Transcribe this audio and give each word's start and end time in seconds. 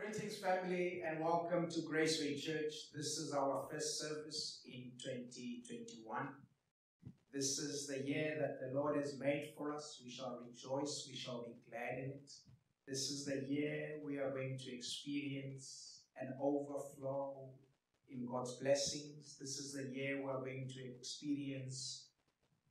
Greetings, 0.00 0.38
family, 0.38 1.02
and 1.06 1.22
welcome 1.22 1.68
to 1.70 1.80
Graceway 1.80 2.40
Church. 2.40 2.90
This 2.94 3.18
is 3.18 3.34
our 3.34 3.68
first 3.70 4.00
service 4.00 4.62
in 4.64 4.92
2021. 4.98 6.28
This 7.34 7.58
is 7.58 7.86
the 7.86 8.08
year 8.08 8.34
that 8.40 8.60
the 8.60 8.74
Lord 8.74 8.96
has 8.96 9.18
made 9.18 9.52
for 9.58 9.74
us. 9.74 10.00
We 10.02 10.10
shall 10.10 10.40
rejoice, 10.46 11.06
we 11.06 11.14
shall 11.14 11.42
be 11.42 11.52
glad 11.68 11.98
in 11.98 12.10
it. 12.12 12.32
This 12.88 13.10
is 13.10 13.26
the 13.26 13.44
year 13.46 14.00
we 14.02 14.16
are 14.16 14.30
going 14.30 14.58
to 14.58 14.74
experience 14.74 16.00
an 16.18 16.32
overflow 16.40 17.50
in 18.08 18.26
God's 18.26 18.54
blessings. 18.54 19.36
This 19.38 19.58
is 19.58 19.74
the 19.74 19.94
year 19.94 20.22
we 20.24 20.30
are 20.30 20.40
going 20.40 20.66
to 20.76 20.94
experience 20.96 22.06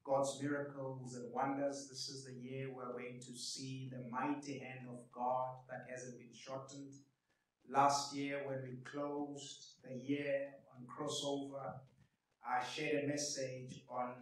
God's 0.03 0.39
miracles 0.41 1.13
and 1.13 1.31
wonders. 1.31 1.87
This 1.89 2.09
is 2.09 2.25
the 2.25 2.33
year 2.33 2.69
we're 2.75 2.93
going 2.93 3.19
to 3.19 3.37
see 3.37 3.91
the 3.91 4.09
mighty 4.09 4.57
hand 4.57 4.87
of 4.89 4.99
God 5.13 5.57
that 5.69 5.85
hasn't 5.91 6.17
been 6.17 6.33
shortened. 6.33 6.93
Last 7.71 8.15
year, 8.15 8.41
when 8.47 8.63
we 8.63 8.77
closed 8.83 9.75
the 9.83 9.95
year 9.95 10.47
on 10.75 10.87
crossover, 10.87 11.73
I 12.43 12.63
shared 12.65 13.03
a 13.03 13.07
message 13.07 13.83
on 13.87 14.13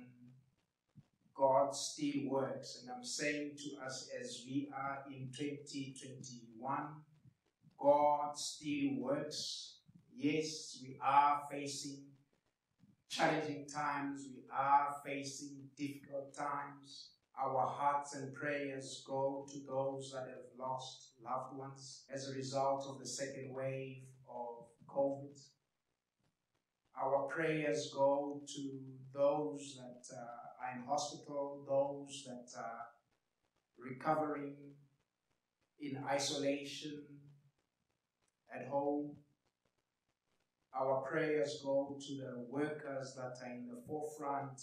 God 1.34 1.74
still 1.74 2.30
works. 2.30 2.82
And 2.82 2.92
I'm 2.92 3.06
saying 3.06 3.52
to 3.58 3.86
us 3.86 4.10
as 4.20 4.44
we 4.46 4.70
are 4.76 5.04
in 5.08 5.30
2021, 5.38 6.88
God 7.80 8.38
still 8.38 8.96
works. 8.98 9.78
Yes, 10.14 10.80
we 10.82 10.98
are 11.02 11.44
facing 11.50 12.04
challenging 13.10 13.66
times, 13.66 14.28
we 14.30 14.44
are 14.52 14.94
facing 15.06 15.70
difficult 15.78 16.36
times. 16.36 17.12
Our 17.40 17.68
hearts 17.68 18.16
and 18.16 18.34
prayers 18.34 19.04
go 19.06 19.46
to 19.52 19.60
those 19.68 20.12
that 20.12 20.28
have 20.28 20.50
lost 20.58 21.12
loved 21.24 21.56
ones 21.56 22.04
as 22.12 22.30
a 22.30 22.34
result 22.34 22.86
of 22.90 23.00
the 23.00 23.08
second 23.08 23.54
wave 23.54 24.04
of 24.28 24.66
COVID. 24.88 25.38
Our 27.00 27.28
prayers 27.28 27.92
go 27.94 28.42
to 28.56 28.80
those 29.14 29.78
that 29.78 30.16
uh, 30.16 30.66
are 30.66 30.80
in 30.80 30.88
hospital, 30.88 31.64
those 31.68 32.24
that 32.26 32.60
are 32.60 32.86
recovering 33.78 34.56
in 35.80 36.04
isolation 36.10 37.04
at 38.54 38.68
home. 38.68 39.16
Our 40.76 41.02
prayers 41.02 41.62
go 41.64 42.00
to 42.00 42.16
the 42.16 42.46
workers 42.50 43.16
that 43.16 43.46
are 43.46 43.52
in 43.52 43.68
the 43.68 43.82
forefront, 43.88 44.60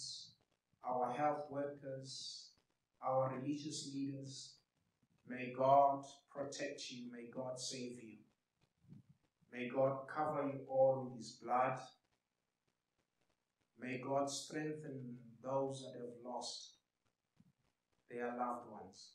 our 0.83 1.13
health 1.13 1.45
workers, 1.49 2.49
our 3.05 3.33
religious 3.37 3.91
leaders. 3.93 4.55
May 5.27 5.53
God 5.57 6.03
protect 6.29 6.89
you. 6.89 7.11
May 7.11 7.29
God 7.33 7.59
save 7.59 7.99
you. 8.03 8.17
May 9.51 9.69
God 9.69 9.99
cover 10.13 10.47
you 10.47 10.61
all 10.67 11.07
with 11.09 11.17
His 11.17 11.39
blood. 11.43 11.77
May 13.79 14.01
God 14.05 14.29
strengthen 14.29 15.17
those 15.43 15.83
that 15.85 15.99
have 15.99 16.15
lost 16.23 16.75
their 18.09 18.27
loved 18.37 18.69
ones. 18.71 19.11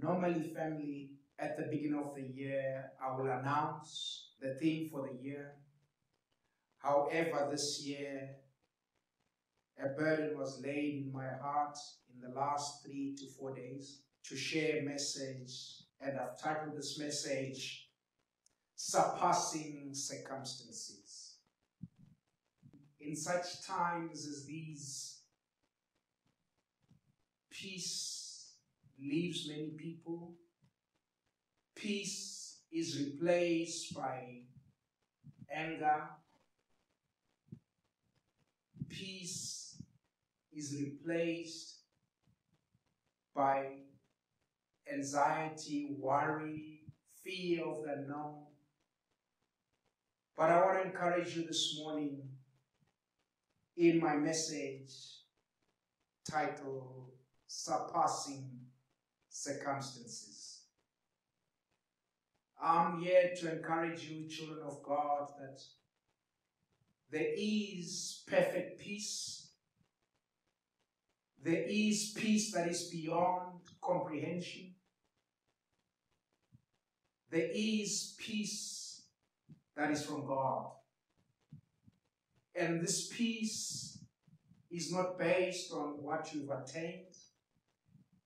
Normally, 0.00 0.52
family, 0.54 1.10
at 1.38 1.56
the 1.56 1.64
beginning 1.64 2.02
of 2.04 2.14
the 2.14 2.22
year, 2.22 2.90
I 3.02 3.16
will 3.16 3.30
announce 3.30 4.30
the 4.40 4.54
theme 4.54 4.90
for 4.90 5.08
the 5.08 5.22
year. 5.22 5.54
However, 6.78 7.48
this 7.50 7.82
year, 7.84 8.30
a 9.82 9.88
burden 9.88 10.38
was 10.38 10.60
laid 10.62 11.04
in 11.04 11.12
my 11.12 11.28
heart 11.40 11.78
in 12.12 12.20
the 12.20 12.34
last 12.34 12.84
three 12.84 13.14
to 13.18 13.26
four 13.38 13.54
days 13.54 14.00
to 14.24 14.36
share 14.36 14.78
a 14.78 14.82
message, 14.82 15.84
and 16.00 16.18
I've 16.18 16.40
titled 16.40 16.76
this 16.76 16.98
message 16.98 17.88
Surpassing 18.74 19.90
Circumstances. 19.92 21.36
In 23.00 23.16
such 23.16 23.62
times 23.66 24.26
as 24.26 24.44
these, 24.44 25.20
peace 27.50 28.54
leaves 29.00 29.48
many 29.48 29.70
people 29.70 30.34
Peace 31.78 32.58
is 32.72 32.98
replaced 32.98 33.94
by 33.94 34.40
anger. 35.48 36.08
Peace 38.88 39.57
is 40.58 40.74
replaced 40.74 41.76
by 43.34 43.66
anxiety, 44.92 45.94
worry, 45.96 46.80
fear 47.22 47.64
of 47.64 47.84
the 47.84 47.92
unknown. 47.92 48.46
But 50.36 50.50
I 50.50 50.64
want 50.64 50.78
to 50.78 50.84
encourage 50.86 51.36
you 51.36 51.46
this 51.46 51.78
morning 51.78 52.22
in 53.76 54.00
my 54.00 54.16
message 54.16 54.92
titled 56.28 57.12
Surpassing 57.46 58.50
Circumstances. 59.28 60.62
I'm 62.60 63.00
here 63.00 63.30
to 63.38 63.52
encourage 63.52 64.08
you, 64.08 64.28
children 64.28 64.66
of 64.66 64.82
God, 64.82 65.30
that 65.38 65.60
there 67.12 67.32
is 67.36 68.24
perfect 68.26 68.80
peace. 68.80 69.47
There 71.48 71.64
is 71.66 72.12
peace 72.14 72.52
that 72.52 72.68
is 72.68 72.90
beyond 72.90 73.60
comprehension. 73.80 74.74
There 77.30 77.48
is 77.50 78.14
peace 78.18 79.04
that 79.74 79.90
is 79.90 80.04
from 80.04 80.26
God. 80.26 80.66
And 82.54 82.82
this 82.82 83.08
peace 83.08 83.96
is 84.70 84.92
not 84.92 85.18
based 85.18 85.72
on 85.72 86.02
what 86.02 86.34
you've 86.34 86.50
attained. 86.50 87.16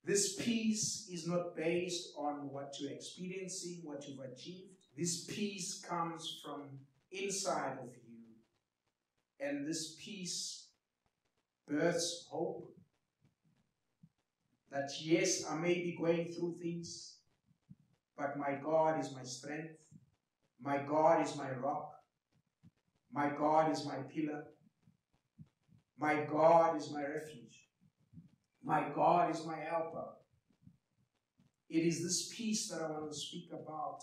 This 0.04 0.34
peace 0.34 1.08
is 1.08 1.28
not 1.28 1.54
based 1.54 2.14
on 2.18 2.50
what 2.50 2.74
you're 2.80 2.90
experiencing, 2.90 3.82
what 3.84 4.04
you've 4.08 4.18
achieved. 4.18 4.88
This 4.98 5.26
peace 5.26 5.80
comes 5.88 6.40
from 6.44 6.62
inside 7.12 7.78
of 7.80 7.90
you. 8.04 8.18
And 9.38 9.64
this 9.64 9.94
peace 10.00 10.70
births 11.68 12.26
hope 12.28 12.71
that 14.72 14.90
yes, 15.00 15.44
I 15.48 15.54
may 15.54 15.74
be 15.74 15.96
going 15.98 16.32
through 16.32 16.56
things, 16.60 17.18
but 18.16 18.38
my 18.38 18.54
God 18.54 18.98
is 18.98 19.14
my 19.14 19.22
strength. 19.22 19.74
My 20.60 20.78
God 20.78 21.22
is 21.22 21.36
my 21.36 21.50
rock. 21.50 21.92
My 23.12 23.28
God 23.28 23.70
is 23.70 23.84
my 23.84 23.96
pillar. 23.96 24.44
My 25.98 26.24
God 26.24 26.76
is 26.76 26.90
my 26.90 27.02
refuge. 27.02 27.68
My 28.64 28.88
God 28.94 29.30
is 29.34 29.44
my 29.44 29.58
helper. 29.58 30.06
It 31.68 31.80
is 31.80 32.02
this 32.02 32.34
peace 32.34 32.68
that 32.68 32.80
I 32.80 32.90
want 32.90 33.10
to 33.12 33.18
speak 33.18 33.50
about 33.52 34.00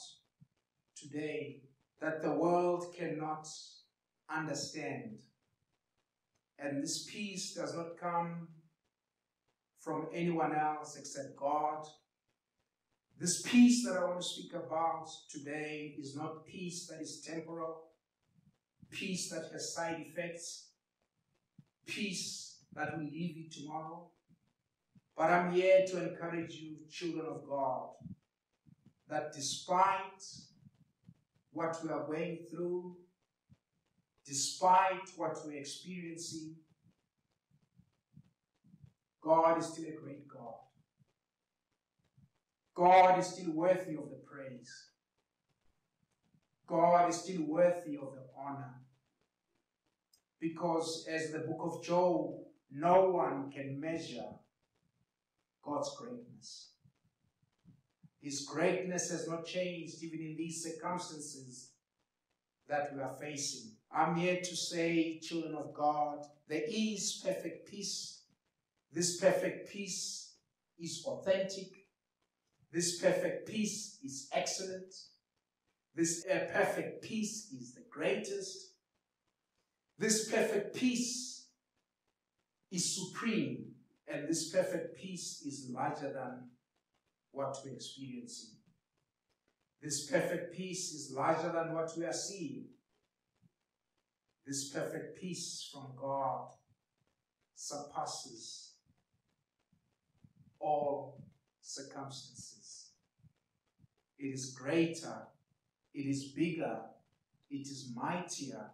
today 0.96 1.62
that 2.00 2.22
the 2.22 2.31
world 2.31 2.94
cannot 2.97 3.47
understand. 4.30 5.19
And 6.59 6.84
this 6.84 7.06
peace 7.09 7.54
does 7.54 7.75
not 7.75 7.98
come 7.98 8.50
from 9.79 10.07
anyone 10.13 10.55
else 10.55 10.97
except 10.97 11.35
God. 11.37 11.85
This 13.17 13.41
peace 13.41 13.85
that 13.85 13.97
I 13.97 14.05
want 14.05 14.21
to 14.21 14.27
speak 14.27 14.53
about 14.53 15.09
today 15.29 15.95
is 15.99 16.15
not 16.15 16.45
peace 16.45 16.87
that 16.87 17.01
is 17.01 17.21
temporal, 17.21 17.81
peace 18.89 19.29
that 19.29 19.51
has 19.51 19.73
side 19.75 20.05
effects, 20.07 20.69
peace 21.85 22.59
that 22.73 22.97
will 22.97 23.05
leave 23.05 23.35
you 23.35 23.49
tomorrow. 23.49 24.07
But 25.17 25.31
I'm 25.31 25.51
here 25.51 25.85
to 25.87 26.09
encourage 26.09 26.55
you, 26.55 26.77
children 26.89 27.25
of 27.27 27.45
God, 27.45 27.89
that 29.09 29.33
despite 29.33 30.23
what 31.51 31.77
we 31.83 31.89
are 31.89 32.05
going 32.05 32.39
through, 32.49 32.95
despite 34.25 35.09
what 35.17 35.37
we're 35.45 35.59
experiencing, 35.59 36.55
God 39.21 39.57
is 39.57 39.66
still 39.68 39.86
a 39.86 40.01
great 40.01 40.27
God. 40.27 40.56
God 42.75 43.19
is 43.19 43.27
still 43.27 43.51
worthy 43.51 43.95
of 43.95 44.10
the 44.10 44.21
praise. 44.25 44.89
God 46.66 47.10
is 47.10 47.18
still 47.18 47.44
worthy 47.44 47.98
of 47.98 48.13
the 48.13 48.25
honor. 48.38 48.75
Because 50.39 51.06
as 51.10 51.31
the 51.31 51.39
book 51.39 51.60
of 51.62 51.83
Job, 51.83 52.36
no 52.71 53.10
one 53.10 53.51
can 53.51 53.80
measure 53.80 54.30
God's 55.62 55.94
greatness. 55.98 56.69
His 58.22 58.45
greatness 58.45 59.12
has 59.12 59.27
not 59.27 59.45
changed 59.45 60.04
even 60.04 60.19
in 60.19 60.36
these 60.38 60.63
circumstances 60.63 61.72
that 62.68 62.94
we 62.94 63.01
are 63.01 63.15
facing. 63.19 63.72
I'm 63.92 64.15
here 64.15 64.38
to 64.38 64.56
say, 64.56 65.19
children 65.19 65.56
of 65.56 65.74
God, 65.74 66.25
there 66.48 66.63
is 66.68 67.22
perfect 67.25 67.69
peace. 67.69 68.19
This 68.91 69.19
perfect 69.19 69.69
peace 69.69 70.33
is 70.80 71.03
authentic. 71.06 71.68
This 72.71 73.00
perfect 73.00 73.47
peace 73.47 74.00
is 74.03 74.27
excellent. 74.33 74.94
This 75.95 76.24
perfect 76.25 77.03
peace 77.03 77.51
is 77.51 77.74
the 77.74 77.83
greatest. 77.89 78.74
This 79.97 80.30
perfect 80.31 80.75
peace 80.75 81.47
is 82.71 82.95
supreme, 82.95 83.74
and 84.07 84.27
this 84.27 84.50
perfect 84.50 84.97
peace 84.97 85.44
is 85.45 85.69
larger 85.69 86.13
than 86.13 86.50
what 87.31 87.57
we're 87.63 87.74
experiencing. 87.74 88.56
This 89.81 90.09
perfect 90.09 90.56
peace 90.56 90.94
is 90.94 91.13
larger 91.15 91.51
than 91.51 91.74
what 91.74 91.91
we 91.97 92.06
are 92.06 92.13
seeing. 92.13 92.65
This 94.45 94.69
perfect 94.69 95.19
peace 95.19 95.69
from 95.71 95.91
God 95.95 96.47
surpasses 97.56 98.69
all 100.59 101.21
circumstances. 101.61 102.89
It 104.17 104.27
is 104.27 104.51
greater, 104.51 105.27
it 105.94 106.06
is 106.06 106.25
bigger, 106.25 106.79
it 107.50 107.67
is 107.67 107.91
mightier 107.95 108.71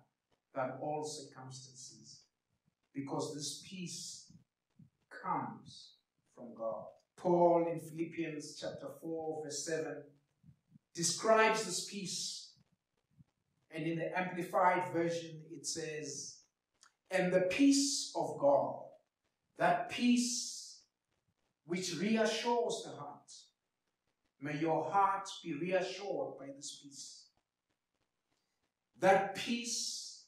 than 0.53 0.71
all 0.81 1.03
circumstances 1.03 2.21
because 2.93 3.33
this 3.35 3.61
peace 3.67 4.31
comes 5.09 5.95
from 6.33 6.55
God. 6.57 6.85
Paul 7.17 7.67
in 7.71 7.79
Philippians 7.79 8.57
chapter 8.59 8.87
4, 9.01 9.43
verse 9.43 9.65
7 9.65 10.03
describes 10.93 11.65
this 11.65 11.85
peace. 11.85 12.53
And 13.71 13.85
in 13.85 13.97
the 13.97 14.17
Amplified 14.17 14.93
Version, 14.93 15.41
it 15.51 15.67
says, 15.67 16.37
And 17.11 17.33
the 17.33 17.41
peace 17.41 18.13
of 18.15 18.37
God, 18.39 18.83
that 19.57 19.89
peace 19.89 20.54
which 21.65 21.95
reassures 21.99 22.83
the 22.85 22.91
heart, 22.97 23.31
may 24.41 24.57
your 24.59 24.89
heart 24.89 25.27
be 25.43 25.53
reassured 25.53 26.37
by 26.39 26.47
this 26.55 26.79
peace. 26.81 27.25
That 28.99 29.35
peace 29.35 30.25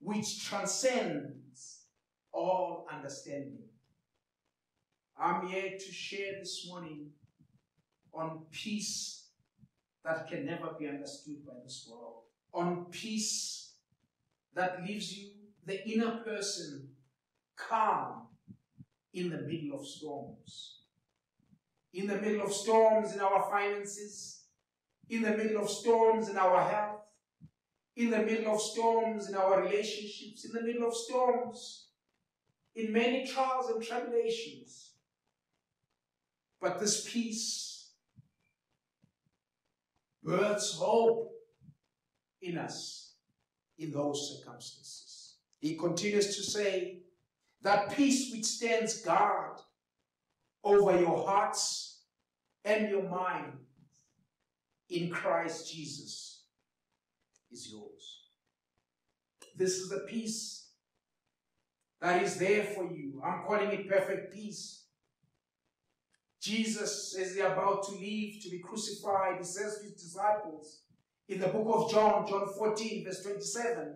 which 0.00 0.44
transcends 0.44 1.82
all 2.32 2.86
understanding. 2.92 3.64
I'm 5.18 5.46
here 5.46 5.72
to 5.78 5.92
share 5.92 6.34
this 6.38 6.66
morning 6.68 7.10
on 8.12 8.46
peace 8.50 9.28
that 10.04 10.28
can 10.28 10.46
never 10.46 10.74
be 10.78 10.88
understood 10.88 11.46
by 11.46 11.52
this 11.62 11.86
world, 11.90 12.22
on 12.52 12.86
peace 12.86 13.74
that 14.54 14.82
leaves 14.82 15.16
you, 15.16 15.30
the 15.66 15.86
inner 15.88 16.16
person, 16.24 16.88
calm 17.56 18.26
in 19.12 19.30
the 19.30 19.42
middle 19.42 19.78
of 19.78 19.86
storms. 19.86 20.79
In 21.92 22.06
the 22.06 22.16
middle 22.16 22.42
of 22.42 22.52
storms 22.52 23.14
in 23.14 23.20
our 23.20 23.50
finances, 23.50 24.44
in 25.08 25.22
the 25.22 25.36
middle 25.36 25.62
of 25.62 25.68
storms 25.68 26.28
in 26.28 26.36
our 26.36 26.62
health, 26.62 27.00
in 27.96 28.10
the 28.10 28.18
middle 28.18 28.54
of 28.54 28.60
storms 28.60 29.28
in 29.28 29.34
our 29.34 29.62
relationships, 29.62 30.44
in 30.44 30.52
the 30.52 30.62
middle 30.62 30.86
of 30.86 30.94
storms 30.94 31.88
in 32.76 32.92
many 32.92 33.26
trials 33.26 33.68
and 33.70 33.82
tribulations. 33.82 34.92
But 36.60 36.78
this 36.78 37.10
peace 37.10 37.90
births 40.22 40.76
hope 40.78 41.32
in 42.42 42.58
us 42.58 43.14
in 43.78 43.90
those 43.90 44.38
circumstances. 44.38 45.36
He 45.58 45.76
continues 45.76 46.36
to 46.36 46.42
say, 46.42 47.00
that 47.62 47.94
peace 47.94 48.32
which 48.32 48.44
stands 48.44 49.02
guard 49.02 49.58
over 50.62 50.98
your 51.00 51.26
hearts 51.26 52.02
and 52.64 52.88
your 52.88 53.08
mind 53.08 53.52
in 54.88 55.10
Christ 55.10 55.72
Jesus 55.72 56.44
is 57.50 57.70
yours. 57.70 58.20
This 59.56 59.78
is 59.78 59.88
the 59.88 60.00
peace 60.08 60.68
that 62.00 62.22
is 62.22 62.36
there 62.36 62.64
for 62.64 62.84
you. 62.84 63.20
I'm 63.24 63.42
calling 63.42 63.70
it 63.70 63.88
perfect 63.88 64.32
peace. 64.32 64.84
Jesus, 66.40 67.14
as 67.20 67.34
they're 67.34 67.52
about 67.52 67.82
to 67.84 67.92
leave 67.92 68.42
to 68.42 68.50
be 68.50 68.58
crucified, 68.58 69.36
he 69.38 69.44
says 69.44 69.78
to 69.78 69.84
his 69.84 70.02
disciples 70.02 70.80
in 71.28 71.38
the 71.38 71.48
book 71.48 71.66
of 71.68 71.90
John, 71.92 72.26
John 72.26 72.48
14, 72.56 73.04
verse 73.04 73.22
27, 73.22 73.94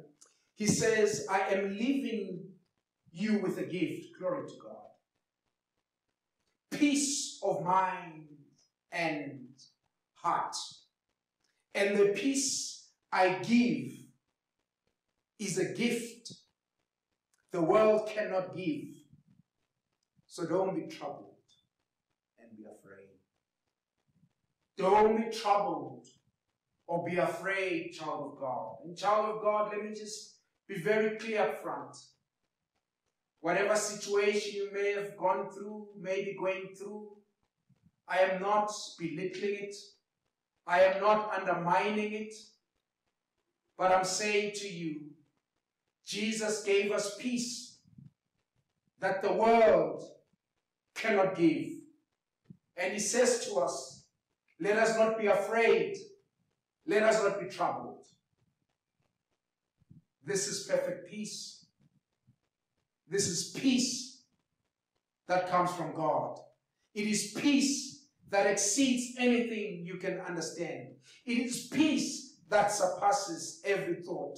he 0.54 0.66
says, 0.66 1.26
I 1.28 1.40
am 1.40 1.70
leaving 1.70 2.44
you 3.10 3.40
with 3.40 3.58
a 3.58 3.64
gift. 3.64 4.18
Glory 4.18 4.46
to 4.46 4.54
God. 4.62 4.83
Peace 6.78 7.40
of 7.42 7.64
mind 7.64 8.28
and 8.92 9.48
heart. 10.14 10.56
And 11.74 11.96
the 11.96 12.06
peace 12.14 12.88
I 13.12 13.38
give 13.42 13.92
is 15.38 15.58
a 15.58 15.72
gift 15.74 16.32
the 17.54 17.62
world 17.62 18.08
cannot 18.08 18.56
give. 18.56 18.88
So 20.26 20.44
don't 20.44 20.74
be 20.74 20.92
troubled 20.92 21.36
and 22.40 22.50
be 22.56 22.64
afraid. 22.64 23.10
Don't 24.76 25.16
be 25.16 25.36
troubled 25.36 26.08
or 26.88 27.04
be 27.04 27.16
afraid, 27.16 27.92
child 27.92 28.32
of 28.32 28.40
God. 28.40 28.78
And 28.84 28.98
child 28.98 29.36
of 29.36 29.42
God, 29.42 29.70
let 29.72 29.84
me 29.84 29.94
just 29.94 30.38
be 30.66 30.80
very 30.80 31.16
clear 31.16 31.42
up 31.42 31.62
front. 31.62 31.96
Whatever 33.44 33.76
situation 33.76 34.52
you 34.54 34.72
may 34.72 34.92
have 34.94 35.18
gone 35.18 35.50
through, 35.50 35.86
may 36.00 36.24
be 36.24 36.34
going 36.34 36.70
through, 36.74 37.08
I 38.08 38.20
am 38.20 38.40
not 38.40 38.72
belittling 38.98 39.56
it. 39.64 39.76
I 40.66 40.80
am 40.84 40.98
not 41.02 41.30
undermining 41.38 42.14
it. 42.14 42.32
But 43.76 43.92
I'm 43.92 44.06
saying 44.06 44.52
to 44.54 44.66
you, 44.66 45.10
Jesus 46.06 46.62
gave 46.62 46.90
us 46.90 47.18
peace 47.18 47.80
that 49.00 49.20
the 49.20 49.34
world 49.34 50.02
cannot 50.94 51.36
give. 51.36 51.68
And 52.78 52.94
he 52.94 52.98
says 52.98 53.46
to 53.46 53.56
us, 53.56 54.06
let 54.58 54.78
us 54.78 54.96
not 54.96 55.18
be 55.18 55.26
afraid. 55.26 55.98
Let 56.86 57.02
us 57.02 57.22
not 57.22 57.38
be 57.38 57.48
troubled. 57.48 58.06
This 60.24 60.48
is 60.48 60.66
perfect 60.66 61.10
peace. 61.10 61.63
This 63.14 63.28
is 63.28 63.50
peace 63.60 64.24
that 65.28 65.48
comes 65.48 65.70
from 65.70 65.94
God. 65.94 66.36
It 66.96 67.06
is 67.06 67.32
peace 67.40 68.06
that 68.28 68.44
exceeds 68.44 69.16
anything 69.20 69.84
you 69.86 69.98
can 69.98 70.18
understand. 70.18 70.96
It 71.24 71.38
is 71.38 71.68
peace 71.68 72.38
that 72.48 72.72
surpasses 72.72 73.60
every 73.64 74.02
thought. 74.02 74.36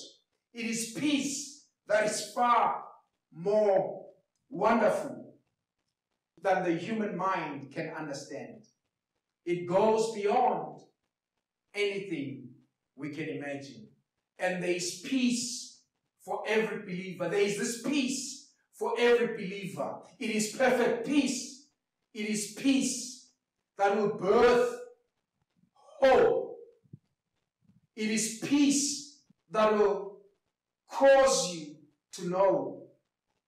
It 0.53 0.67
is 0.67 0.93
peace 0.95 1.69
that 1.89 2.05
is 2.05 2.31
far 2.35 2.85
more 3.33 4.09
wonderful 4.51 5.33
than 6.43 6.63
the 6.63 6.75
human 6.75 7.17
mind 7.17 7.73
can 7.73 7.95
understand. 7.99 8.63
It 9.47 9.67
goes 9.67 10.13
beyond 10.13 10.83
anything 11.75 12.51
we 12.95 13.09
can 13.09 13.31
imagine. 13.31 13.89
And 14.39 14.63
there 14.63 14.77
is 14.77 15.01
peace 15.03 15.81
for 16.23 16.43
every 16.47 16.83
believer. 16.83 17.31
There 17.31 17.41
is 17.41 17.57
this 17.57 17.81
peace 17.81 18.36
for 18.77 18.93
every 18.99 19.29
believer. 19.29 19.97
It 20.19 20.31
is 20.31 20.55
perfect 20.57 21.07
peace. 21.07 21.67
It 22.15 22.29
is 22.29 22.53
peace 22.53 23.31
that 23.79 23.97
will 23.97 24.15
birth 24.15 24.75
hope. 25.75 26.59
It 27.95 28.11
is 28.11 28.39
peace 28.47 29.21
that 29.51 29.73
will 29.77 30.19
cause 30.89 31.55
you 31.55 31.77
to 32.13 32.29
know 32.29 32.83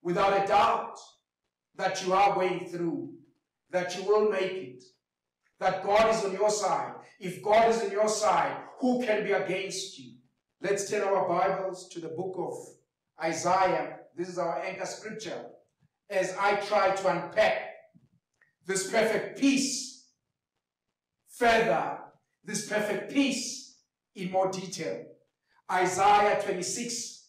without 0.02 0.44
a 0.44 0.46
doubt 0.46 0.98
that 1.76 2.04
you 2.04 2.12
are 2.12 2.34
going 2.34 2.68
through, 2.68 3.12
that 3.70 3.96
you 3.96 4.04
will 4.04 4.30
make 4.30 4.52
it, 4.52 4.84
that 5.60 5.84
God 5.84 6.14
is 6.14 6.24
on 6.24 6.32
your 6.32 6.50
side. 6.50 6.94
If 7.20 7.42
God 7.42 7.68
is 7.70 7.82
on 7.82 7.90
your 7.90 8.08
side, 8.08 8.56
who 8.80 9.04
can 9.04 9.24
be 9.24 9.32
against 9.32 9.98
you? 9.98 10.12
Let's 10.60 10.90
turn 10.90 11.02
our 11.02 11.28
Bibles 11.28 11.88
to 11.90 12.00
the 12.00 12.08
book 12.08 12.34
of 12.38 12.54
Isaiah. 13.22 13.97
This 14.18 14.28
is 14.28 14.38
our 14.38 14.60
anchor 14.62 14.84
scripture. 14.84 15.46
As 16.10 16.34
I 16.40 16.56
try 16.56 16.90
to 16.90 17.08
unpack 17.08 17.70
this 18.66 18.90
perfect 18.90 19.38
peace 19.38 20.08
further, 21.36 21.98
this 22.44 22.68
perfect 22.68 23.12
peace 23.12 23.78
in 24.16 24.32
more 24.32 24.50
detail. 24.50 25.04
Isaiah 25.70 26.42
26, 26.42 27.28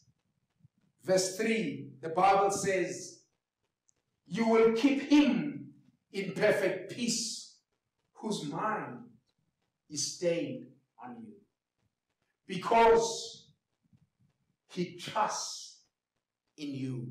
verse 1.03 1.37
3, 1.37 1.89
the 2.01 2.09
Bible 2.09 2.49
says, 2.49 3.19
You 4.25 4.47
will 4.47 4.73
keep 4.73 5.11
him 5.11 5.67
in 6.11 6.31
perfect 6.31 6.95
peace, 6.95 7.57
whose 8.13 8.45
mind 8.45 8.97
is 9.91 10.15
stayed 10.15 10.65
on 11.05 11.17
you, 11.21 11.33
because 12.47 13.51
he 14.69 14.95
trusts 14.97 15.68
in 16.59 16.75
you. 16.75 17.07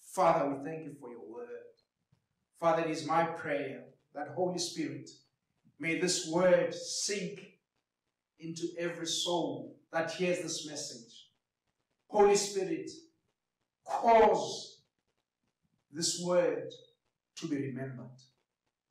Father, 0.00 0.48
we 0.48 0.64
thank 0.64 0.84
you 0.84 0.94
for 0.98 1.10
your 1.10 1.20
word. 1.30 1.48
Father, 2.58 2.82
it 2.82 2.90
is 2.90 3.06
my 3.06 3.24
prayer 3.24 3.84
that 4.14 4.28
Holy 4.34 4.58
Spirit, 4.58 5.08
may 5.78 6.00
this 6.00 6.26
word 6.26 6.74
sink 6.74 7.58
into 8.40 8.66
every 8.78 9.06
soul 9.06 9.76
that 9.92 10.10
hears 10.10 10.40
this 10.40 10.66
message. 10.66 11.28
Holy 12.08 12.36
Spirit, 12.36 12.90
cause 13.86 14.80
this 15.92 16.20
word 16.24 16.72
to 17.36 17.46
be 17.46 17.56
remembered. 17.56 18.06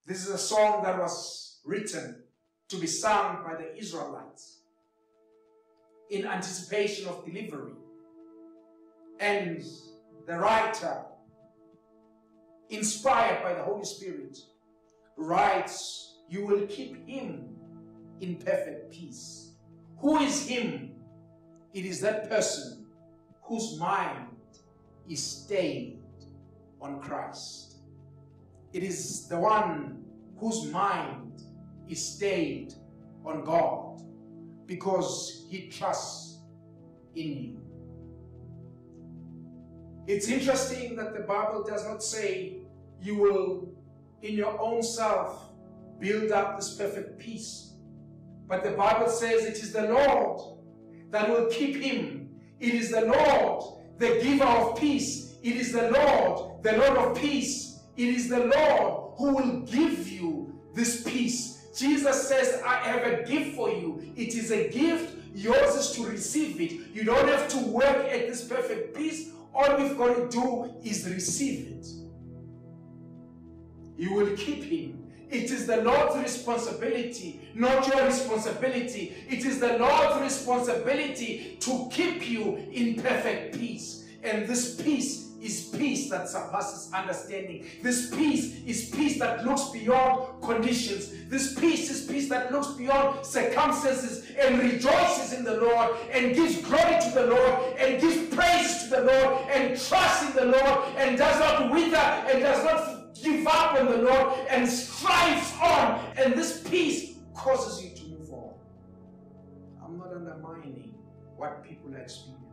This 0.05 0.25
is 0.25 0.33
a 0.33 0.37
song 0.37 0.83
that 0.83 0.97
was 0.97 1.59
written 1.65 2.23
to 2.69 2.77
be 2.77 2.87
sung 2.87 3.43
by 3.45 3.55
the 3.55 3.77
Israelites 3.77 4.59
in 6.09 6.25
anticipation 6.25 7.07
of 7.07 7.25
delivery. 7.25 7.73
And 9.19 9.63
the 10.27 10.38
writer, 10.38 11.05
inspired 12.69 13.43
by 13.43 13.53
the 13.53 13.63
Holy 13.63 13.86
Spirit, 13.86 14.38
writes, 15.15 16.19
You 16.29 16.45
will 16.45 16.67
keep 16.67 17.07
him 17.07 17.55
in 18.21 18.36
perfect 18.36 18.91
peace. 18.91 19.55
Who 20.00 20.17
is 20.17 20.47
him? 20.47 20.91
It 21.74 21.86
is 21.86 22.01
that 22.01 22.29
person 22.29 22.86
whose 23.43 23.79
mind 23.79 24.29
is 25.09 25.24
stayed 25.24 26.00
on 26.81 27.00
Christ. 27.01 27.77
It 28.74 28.83
is 28.83 29.27
the 29.27 29.39
one 29.39 30.03
whose 30.38 30.71
mind 30.71 31.41
is 31.88 32.15
stayed 32.15 32.74
on 33.25 33.43
God 33.43 34.01
because 34.65 35.47
he 35.50 35.69
trusts 35.69 36.39
in 37.15 37.33
you. 37.33 37.66
It's 40.07 40.29
interesting 40.29 40.95
that 40.95 41.13
the 41.13 41.19
Bible 41.19 41.63
does 41.63 41.85
not 41.85 42.01
say 42.01 42.59
you 43.01 43.15
will, 43.17 43.69
in 44.21 44.35
your 44.35 44.59
own 44.59 44.81
self, 44.81 45.49
build 45.99 46.31
up 46.31 46.55
this 46.55 46.75
perfect 46.75 47.19
peace. 47.19 47.73
But 48.47 48.63
the 48.63 48.71
Bible 48.71 49.09
says 49.09 49.43
it 49.43 49.55
is 49.55 49.73
the 49.73 49.83
Lord 49.83 50.59
that 51.11 51.29
will 51.29 51.47
keep 51.47 51.75
him. 51.75 52.29
It 52.61 52.73
is 52.73 52.91
the 52.91 53.01
Lord, 53.01 53.81
the 53.97 54.21
giver 54.23 54.45
of 54.45 54.79
peace. 54.79 55.35
It 55.43 55.57
is 55.57 55.73
the 55.73 55.91
Lord, 55.91 56.63
the 56.63 56.77
Lord 56.77 56.97
of 56.97 57.17
peace. 57.17 57.81
It 57.97 58.07
is 58.07 58.29
the 58.29 58.45
Lord 58.45 59.13
who 59.17 59.35
will 59.35 59.59
give 59.61 60.07
you 60.07 60.57
this 60.73 61.03
peace. 61.03 61.67
Jesus 61.77 62.29
says, 62.29 62.61
I 62.65 62.75
have 62.75 63.05
a 63.05 63.23
gift 63.23 63.57
for 63.57 63.69
you. 63.69 64.13
It 64.15 64.35
is 64.35 64.51
a 64.51 64.69
gift. 64.69 65.15
Yours 65.35 65.75
is 65.75 65.91
to 65.97 66.07
receive 66.07 66.61
it. 66.61 66.95
You 66.95 67.03
don't 67.03 67.27
have 67.27 67.49
to 67.49 67.57
work 67.57 68.07
at 68.09 68.27
this 68.27 68.47
perfect 68.47 68.95
peace. 68.95 69.31
All 69.54 69.77
we've 69.77 69.98
got 69.98 70.16
to 70.16 70.30
do 70.30 70.75
is 70.84 71.08
receive 71.10 71.68
it. 71.68 71.88
You 73.98 74.13
will 74.13 74.36
keep 74.38 74.63
him. 74.63 75.08
It 75.30 75.51
is 75.51 75.68
the 75.68 75.77
Lord's 75.77 76.16
responsibility, 76.18 77.42
not 77.54 77.86
your 77.88 78.06
responsibility. 78.06 79.13
It 79.30 79.46
is 79.46 79.60
the 79.60 79.77
Lord's 79.77 80.22
responsibility 80.22 81.58
to 81.60 81.89
keep 81.92 82.30
you 82.30 82.56
in 82.72 83.01
perfect 83.01 83.60
peace. 83.60 84.06
And 84.24 84.47
this 84.47 84.81
peace 84.81 85.27
is 85.41 85.69
peace 85.77 86.09
that 86.09 86.27
surpasses 86.27 86.91
understanding. 86.93 87.65
This 87.83 88.09
peace 88.13 88.63
is 88.65 88.89
peace 88.89 89.19
that 89.19 89.45
looks 89.45 89.69
beyond 89.69 90.41
conditions. 90.41 91.12
This 91.29 91.57
peace 91.59 91.91
is 91.91 92.07
peace 92.07 92.27
that 92.29 92.51
looks 92.51 92.71
beyond 92.71 93.25
circumstances 93.25 94.25
and 94.38 94.59
rejoices 94.59 95.33
in 95.33 95.43
the 95.43 95.57
Lord 95.57 95.95
and 96.12 96.36
gives 96.36 96.62
glory 96.62 97.00
to 97.01 97.12
the 97.13 97.27
Lord 97.27 97.77
and 97.77 98.01
gives 98.01 98.36
praise 98.36 98.83
to 98.83 98.89
the 98.89 99.01
Lord 99.03 99.50
and 99.50 99.79
trusts 99.79 100.29
in 100.29 100.36
the 100.36 100.57
Lord 100.57 100.95
and 100.97 101.17
does 101.17 101.39
not 101.39 101.71
wither 101.71 101.97
and 101.97 102.41
does 102.41 102.63
not 102.63 103.15
give 103.21 103.47
up 103.47 103.79
on 103.79 103.86
the 103.86 103.97
Lord 103.97 104.33
and 104.50 104.67
strives 104.67 105.53
on. 105.62 106.03
And 106.17 106.33
this 106.33 106.67
peace 106.67 107.17
causes 107.33 107.83
you 107.83 107.95
to 107.95 108.03
move 108.09 108.31
on. 108.31 108.53
I'm 109.83 109.97
not 109.97 110.13
undermining 110.13 110.93
what 111.36 111.63
people 111.63 111.93
are 111.93 112.00
experiencing, 112.00 112.47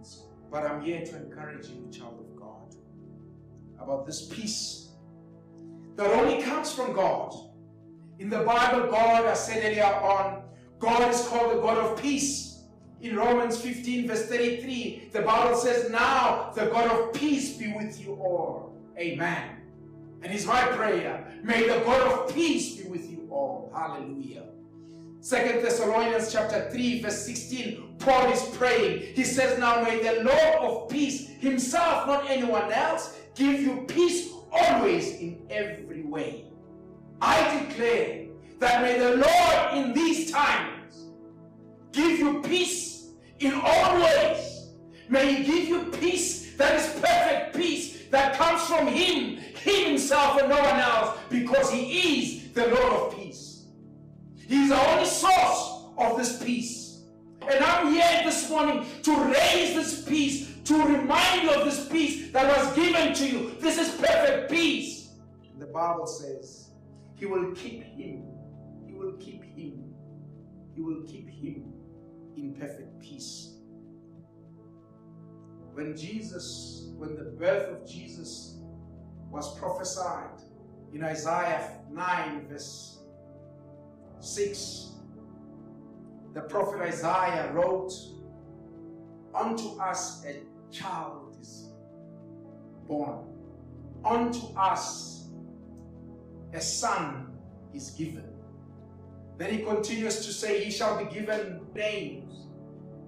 but 0.54 0.70
I'm 0.70 0.82
here 0.82 1.04
to 1.04 1.16
encourage 1.16 1.66
you, 1.66 1.90
child 1.90 2.20
of 2.20 2.37
God, 2.37 2.76
about 3.80 4.06
this 4.06 4.28
peace 4.28 4.90
that 5.96 6.06
only 6.06 6.44
comes 6.44 6.73
from 6.73 6.92
God. 6.92 7.34
In 8.20 8.30
the 8.30 8.38
Bible, 8.38 8.88
God, 8.88 9.26
I 9.26 9.34
said 9.34 9.64
earlier 9.64 9.82
on, 9.82 10.44
God 10.78 11.12
is 11.12 11.26
called 11.26 11.56
the 11.56 11.61
God 11.61 11.78
of 11.78 12.00
peace. 12.00 12.62
In 13.00 13.16
Romans 13.16 13.61
15, 13.61 14.06
verse 14.06 14.26
33, 14.28 15.11
the 15.12 15.23
Bible 15.23 15.56
says, 15.56 15.90
Now 15.90 16.52
the 16.54 16.66
God 16.66 16.88
of 16.88 17.12
peace 17.12 17.56
be 17.56 17.73
with 17.73 18.00
you 18.00 18.14
all. 18.14 18.80
Amen. 18.96 19.56
And 20.23 20.32
it's 20.32 20.46
my 20.46 20.62
prayer. 20.68 21.37
May 21.42 21.66
the 21.66 21.80
God 21.80 22.00
of 22.12 22.32
peace 22.32 22.76
be 22.76 22.88
with 22.88 23.11
you 23.11 23.26
all. 23.28 23.73
Hallelujah. 23.75 24.44
Second 25.25 25.62
Thessalonians 25.62 26.31
chapter 26.31 26.69
3, 26.71 27.00
verse 27.00 27.25
16, 27.25 27.95
Paul 27.99 28.31
is 28.31 28.43
praying. 28.59 29.14
He 29.14 29.25
says, 29.25 29.59
Now 29.59 29.81
may 29.81 30.02
the 30.02 30.23
Lord 30.23 30.57
of 30.59 30.90
peace 30.90 31.26
himself, 31.26 32.07
not 32.07 32.28
anyone 32.28 32.71
else, 32.71 33.19
give 33.35 33.59
you 33.59 33.87
peace 33.88 34.28
always 34.52 35.12
in 35.12 35.47
every 35.49 36.02
way. 36.02 36.45
I 37.23 37.59
declare 37.59 38.26
that 38.59 38.83
may 38.83 38.99
the 38.99 39.16
Lord 39.16 39.78
in 39.78 39.95
these 39.95 40.31
times 40.31 41.07
give 41.93 42.19
you 42.19 42.43
peace 42.43 43.12
in 43.38 43.54
all 43.54 44.02
ways. 44.02 44.75
May 45.09 45.37
he 45.37 45.45
give 45.45 45.69
you 45.69 45.85
peace 45.85 46.54
that 46.57 46.75
is 46.75 47.00
perfect 47.00 47.57
peace 47.57 48.09
that 48.11 48.37
comes 48.37 48.61
from 48.64 48.88
him, 48.88 49.38
him 49.38 49.87
himself 49.87 50.38
and 50.38 50.50
no 50.50 50.59
one 50.59 50.81
else, 50.81 51.19
because 51.31 51.71
he 51.71 52.21
is 52.21 52.52
the 52.52 52.66
Lord 52.66 52.93
of 52.93 53.16
peace. 53.16 53.24
He 54.47 54.65
is 54.65 54.69
the 54.69 54.91
only 54.91 55.07
source 55.07 55.85
of 55.97 56.17
this 56.19 56.43
peace. 56.43 57.03
And 57.49 57.63
I'm 57.65 57.93
here 57.93 58.23
this 58.25 58.49
morning 58.49 58.87
to 59.03 59.17
raise 59.25 59.75
this 59.75 60.03
peace, 60.03 60.51
to 60.65 60.75
remind 60.83 61.43
you 61.43 61.51
of 61.51 61.65
this 61.65 61.89
peace 61.89 62.31
that 62.33 62.47
was 62.47 62.75
given 62.75 63.15
to 63.15 63.27
you. 63.27 63.57
This 63.61 63.79
is 63.79 63.91
perfect 64.01 64.51
peace. 64.51 65.11
The 65.59 65.67
Bible 65.67 66.07
says, 66.07 66.71
He 67.15 67.27
will 67.27 67.53
keep 67.53 67.83
him. 67.83 68.25
He 68.87 68.95
will 68.95 69.13
keep 69.13 69.45
him. 69.45 69.95
He 70.75 70.81
will 70.81 71.03
keep 71.03 71.29
him 71.29 71.73
in 72.37 72.55
perfect 72.59 73.01
peace. 73.01 73.51
When 75.75 75.97
Jesus, 75.97 76.89
when 76.97 77.17
the 77.17 77.25
birth 77.25 77.69
of 77.71 77.89
Jesus 77.89 78.59
was 79.31 79.59
prophesied 79.59 80.41
in 80.93 81.03
Isaiah 81.03 81.81
9, 81.91 82.47
verse 82.49 83.03
6, 84.21 84.92
the 86.35 86.40
prophet 86.42 86.80
Isaiah 86.80 87.52
wrote, 87.52 87.92
Unto 89.35 89.78
us 89.80 90.25
a 90.25 90.42
child 90.73 91.37
is 91.40 91.71
born, 92.87 93.25
unto 94.04 94.47
us 94.56 95.28
a 96.52 96.61
son 96.61 97.33
is 97.73 97.90
given. 97.90 98.25
Then 99.38 99.52
he 99.52 99.59
continues 99.64 100.25
to 100.26 100.33
say, 100.33 100.62
He 100.64 100.71
shall 100.71 101.02
be 101.02 101.12
given 101.12 101.61
names. 101.75 102.47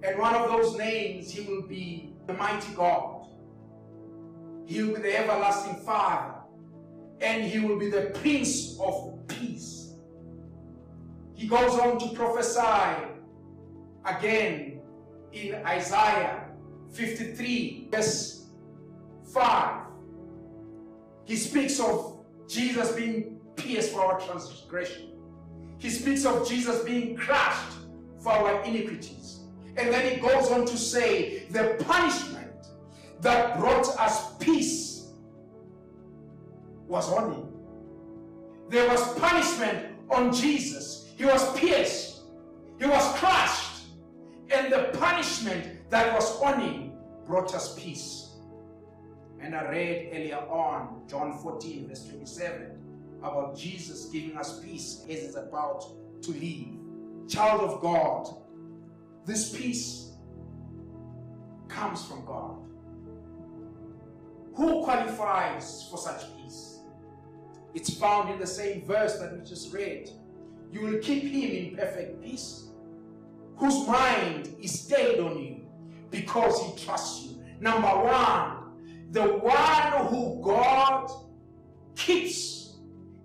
And 0.03 0.19
one 0.19 0.35
of 0.35 0.49
those 0.49 0.77
names, 0.77 1.31
he 1.31 1.41
will 1.41 1.63
be 1.63 2.13
the 2.27 2.33
mighty 2.33 2.73
God. 2.73 3.27
He 4.65 4.83
will 4.83 4.95
be 4.95 5.01
the 5.01 5.17
everlasting 5.17 5.77
Father. 5.85 6.35
And 7.21 7.43
he 7.43 7.59
will 7.59 7.79
be 7.79 7.89
the 7.89 8.11
Prince 8.21 8.77
of 8.79 9.25
Peace. 9.27 9.76
He 11.37 11.47
goes 11.47 11.79
on 11.79 11.99
to 11.99 12.07
prophesy 12.15 13.13
again 14.03 14.81
in 15.31 15.55
Isaiah 15.65 16.49
53, 16.91 17.89
verse 17.91 18.47
5. 19.31 19.85
He 21.25 21.35
speaks 21.35 21.79
of 21.79 22.25
Jesus 22.49 22.91
being 22.93 23.39
pierced 23.55 23.91
for 23.93 24.01
our 24.03 24.19
transgression. 24.19 25.11
He 25.77 25.91
speaks 25.91 26.25
of 26.25 26.47
Jesus 26.49 26.83
being 26.83 27.15
crushed 27.15 27.77
for 28.19 28.31
our 28.31 28.63
iniquities. 28.63 29.41
And 29.75 29.93
then 29.93 30.11
he 30.11 30.19
goes 30.19 30.49
on 30.49 30.65
to 30.65 30.75
say, 30.75 31.43
the 31.51 31.75
punishment 31.85 32.51
that 33.21 33.59
brought 33.59 33.87
us 33.99 34.35
peace 34.37 35.09
was 36.87 37.11
on 37.11 37.31
him. 37.31 37.47
There 38.69 38.89
was 38.89 39.19
punishment 39.19 39.97
on 40.09 40.33
Jesus. 40.33 40.96
He 41.17 41.25
was 41.25 41.59
pierced. 41.59 42.21
He 42.79 42.85
was 42.85 43.17
crushed. 43.17 43.87
And 44.51 44.71
the 44.71 44.97
punishment 44.97 45.89
that 45.89 46.13
was 46.13 46.39
on 46.41 46.61
him 46.61 46.91
brought 47.25 47.53
us 47.55 47.77
peace. 47.77 48.35
And 49.41 49.55
I 49.55 49.69
read 49.69 50.09
earlier 50.13 50.37
on, 50.37 51.01
John 51.07 51.37
14, 51.39 51.89
verse 51.89 52.05
27, 52.05 52.77
about 53.19 53.57
Jesus 53.57 54.05
giving 54.05 54.37
us 54.37 54.59
peace 54.59 55.05
as 55.09 55.23
it's 55.23 55.35
about 55.35 55.83
to 56.21 56.31
leave. 56.31 56.77
Child 57.27 57.61
of 57.61 57.81
God, 57.81 58.29
this 59.25 59.57
peace 59.57 60.13
comes 61.67 62.05
from 62.05 62.25
God. 62.25 62.57
Who 64.55 64.83
qualifies 64.83 65.87
for 65.89 65.97
such 65.97 66.23
peace? 66.37 66.79
It's 67.73 67.93
found 67.93 68.29
in 68.29 68.39
the 68.39 68.47
same 68.47 68.85
verse 68.85 69.19
that 69.19 69.37
we 69.37 69.43
just 69.43 69.73
read. 69.73 70.09
You 70.71 70.81
will 70.81 70.99
keep 70.99 71.23
him 71.23 71.65
in 71.65 71.75
perfect 71.77 72.21
peace, 72.21 72.69
whose 73.55 73.87
mind 73.87 74.55
is 74.61 74.81
stayed 74.81 75.19
on 75.19 75.37
you 75.37 75.61
because 76.11 76.61
he 76.61 76.85
trusts 76.85 77.25
you. 77.25 77.43
Number 77.59 77.87
one, 77.87 78.57
the 79.11 79.23
one 79.23 80.07
who 80.07 80.41
God 80.43 81.09
keeps 81.95 82.75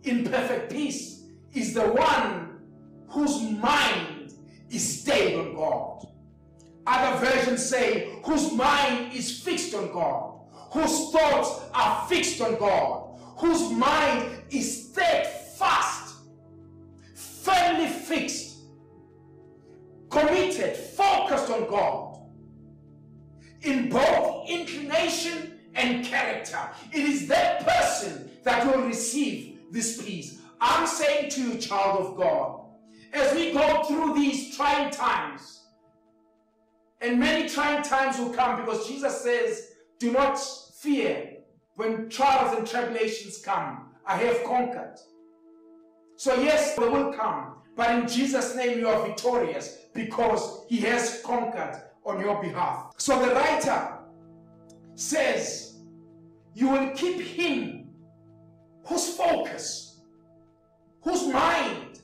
in 0.05 0.25
perfect 0.25 0.73
peace 0.73 1.25
is 1.53 1.75
the 1.75 1.83
one 1.83 2.61
whose 3.09 3.43
mind 3.43 4.33
is 4.71 5.01
stayed 5.01 5.39
on 5.39 5.55
God. 5.55 6.07
Other 6.87 7.25
versions 7.27 7.65
say, 7.65 8.19
whose 8.25 8.53
mind 8.53 9.13
is 9.13 9.41
fixed 9.41 9.75
on 9.75 9.93
God, 9.93 10.41
whose 10.73 11.11
thoughts 11.13 11.61
are 11.75 12.09
fixed 12.09 12.41
on 12.41 12.57
God, 12.59 13.21
whose 13.37 13.71
mind 13.71 14.43
is 14.51 14.89
steadfast, 14.91 16.02
firmly 17.43 17.89
fixed, 17.89 18.59
committed, 20.11 20.77
focused 20.77 21.51
on 21.51 21.69
God 21.69 22.21
in 23.63 23.89
both 23.89 24.49
inclination 24.49 25.59
and 25.75 26.05
character. 26.05 26.59
It 26.93 27.01
is 27.01 27.29
that 27.29 27.67
person 27.67 28.31
that 28.45 28.67
will 28.67 28.85
receive 28.85 29.59
this 29.71 30.03
peace. 30.03 30.41
I'm 30.61 30.87
saying 30.87 31.31
to 31.31 31.41
you, 31.43 31.59
child 31.59 32.01
of 32.01 32.17
God, 32.17 32.61
as 33.13 33.35
we 33.35 33.53
go 33.53 33.83
through 33.85 34.15
these 34.15 34.57
trying 34.57 34.91
times, 34.91 35.63
and 37.01 37.19
many 37.19 37.49
trying 37.49 37.83
times 37.83 38.19
will 38.19 38.31
come 38.31 38.61
because 38.61 38.87
Jesus 38.87 39.23
says, 39.23 39.73
Do 39.99 40.13
not 40.13 40.39
fear 40.39 41.39
when 41.75 42.09
trials 42.09 42.57
and 42.57 42.67
tribulations 42.67 43.43
come. 43.45 43.91
I 44.07 44.17
have 44.19 44.45
conquered. 44.45 44.99
So, 46.23 46.37
yes, 46.37 46.77
they 46.77 46.89
will 46.89 47.13
come, 47.13 47.57
but 47.75 47.91
in 47.99 48.07
Jesus' 48.07 48.55
name 48.55 48.79
you 48.79 48.87
are 48.87 49.05
victorious 49.05 49.79
because 49.93 50.65
He 50.69 50.77
has 50.83 51.21
conquered 51.25 51.83
on 52.07 52.21
your 52.21 52.41
behalf. 52.41 52.93
So, 52.97 53.19
the 53.21 53.35
writer 53.35 53.99
says, 54.95 55.81
You 56.55 56.69
will 56.69 56.91
keep 56.91 57.21
Him 57.21 57.89
whose 58.87 59.17
focus, 59.17 60.01
whose 61.01 61.27
mind, 61.27 62.03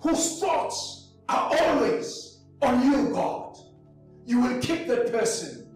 whose 0.00 0.38
thoughts 0.38 1.14
are 1.30 1.50
always 1.58 2.40
on 2.60 2.84
you, 2.84 3.08
God. 3.08 3.56
You 4.26 4.42
will 4.42 4.60
keep 4.60 4.86
that 4.86 5.10
person. 5.10 5.66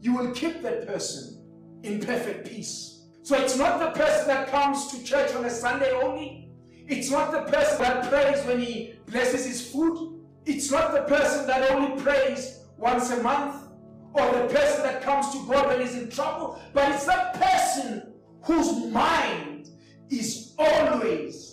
You 0.00 0.14
will 0.14 0.30
keep 0.30 0.62
that 0.62 0.86
person 0.86 1.42
in 1.82 1.98
perfect 1.98 2.48
peace. 2.48 3.02
So 3.24 3.36
it's 3.36 3.58
not 3.58 3.80
the 3.80 4.00
person 4.00 4.28
that 4.28 4.46
comes 4.46 4.92
to 4.92 5.02
church 5.02 5.34
on 5.34 5.44
a 5.44 5.50
Sunday 5.50 5.90
only. 5.90 6.47
It's 6.88 7.10
not 7.10 7.32
the 7.32 7.42
person 7.42 7.78
that 7.80 8.08
prays 8.08 8.44
when 8.46 8.60
he 8.60 8.94
blesses 9.06 9.44
his 9.44 9.70
food. 9.70 10.20
It's 10.46 10.70
not 10.70 10.92
the 10.92 11.02
person 11.02 11.46
that 11.46 11.70
only 11.70 12.00
prays 12.02 12.64
once 12.78 13.10
a 13.10 13.22
month 13.22 13.68
or 14.14 14.24
the 14.32 14.52
person 14.52 14.82
that 14.82 15.02
comes 15.02 15.30
to 15.32 15.46
God 15.46 15.66
when 15.66 15.80
he's 15.80 15.94
in 15.94 16.10
trouble, 16.10 16.58
but 16.72 16.90
it's 16.90 17.04
that 17.04 17.34
person 17.34 18.14
whose 18.42 18.90
mind 18.90 19.68
is 20.08 20.54
always 20.58 21.47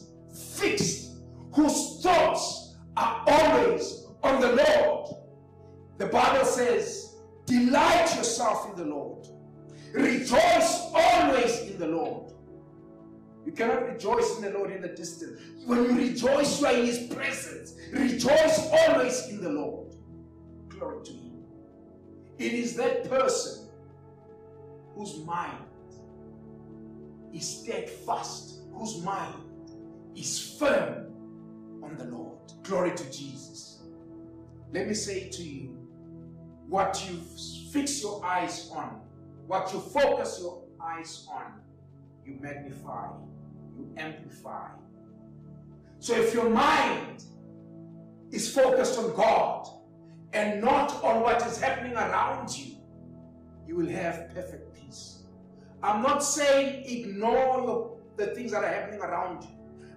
cannot 13.55 13.87
rejoice 13.87 14.37
in 14.37 14.43
the 14.43 14.51
Lord 14.51 14.71
in 14.71 14.81
the 14.81 14.89
distance. 14.89 15.39
When 15.65 15.83
you 15.83 15.95
rejoice, 15.95 16.59
you 16.59 16.67
are 16.67 16.73
in 16.73 16.85
His 16.85 17.13
presence. 17.13 17.75
Rejoice 17.91 18.69
always 18.71 19.27
in 19.29 19.41
the 19.41 19.49
Lord. 19.49 19.95
Glory 20.69 21.03
to 21.05 21.11
Him. 21.11 21.43
It 22.37 22.53
is 22.53 22.75
that 22.75 23.09
person 23.09 23.69
whose 24.95 25.17
mind 25.25 25.57
is 27.33 27.61
steadfast, 27.61 28.59
whose 28.73 29.01
mind 29.03 29.35
is 30.15 30.57
firm 30.57 31.13
on 31.83 31.95
the 31.97 32.05
Lord. 32.05 32.37
Glory 32.63 32.95
to 32.95 33.11
Jesus. 33.11 33.83
Let 34.73 34.87
me 34.87 34.93
say 34.93 35.29
to 35.29 35.43
you 35.43 35.77
what 36.67 37.05
you 37.07 37.19
fix 37.71 38.01
your 38.01 38.25
eyes 38.25 38.69
on, 38.73 39.01
what 39.47 39.71
you 39.73 39.79
focus 39.79 40.39
your 40.41 40.63
eyes 40.81 41.27
on, 41.31 41.53
you 42.25 42.37
magnify, 42.41 43.09
amplify. 43.97 44.69
So 45.99 46.13
if 46.15 46.33
your 46.33 46.49
mind 46.49 47.23
is 48.31 48.53
focused 48.53 48.99
on 48.99 49.15
God 49.15 49.67
and 50.33 50.61
not 50.61 51.03
on 51.03 51.21
what 51.21 51.45
is 51.47 51.59
happening 51.59 51.93
around 51.93 52.55
you, 52.55 52.75
you 53.67 53.75
will 53.75 53.89
have 53.89 54.29
perfect 54.33 54.73
peace. 54.75 55.23
I'm 55.81 56.01
not 56.01 56.23
saying 56.23 56.83
ignore 56.85 57.97
the 58.17 58.27
things 58.27 58.51
that 58.51 58.63
are 58.63 58.71
happening 58.71 58.99
around 59.01 59.43
you, 59.43 59.49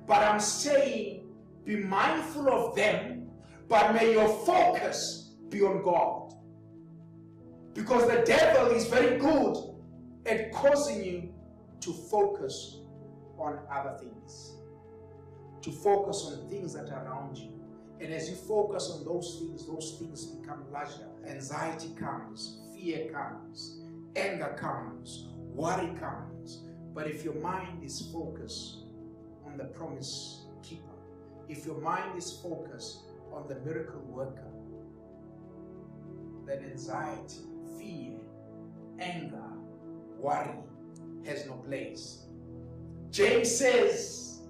but 0.06 0.22
I'm 0.22 0.40
saying 0.40 1.26
be 1.64 1.76
mindful 1.76 2.48
of 2.48 2.74
them, 2.74 3.28
but 3.68 3.94
may 3.94 4.12
your 4.12 4.28
focus 4.46 5.34
be 5.50 5.62
on 5.62 5.82
God. 5.82 6.34
Because 7.74 8.08
the 8.08 8.22
devil 8.24 8.74
is 8.74 8.86
very 8.86 9.18
good 9.18 9.56
at 10.26 10.52
causing 10.52 11.04
you 11.04 11.34
to 11.80 11.92
focus 11.92 12.77
on 13.38 13.58
other 13.70 13.96
things, 13.98 14.56
to 15.62 15.70
focus 15.70 16.32
on 16.32 16.48
things 16.48 16.72
that 16.74 16.90
are 16.90 17.04
around 17.04 17.36
you. 17.36 17.52
And 18.00 18.12
as 18.12 18.30
you 18.30 18.36
focus 18.36 18.90
on 18.94 19.04
those 19.04 19.38
things, 19.40 19.66
those 19.66 19.96
things 19.98 20.26
become 20.26 20.64
larger. 20.72 21.08
Anxiety 21.26 21.90
comes, 21.98 22.58
fear 22.74 23.10
comes, 23.12 23.80
anger 24.14 24.56
comes, 24.58 25.28
worry 25.36 25.92
comes. 25.98 26.60
But 26.94 27.08
if 27.08 27.24
your 27.24 27.34
mind 27.34 27.82
is 27.82 28.08
focused 28.12 28.84
on 29.44 29.56
the 29.56 29.64
promise 29.64 30.44
keeper, 30.62 30.82
if 31.48 31.66
your 31.66 31.80
mind 31.80 32.16
is 32.16 32.38
focused 32.40 33.00
on 33.32 33.48
the 33.48 33.56
miracle 33.60 34.00
worker, 34.02 34.46
then 36.46 36.64
anxiety, 36.70 37.40
fear, 37.78 38.18
anger, 39.00 39.52
worry 40.18 40.54
has 41.24 41.46
no 41.46 41.54
place. 41.54 42.27
James 43.18 43.58
says 43.58 44.42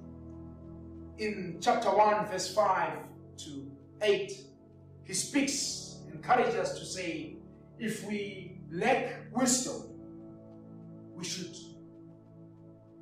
in 1.17 1.57
chapter 1.59 1.89
1, 1.89 2.27
verse 2.27 2.55
5 2.55 2.99
to 3.39 3.73
8, 4.03 4.33
he 5.05 5.15
speaks, 5.15 6.01
encourages 6.13 6.55
us 6.55 6.79
to 6.79 6.85
say, 6.85 7.37
if 7.79 8.07
we 8.07 8.61
lack 8.71 9.23
wisdom, 9.33 9.85
we 11.15 11.25
should 11.25 11.57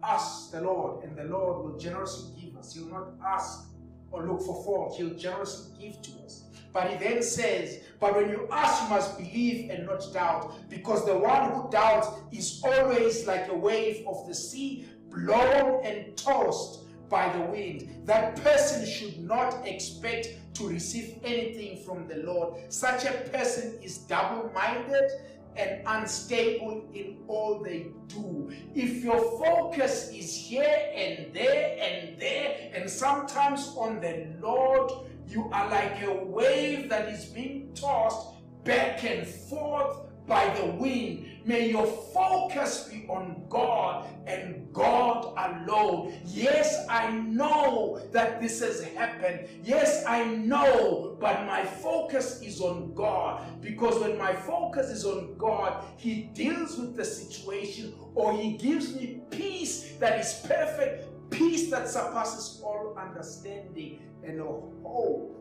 ask 0.05 0.53
the 0.53 0.61
Lord, 0.61 1.03
and 1.03 1.17
the 1.17 1.25
Lord 1.25 1.65
will 1.65 1.77
generously 1.77 2.41
give 2.41 2.57
us. 2.57 2.73
He 2.73 2.85
will 2.85 2.91
not 2.91 3.15
ask 3.27 3.65
or 4.13 4.25
look 4.25 4.43
for 4.43 4.63
fault, 4.63 4.97
He'll 4.97 5.15
generously 5.15 5.75
give 5.81 6.01
to 6.03 6.13
us. 6.25 6.45
But 6.73 6.91
He 6.91 6.97
then 6.97 7.25
says, 7.25 7.81
But 7.99 8.15
when 8.15 8.29
you 8.29 8.47
ask, 8.53 8.85
you 8.85 8.89
must 8.91 9.19
believe 9.19 9.71
and 9.71 9.85
not 9.85 10.05
doubt, 10.13 10.71
because 10.71 11.05
the 11.05 11.19
one 11.19 11.51
who 11.51 11.69
doubts 11.71 12.07
is 12.31 12.63
always 12.65 13.27
like 13.27 13.49
a 13.49 13.55
wave 13.57 14.07
of 14.07 14.29
the 14.29 14.35
sea, 14.35 14.87
blown 15.17 15.85
and 15.85 16.17
tossed 16.17 16.81
by 17.09 17.33
the 17.33 17.41
wind. 17.41 18.03
That 18.05 18.37
person 18.43 18.87
should 18.87 19.19
not 19.21 19.67
expect 19.67 20.29
to 20.55 20.69
receive 20.69 21.19
anything 21.25 21.85
from 21.85 22.07
the 22.09 22.17
Lord. 22.17 22.73
Such 22.73 23.05
a 23.05 23.13
person 23.33 23.79
is 23.83 23.99
double 23.99 24.51
minded 24.53 25.11
and 25.57 25.83
unstable 25.87 26.85
in 26.93 27.17
all 27.29 27.63
they 27.63 27.87
do. 28.09 28.51
If 28.75 29.03
your 29.03 29.21
focus 29.39 30.11
is 30.13 30.35
here 30.37 30.91
and 30.95 31.33
there 31.33 31.79
and 31.81 32.21
there, 32.21 32.71
and 32.75 32.91
sometimes 32.91 33.73
on 33.77 34.01
the 34.01 34.27
Lord, 34.41 34.93
you 35.29 35.49
are 35.53 35.71
like 35.71 36.03
a 36.03 36.13
wave 36.13 36.89
that 36.91 37.09
is 37.09 37.25
being 37.27 37.73
tossed 37.75 38.29
back 38.65 39.05
and 39.05 39.27
forth 39.27 40.06
by 40.27 40.49
the 40.59 40.67
wind. 40.67 41.27
May 41.45 41.71
your 41.71 41.87
focus 41.87 42.89
be 42.91 43.07
on 43.09 43.45
God 43.49 44.07
and 44.27 44.73
God 44.73 45.33
alone. 45.37 46.19
Yes, 46.27 46.85
I 46.89 47.13
know 47.13 48.01
that 48.11 48.41
this 48.41 48.61
has 48.61 48.83
happened. 48.83 49.49
Yes, 49.63 50.05
I 50.07 50.25
know, 50.25 51.17
but 51.21 51.47
my 51.47 51.65
focus 51.65 52.43
is 52.43 52.61
on 52.61 52.93
God 52.95 53.63
because 53.63 54.01
when 54.01 54.19
my 54.19 54.33
focus 54.33 54.91
is 54.91 55.05
on 55.05 55.37
God, 55.39 55.85
He 55.97 56.31
deals 56.35 56.77
with 56.77 56.97
the 56.97 57.05
situation 57.05 57.95
or 58.17 58.37
He 58.37 58.57
gives 58.57 58.95
me 58.95 59.21
peace 59.31 59.93
that 60.01 60.19
is 60.19 60.45
perfect, 60.49 61.31
peace 61.31 61.71
that 61.71 61.89
surpasses 61.89 62.61
all 62.65 62.97
understanding, 62.99 64.01
and 64.25 64.41
a 64.41 64.45
hope 64.45 65.33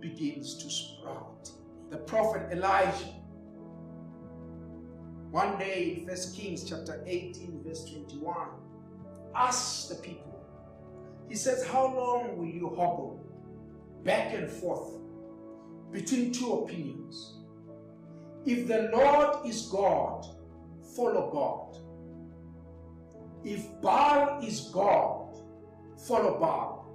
begins 0.00 0.54
to 0.62 0.70
sprout 0.70 1.50
the 1.90 1.98
prophet 1.98 2.50
Elijah. 2.52 3.12
One 5.30 5.58
day 5.58 5.98
in 5.98 6.06
1 6.06 6.16
Kings 6.34 6.64
chapter 6.68 7.02
18, 7.06 7.62
verse 7.64 7.84
21, 7.90 8.36
asks 9.34 9.88
the 9.88 9.96
people, 9.96 10.40
he 11.28 11.34
says, 11.34 11.66
How 11.66 11.86
long 11.86 12.38
will 12.38 12.46
you 12.46 12.68
hobble 12.76 13.24
back 14.04 14.34
and 14.34 14.48
forth 14.48 14.92
between 15.90 16.32
two 16.32 16.52
opinions. 16.52 17.38
If 18.44 18.68
the 18.68 18.90
Lord 18.92 19.46
is 19.46 19.62
God, 19.62 20.26
follow 20.94 21.30
God. 21.32 21.80
If 23.44 23.80
Baal 23.80 24.42
is 24.42 24.70
God, 24.72 25.36
follow 26.06 26.38
Baal. 26.38 26.86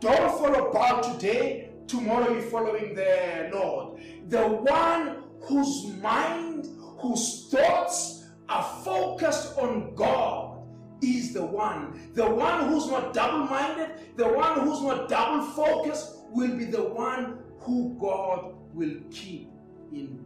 Don't 0.00 0.38
follow 0.38 0.72
Baal 0.72 1.02
today, 1.02 1.70
tomorrow 1.86 2.32
you're 2.32 2.42
following 2.42 2.94
the 2.94 3.50
Lord. 3.52 4.00
The 4.28 4.46
one 4.46 5.24
whose 5.42 5.86
mind, 6.00 6.68
whose 6.98 7.48
thoughts 7.50 8.24
are 8.48 8.64
focused 8.84 9.58
on 9.58 9.94
God 9.94 10.62
is 11.02 11.32
the 11.32 11.44
one. 11.44 12.10
The 12.14 12.28
one 12.28 12.68
who's 12.68 12.86
not 12.86 13.12
double 13.12 13.46
minded, 13.46 14.16
the 14.16 14.28
one 14.28 14.60
who's 14.60 14.80
not 14.82 15.08
double 15.08 15.44
focused, 15.52 16.18
will 16.30 16.56
be 16.56 16.64
the 16.64 16.82
one 16.82 17.38
who 17.60 17.96
God 18.00 18.54
will 18.72 18.96
keep 19.10 19.50
in 19.92 20.24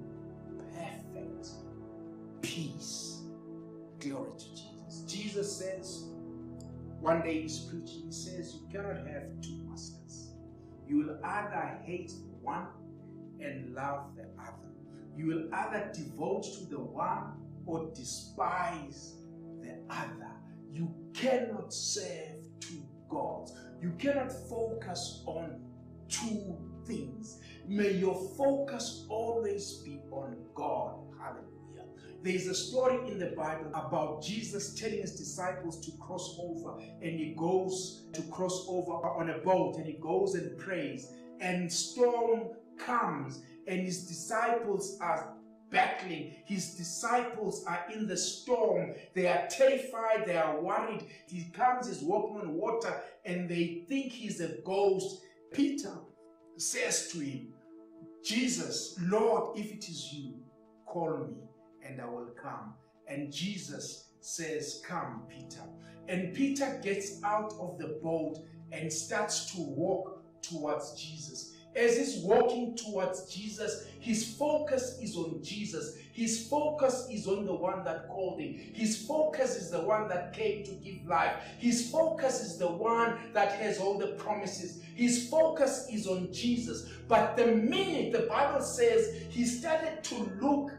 perfect 0.74 1.48
peace. 2.42 3.22
Glory 4.00 4.30
to 4.38 4.50
Jesus. 4.50 5.02
Jesus 5.06 5.56
says, 5.56 6.04
one 7.00 7.22
day 7.22 7.42
he's 7.42 7.60
preaching, 7.60 8.02
he 8.06 8.12
says, 8.12 8.56
You 8.56 8.68
cannot 8.72 9.06
have 9.06 9.40
two 9.40 9.56
masters. 9.68 9.97
You 10.88 10.96
will 10.98 11.18
either 11.22 11.78
hate 11.84 12.12
one 12.40 12.66
and 13.40 13.74
love 13.74 14.16
the 14.16 14.24
other. 14.40 14.68
You 15.16 15.26
will 15.26 15.48
either 15.52 15.90
devote 15.92 16.44
to 16.44 16.64
the 16.70 16.80
one 16.80 17.34
or 17.66 17.90
despise 17.94 19.16
the 19.60 19.74
other. 19.90 20.30
You 20.72 20.94
cannot 21.12 21.72
serve 21.72 22.36
two 22.60 22.82
gods. 23.08 23.52
You 23.82 23.92
cannot 23.98 24.32
focus 24.48 25.22
on 25.26 25.60
two 26.08 26.56
things. 26.86 27.38
May 27.66 27.92
your 27.92 28.14
focus 28.36 29.04
always 29.08 29.74
be 29.84 30.00
on 30.10 30.36
God. 30.54 30.94
Hallelujah. 31.20 31.57
There 32.22 32.34
is 32.34 32.48
a 32.48 32.54
story 32.54 33.10
in 33.10 33.18
the 33.18 33.32
Bible 33.36 33.70
about 33.72 34.22
Jesus 34.22 34.74
telling 34.74 35.00
his 35.00 35.14
disciples 35.14 35.80
to 35.86 35.92
cross 35.98 36.36
over, 36.40 36.78
and 37.00 37.18
he 37.18 37.34
goes 37.36 38.06
to 38.12 38.22
cross 38.22 38.66
over 38.68 38.92
on 38.92 39.30
a 39.30 39.38
boat, 39.38 39.76
and 39.76 39.86
he 39.86 39.92
goes 39.94 40.34
and 40.34 40.58
prays, 40.58 41.12
and 41.40 41.72
storm 41.72 42.48
comes, 42.76 43.42
and 43.68 43.80
his 43.80 44.06
disciples 44.08 44.98
are 45.00 45.34
battling. 45.70 46.34
His 46.44 46.74
disciples 46.74 47.64
are 47.66 47.84
in 47.92 48.08
the 48.08 48.16
storm. 48.16 48.94
They 49.14 49.28
are 49.28 49.46
terrified. 49.48 50.24
They 50.26 50.36
are 50.36 50.60
worried. 50.60 51.04
He 51.28 51.44
comes, 51.52 51.86
he's 51.86 52.02
walking 52.02 52.40
on 52.40 52.54
water, 52.54 53.00
and 53.24 53.48
they 53.48 53.84
think 53.88 54.10
he's 54.10 54.40
a 54.40 54.56
ghost. 54.64 55.22
Peter 55.52 55.94
says 56.56 57.08
to 57.12 57.20
him, 57.20 57.52
Jesus, 58.24 58.98
Lord, 59.02 59.56
if 59.56 59.70
it 59.70 59.88
is 59.88 60.12
you, 60.12 60.40
call 60.84 61.28
me 61.28 61.47
and 61.88 62.00
I 62.00 62.06
will 62.06 62.30
come. 62.40 62.74
And 63.06 63.32
Jesus 63.32 64.10
says, 64.20 64.82
Come, 64.86 65.22
Peter. 65.28 65.62
And 66.08 66.34
Peter 66.34 66.80
gets 66.82 67.22
out 67.22 67.52
of 67.60 67.78
the 67.78 67.98
boat 68.02 68.38
and 68.72 68.92
starts 68.92 69.54
to 69.54 69.60
walk 69.60 70.22
towards 70.42 71.00
Jesus. 71.00 71.54
As 71.76 71.96
he's 71.96 72.24
walking 72.24 72.76
towards 72.76 73.32
Jesus, 73.32 73.86
his 74.00 74.34
focus 74.34 74.98
is 75.00 75.16
on 75.16 75.42
Jesus. 75.42 75.96
His 76.12 76.48
focus 76.48 77.06
is 77.10 77.28
on 77.28 77.46
the 77.46 77.54
one 77.54 77.84
that 77.84 78.08
called 78.08 78.40
him. 78.40 78.54
His 78.54 79.06
focus 79.06 79.54
is 79.56 79.70
the 79.70 79.82
one 79.82 80.08
that 80.08 80.32
came 80.32 80.64
to 80.64 80.72
give 80.72 81.06
life. 81.06 81.34
His 81.58 81.90
focus 81.90 82.40
is 82.40 82.58
the 82.58 82.66
one 82.66 83.18
that 83.32 83.52
has 83.52 83.78
all 83.78 83.98
the 83.98 84.08
promises. 84.08 84.82
His 84.94 85.28
focus 85.28 85.86
is 85.92 86.08
on 86.08 86.32
Jesus. 86.32 86.88
But 87.06 87.36
the 87.36 87.46
minute 87.46 88.12
the 88.12 88.26
Bible 88.26 88.62
says 88.62 89.22
he 89.28 89.44
started 89.44 90.02
to 90.04 90.32
look 90.40 90.72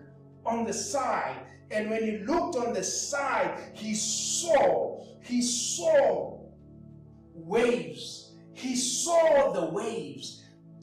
on 0.49 0.65
the 0.65 0.73
side, 0.73 1.37
and 1.71 1.89
when 1.89 2.03
he 2.03 2.17
looked 2.19 2.55
on 2.55 2.73
the 2.73 2.83
side, 2.83 3.59
he 3.73 3.93
saw, 3.93 5.05
he 5.21 5.41
saw 5.41 6.39
waves. 7.33 8.33
He 8.53 8.75
saw 8.75 9.53
the 9.53 9.65
waves 9.65 10.39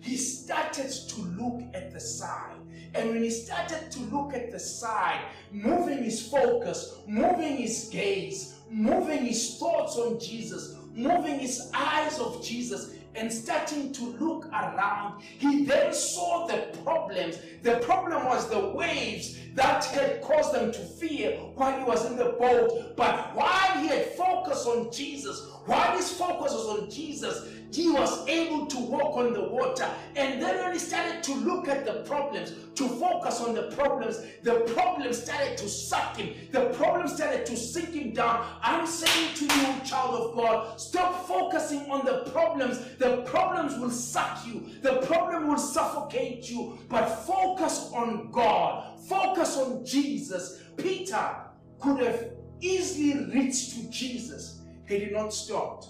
he 0.06 0.16
started 0.16 0.88
to 1.08 1.20
look 1.20 1.62
at 1.74 1.92
the 1.92 1.98
side. 1.98 2.54
And 2.94 3.10
when 3.10 3.24
he 3.24 3.30
started 3.30 3.90
to 3.90 4.00
look 4.02 4.34
at 4.34 4.52
the 4.52 4.58
side, 4.58 5.20
moving 5.50 6.04
his 6.04 6.28
focus, 6.28 7.00
moving 7.08 7.56
his 7.56 7.88
gaze, 7.90 8.54
moving 8.70 9.26
his 9.26 9.58
thoughts 9.58 9.96
on 9.96 10.20
Jesus, 10.20 10.76
moving 10.94 11.40
his 11.40 11.70
eyes 11.74 12.20
of 12.20 12.42
Jesus, 12.44 12.94
and 13.16 13.32
starting 13.32 13.92
to 13.92 14.04
look 14.20 14.46
around, 14.48 15.22
he 15.38 15.64
then 15.64 15.92
saw 15.92 16.46
the 16.46 16.76
problems. 16.84 17.38
The 17.62 17.78
problem 17.78 18.24
was 18.26 18.48
the 18.48 18.68
waves 18.68 19.38
that 19.54 19.84
had 19.86 20.20
caused 20.22 20.52
them 20.54 20.70
to 20.70 20.78
fear 20.78 21.36
while 21.54 21.78
he 21.78 21.84
was 21.84 22.04
in 22.04 22.16
the 22.16 22.36
boat. 22.38 22.94
But 22.96 23.34
while 23.34 23.80
he 23.80 23.88
had 23.88 24.12
focused 24.12 24.66
on 24.66 24.92
Jesus, 24.92 25.48
while 25.64 25.96
his 25.96 26.10
focus 26.12 26.52
was 26.52 26.78
on 26.78 26.90
Jesus, 26.90 27.48
he 27.72 27.90
was 27.90 28.26
able 28.28 28.66
to 28.66 28.78
walk 28.78 29.16
on 29.16 29.32
the 29.32 29.42
water. 29.42 29.88
And 30.14 30.40
then 30.40 30.62
when 30.62 30.72
he 30.72 30.78
started 30.78 31.22
to 31.24 31.34
look 31.34 31.68
at 31.68 31.84
the 31.84 32.02
problems, 32.04 32.52
to 32.76 32.88
focus 32.88 33.40
on 33.40 33.54
the 33.54 33.70
problems, 33.72 34.20
the 34.42 34.60
problems 34.74 35.22
started 35.22 35.56
to 35.58 35.68
suck 35.68 36.16
him. 36.16 36.34
The 36.52 36.66
problems 36.70 37.14
started 37.14 37.46
to 37.46 37.56
sink 37.56 37.90
him 37.90 38.12
down. 38.12 38.46
I'm 38.62 38.86
saying 38.86 39.34
to 39.34 39.44
you, 39.44 39.80
child 39.84 40.14
of 40.14 40.36
God, 40.36 40.80
stop 40.80 41.26
focusing 41.26 41.90
on 41.90 42.04
the 42.04 42.30
problems. 42.32 42.78
The 42.98 43.22
problems 43.22 43.78
will 43.78 43.90
suck 43.90 44.46
you. 44.46 44.66
The 44.82 45.02
problem 45.06 45.48
will 45.48 45.58
suffocate 45.58 46.50
you. 46.50 46.78
But 46.88 47.06
focus 47.06 47.90
on 47.94 48.30
God. 48.30 49.00
Focus 49.08 49.56
on 49.56 49.84
Jesus. 49.84 50.62
Peter 50.76 51.36
could 51.80 52.00
have 52.00 52.30
easily 52.60 53.26
reached 53.32 53.74
to 53.74 53.90
Jesus 53.90 54.60
had 54.88 55.02
he 55.02 55.10
not 55.10 55.32
stopped 55.32 55.88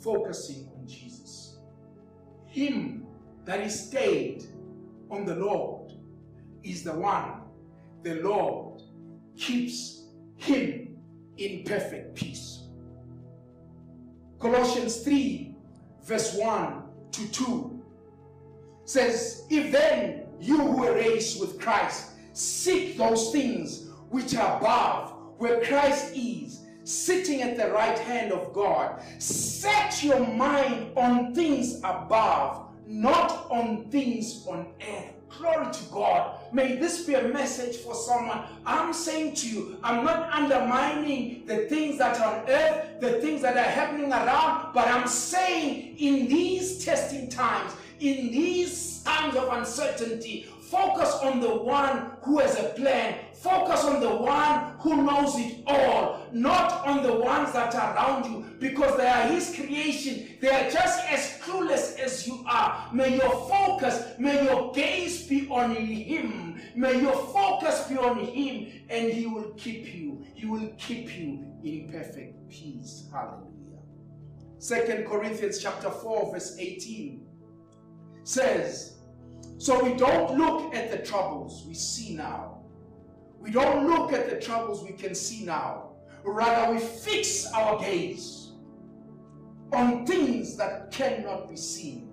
focusing. 0.00 0.68
Him 2.54 3.04
that 3.46 3.62
is 3.62 3.88
stayed 3.88 4.44
on 5.10 5.26
the 5.26 5.34
Lord 5.34 5.92
is 6.62 6.84
the 6.84 6.92
one 6.92 7.40
the 8.04 8.22
Lord 8.22 8.80
keeps 9.36 10.04
him 10.36 10.96
in 11.36 11.64
perfect 11.64 12.14
peace. 12.14 12.68
Colossians 14.38 14.98
3, 14.98 15.56
verse 16.04 16.34
1 16.34 16.82
to 17.10 17.28
2 17.32 17.82
says, 18.84 19.46
If 19.50 19.72
then 19.72 20.26
you 20.38 20.56
who 20.56 20.76
were 20.76 20.94
raised 20.94 21.40
with 21.40 21.58
Christ 21.58 22.12
seek 22.34 22.96
those 22.96 23.32
things 23.32 23.88
which 24.10 24.36
are 24.36 24.58
above, 24.58 25.12
where 25.38 25.60
Christ 25.64 26.14
is 26.14 26.60
sitting 26.84 27.42
at 27.42 27.56
the 27.56 27.70
right 27.72 27.98
hand 27.98 28.32
of 28.32 28.52
God. 28.52 29.02
Set 29.18 30.02
your 30.02 30.26
mind 30.26 30.92
on 30.96 31.34
things 31.34 31.78
above, 31.78 32.68
not 32.86 33.50
on 33.50 33.86
things 33.90 34.46
on 34.46 34.66
earth. 34.80 35.10
Glory 35.38 35.72
to 35.72 35.84
God. 35.90 36.38
May 36.52 36.76
this 36.76 37.04
be 37.04 37.14
a 37.14 37.28
message 37.28 37.78
for 37.78 37.94
someone. 37.94 38.44
I'm 38.64 38.92
saying 38.92 39.34
to 39.36 39.48
you, 39.48 39.78
I'm 39.82 40.04
not 40.04 40.32
undermining 40.32 41.44
the 41.46 41.66
things 41.66 41.98
that 41.98 42.20
are 42.20 42.36
on 42.36 42.48
earth, 42.48 43.00
the 43.00 43.20
things 43.20 43.42
that 43.42 43.56
are 43.56 43.62
happening 43.62 44.12
around, 44.12 44.72
but 44.72 44.86
I'm 44.86 45.08
saying 45.08 45.96
in 45.98 46.28
these 46.28 46.84
testing 46.84 47.28
times, 47.28 47.72
in 47.98 48.30
these 48.30 49.02
times 49.02 49.34
of 49.34 49.52
uncertainty, 49.52 50.46
focus 50.74 51.14
on 51.22 51.40
the 51.40 51.54
one 51.54 52.10
who 52.22 52.38
has 52.38 52.58
a 52.58 52.68
plan 52.80 53.14
Focus 53.44 53.84
on 53.84 54.00
the 54.00 54.08
one 54.08 54.74
who 54.78 55.02
knows 55.04 55.38
it 55.38 55.62
all, 55.66 56.26
not 56.32 56.86
on 56.86 57.02
the 57.02 57.12
ones 57.12 57.52
that 57.52 57.74
are 57.74 57.94
around 57.94 58.24
you, 58.24 58.42
because 58.58 58.96
they 58.96 59.06
are 59.06 59.28
His 59.28 59.54
creation. 59.54 60.38
They 60.40 60.48
are 60.48 60.70
just 60.70 61.04
as 61.10 61.40
clueless 61.42 61.98
as 61.98 62.26
you 62.26 62.42
are. 62.48 62.88
May 62.90 63.16
your 63.18 63.46
focus, 63.46 64.02
may 64.18 64.44
your 64.44 64.72
gaze 64.72 65.26
be 65.26 65.46
on 65.50 65.76
Him. 65.76 66.58
May 66.74 67.02
your 67.02 67.12
focus 67.12 67.86
be 67.86 67.98
on 67.98 68.20
Him, 68.20 68.72
and 68.88 69.12
He 69.12 69.26
will 69.26 69.50
keep 69.58 69.94
you. 69.94 70.24
He 70.34 70.46
will 70.46 70.72
keep 70.78 71.14
you 71.14 71.44
in 71.62 71.90
perfect 71.92 72.48
peace. 72.48 73.08
Hallelujah. 73.12 73.82
Second 74.56 75.04
Corinthians 75.06 75.58
chapter 75.58 75.90
4, 75.90 76.32
verse 76.32 76.56
18 76.58 77.26
says, 78.22 78.93
So 79.64 79.82
we 79.82 79.94
don't 79.94 80.36
look 80.36 80.74
at 80.74 80.90
the 80.90 80.98
troubles 80.98 81.64
we 81.66 81.74
see 81.74 82.14
now 82.14 82.54
we 83.44 83.50
don't 83.50 83.86
look 83.86 84.14
at 84.14 84.30
the 84.30 84.40
troubles 84.40 84.82
we 84.82 84.92
can 84.92 85.14
see 85.14 85.44
now. 85.44 85.90
Rather, 86.24 86.72
we 86.72 86.78
fix 86.78 87.44
our 87.52 87.78
gaze 87.78 88.52
on 89.70 90.06
things 90.06 90.56
that 90.56 90.90
cannot 90.90 91.50
be 91.50 91.56
seen. 91.56 92.10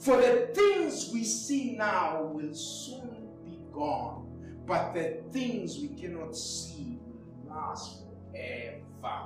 For 0.00 0.16
the 0.16 0.50
things 0.52 1.10
we 1.14 1.22
see 1.22 1.76
now 1.76 2.24
will 2.24 2.52
soon 2.52 3.28
be 3.44 3.60
gone, 3.70 4.26
but 4.66 4.92
the 4.92 5.22
things 5.30 5.78
we 5.78 5.90
cannot 5.90 6.36
see 6.36 6.98
will 7.06 7.54
last 7.54 8.02
forever. 8.32 9.20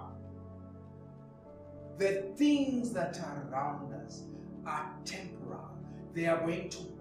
The 1.97 2.35
things 2.37 2.93
that 2.93 3.19
are 3.21 3.49
around 3.51 3.95
us 3.95 4.25
are 4.67 4.93
temporal. 5.07 5.71
they 6.13 6.27
are 6.27 6.41
going 6.41 6.69
to 6.69 6.96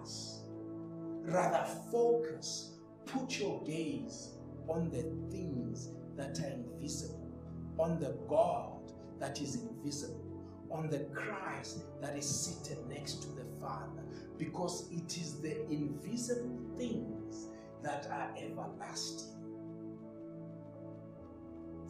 pass. 0.00 0.40
Rather, 1.22 1.64
focus, 1.90 2.78
put 3.06 3.38
your 3.38 3.62
gaze 3.64 4.30
on 4.68 4.90
the 4.90 5.02
things 5.30 5.90
that 6.16 6.38
are 6.40 6.52
invisible, 6.52 7.30
on 7.78 7.98
the 7.98 8.16
God 8.28 8.92
that 9.18 9.40
is 9.40 9.62
invisible, 9.62 10.26
on 10.70 10.88
the 10.88 11.00
Christ 11.12 11.80
that 12.00 12.16
is 12.16 12.28
seated 12.28 12.78
next 12.88 13.22
to 13.22 13.28
the 13.28 13.44
Father, 13.60 14.02
because 14.38 14.88
it 14.92 15.16
is 15.16 15.40
the 15.40 15.66
invisible 15.70 16.58
things 16.76 17.48
that 17.82 18.06
are 18.10 18.34
everlasting. 18.38 19.36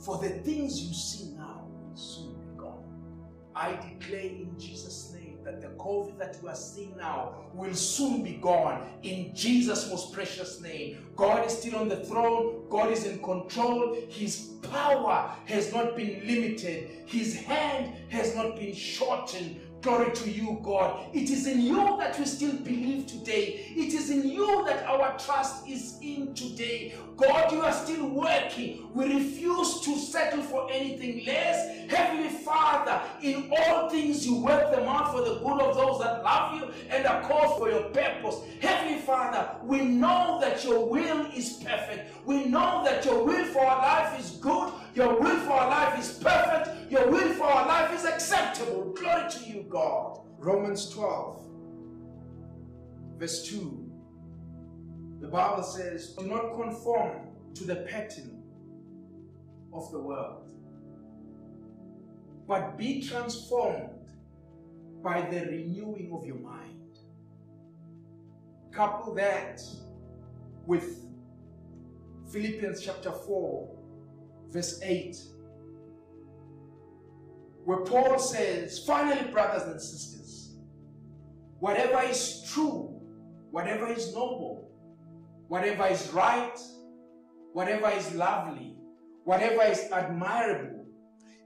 For 0.05 0.19
the 0.19 0.31
things 0.31 0.81
you 0.83 0.95
see 0.95 1.37
now 1.37 1.67
will 1.69 1.97
soon 1.97 2.35
be 2.41 2.57
gone. 2.57 2.85
I 3.55 3.73
declare 3.73 4.21
in 4.21 4.59
Jesus' 4.59 5.13
name 5.13 5.20
that 5.45 5.61
the 5.61 5.69
COVID 5.69 6.19
that 6.19 6.37
we 6.43 6.49
are 6.49 6.55
seeing 6.55 6.97
now 6.97 7.35
will 7.55 7.75
soon 7.75 8.23
be 8.23 8.35
gone 8.35 8.87
in 9.03 9.35
Jesus' 9.35 9.89
most 9.89 10.13
precious 10.13 10.61
name. 10.61 10.99
God 11.17 11.47
is 11.47 11.59
still 11.59 11.77
on 11.77 11.89
the 11.89 12.05
throne, 12.05 12.65
God 12.69 12.93
is 12.93 13.05
in 13.05 13.23
control. 13.23 13.97
His 14.09 14.51
power 14.63 15.35
has 15.47 15.73
not 15.73 15.97
been 15.97 16.27
limited, 16.27 16.91
His 17.07 17.37
hand 17.37 17.95
has 18.09 18.35
not 18.35 18.57
been 18.57 18.75
shortened. 18.75 19.61
Glory 19.83 20.13
to 20.13 20.31
you, 20.31 20.61
God. 20.63 21.07
It 21.15 21.31
is 21.31 21.47
in 21.47 21.63
you 21.63 21.97
that 21.99 22.19
we 22.19 22.27
still 22.27 22.53
believe 22.53 23.07
today. 23.07 23.73
It 23.75 23.95
is 23.95 24.11
in 24.11 24.29
you 24.29 24.63
that 24.67 24.85
our 24.85 25.17
trust 25.19 25.67
is 25.67 25.97
in 26.03 26.35
today. 26.35 26.95
God, 27.17 27.51
you 27.51 27.63
are 27.63 27.73
still 27.73 28.07
working. 28.09 28.91
We 28.93 29.15
refuse 29.15 29.81
to 29.81 29.97
settle 29.97 30.43
for 30.43 30.71
anything 30.71 31.25
less. 31.25 31.91
Heavenly 31.91 32.29
Father, 32.29 33.01
in 33.23 33.51
all 33.57 33.89
things 33.89 34.27
you 34.27 34.43
work 34.43 34.71
them 34.71 34.87
out 34.87 35.13
for 35.13 35.23
the 35.23 35.37
good 35.37 35.63
of 35.63 35.75
those 35.75 36.01
that 36.01 36.23
love 36.23 36.61
you 36.61 36.69
and 36.91 37.07
are 37.07 37.23
called 37.23 37.59
for 37.59 37.71
your 37.71 37.85
purpose. 37.85 38.37
Heavenly 38.61 39.01
Father, 39.01 39.57
we 39.63 39.83
know 39.83 40.39
that 40.43 40.63
your 40.63 40.87
will 40.87 41.27
is 41.35 41.55
perfect. 41.65 42.27
We 42.27 42.45
know 42.45 42.83
that 42.85 43.05
your 43.07 43.25
will 43.25 43.47
for 43.47 43.65
our 43.65 43.79
life 43.79 44.21
is 44.21 44.33
good. 44.33 44.73
Your 44.95 45.21
will 45.21 45.39
for 45.41 45.53
our 45.53 45.69
life 45.69 46.01
is 46.01 46.19
perfect. 46.19 46.91
Your 46.91 47.09
will 47.11 47.33
for 47.35 47.45
our 47.45 47.67
life 47.67 47.95
is 47.95 48.05
acceptable. 48.05 48.93
Glory 48.95 49.31
to 49.31 49.45
you, 49.45 49.65
God. 49.69 50.21
Romans 50.39 50.89
12, 50.91 51.47
verse 53.19 53.47
2. 53.49 53.93
The 55.21 55.29
Bible 55.29 55.63
says, 55.63 56.15
Do 56.15 56.27
not 56.27 56.55
conform 56.55 57.29
to 57.55 57.65
the 57.65 57.77
pattern 57.77 58.43
of 59.73 59.93
the 59.93 60.01
world, 60.01 60.51
but 62.49 62.77
be 62.77 63.03
transformed 63.03 63.91
by 65.03 65.21
the 65.21 65.41
renewing 65.41 66.11
of 66.13 66.27
your 66.27 66.39
mind. 66.39 66.99
Couple 68.73 69.15
that 69.15 69.61
with 70.67 71.07
Philippians 72.33 72.81
chapter 72.83 73.13
4, 73.13 73.80
verse 74.51 74.81
8, 74.83 75.17
where 77.65 77.85
Paul 77.85 78.19
says, 78.19 78.79
Finally, 78.87 79.31
brothers 79.31 79.63
and 79.63 79.81
sisters, 79.81 80.57
whatever 81.59 82.03
is 82.09 82.45
true, 82.53 83.01
whatever 83.51 83.89
is 83.89 84.15
noble, 84.15 84.71
whatever 85.49 85.87
is 85.87 86.09
right, 86.13 86.59
whatever 87.53 87.91
is 87.91 88.15
lovely, 88.15 88.77
whatever 89.25 89.63
is 89.63 89.89
admirable, 89.93 90.87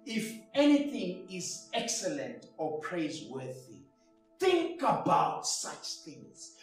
if 0.07 0.33
anything 0.55 1.27
is 1.31 1.69
excellent 1.73 2.47
or 2.59 2.79
praiseworthy, 2.81 3.85
think 4.39 4.83
about 4.83 5.47
such 5.47 6.05
things. 6.05 6.57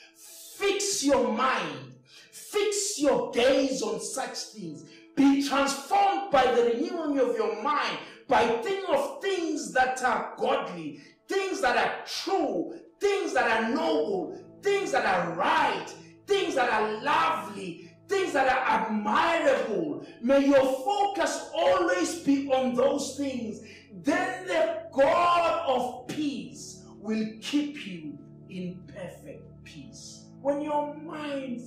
Fix 0.57 1.03
your 1.03 1.33
mind, 1.33 1.95
fix 2.31 2.99
your 2.99 3.31
gaze 3.31 3.81
on 3.81 3.99
such 3.99 4.37
things. 4.53 4.85
Be 5.15 5.47
transformed 5.47 6.31
by 6.31 6.53
the 6.53 6.63
renewing 6.63 7.19
of 7.19 7.35
your 7.35 7.61
mind, 7.61 7.97
by 8.27 8.45
thinking 8.61 8.93
of 8.95 9.21
things 9.21 9.71
that 9.73 10.01
are 10.03 10.33
godly, 10.37 10.99
things 11.27 11.61
that 11.61 11.77
are 11.77 12.05
true, 12.05 12.73
things 12.99 13.33
that 13.33 13.49
are 13.49 13.69
noble, 13.69 14.37
things 14.61 14.91
that 14.91 15.05
are 15.05 15.33
right, 15.35 15.87
things 16.27 16.55
that 16.55 16.71
are 16.71 17.01
lovely, 17.01 17.91
things 18.07 18.33
that 18.33 18.47
are 18.47 18.87
admirable. 18.87 20.05
May 20.21 20.45
your 20.47 20.63
focus 20.83 21.49
always 21.53 22.19
be 22.19 22.49
on 22.51 22.75
those 22.75 23.17
things. 23.17 23.61
Then 23.91 24.47
the 24.47 24.83
God 24.93 25.65
of 25.67 26.07
peace 26.07 26.83
will 26.97 27.25
keep 27.41 27.85
you 27.85 28.17
in 28.49 28.83
perfect 28.87 29.63
peace. 29.63 30.25
When 30.41 30.61
your 30.61 30.93
mind 30.95 31.61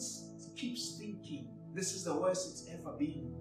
keeps 0.56 0.98
thinking, 0.98 1.48
this 1.74 1.94
is 1.94 2.04
the 2.04 2.14
worst 2.14 2.50
it's 2.50 2.68
ever 2.72 2.96
been. 2.96 3.33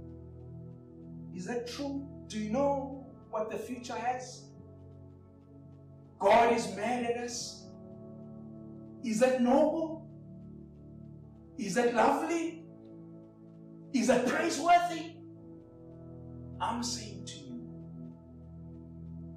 Is 1.35 1.45
that 1.45 1.67
true? 1.67 2.07
Do 2.27 2.39
you 2.39 2.49
know 2.51 3.05
what 3.29 3.49
the 3.51 3.57
future 3.57 3.95
has? 3.95 4.43
God 6.19 6.53
is 6.53 6.75
mad 6.75 7.03
at 7.03 7.17
us. 7.17 7.65
Is 9.03 9.19
that 9.19 9.41
noble? 9.41 10.07
Is 11.57 11.75
that 11.75 11.93
lovely? 11.93 12.63
Is 13.93 14.07
that 14.07 14.25
praiseworthy? 14.27 15.11
I'm 16.61 16.81
saying 16.81 17.25
to 17.25 17.35
you, 17.35 17.61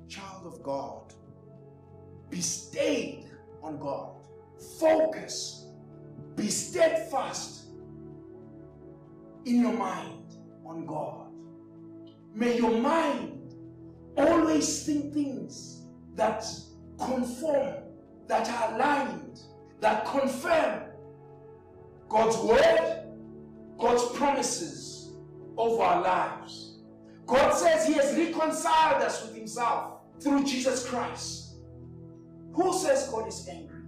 child 0.09 0.47
of 0.47 0.63
God, 0.63 1.13
be 2.31 2.41
stayed 2.41 3.27
on 3.63 3.79
God. 3.79 4.13
Focus. 4.79 5.67
Be 6.37 6.49
steadfast 6.49 7.67
in 9.45 9.61
your 9.61 9.73
mind 9.73 10.37
on 10.65 10.87
God. 10.87 11.26
May 12.37 12.59
your 12.59 12.79
mind 12.79 13.55
always 14.15 14.85
think 14.85 15.15
things 15.15 15.87
that 16.17 16.45
conform, 16.99 17.77
that 18.27 18.47
are 18.51 18.75
aligned, 18.75 19.41
that 19.81 20.05
confirm 20.05 20.83
God's 22.11 22.37
word, 22.37 23.07
God's 23.79 24.05
promises 24.19 25.15
over 25.57 25.83
our 25.83 26.03
lives. 26.03 26.81
God 27.27 27.53
says 27.53 27.87
He 27.87 27.95
has 27.95 28.15
reconciled 28.15 29.03
us 29.03 29.23
with 29.23 29.35
Himself 29.35 30.03
through 30.21 30.45
Jesus 30.45 30.87
Christ. 30.87 31.55
Who 32.53 32.75
says 32.75 33.09
God 33.09 33.29
is 33.29 33.49
angry? 33.49 33.81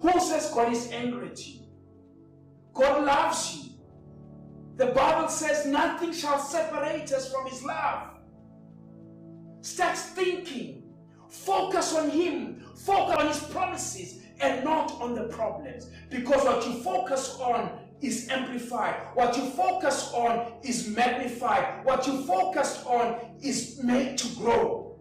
Who 0.00 0.20
says 0.20 0.50
God 0.54 0.72
is 0.72 0.90
angry 0.90 1.28
at 1.28 1.46
you? 1.46 1.60
God 2.72 3.04
loves 3.04 3.56
you. 3.56 3.71
The 4.76 4.86
Bible 4.86 5.28
says 5.28 5.66
nothing 5.66 6.12
shall 6.12 6.38
separate 6.38 7.12
us 7.12 7.32
from 7.32 7.46
His 7.46 7.62
love. 7.62 8.08
Start 9.60 9.96
thinking. 9.96 10.82
Focus 11.28 11.94
on 11.94 12.10
Him. 12.10 12.64
Focus 12.74 13.16
on 13.16 13.26
His 13.28 13.42
promises 13.44 14.22
and 14.40 14.64
not 14.64 14.92
on 15.00 15.14
the 15.14 15.24
problems. 15.24 15.90
Because 16.10 16.44
what 16.44 16.66
you 16.66 16.82
focus 16.82 17.38
on 17.40 17.78
is 18.00 18.28
amplified. 18.28 18.96
What 19.14 19.36
you 19.36 19.48
focus 19.50 20.12
on 20.12 20.54
is 20.62 20.88
magnified. 20.88 21.84
What 21.84 22.06
you 22.06 22.24
focus 22.24 22.82
on 22.84 23.16
is 23.40 23.80
made 23.82 24.18
to 24.18 24.28
grow. 24.36 24.98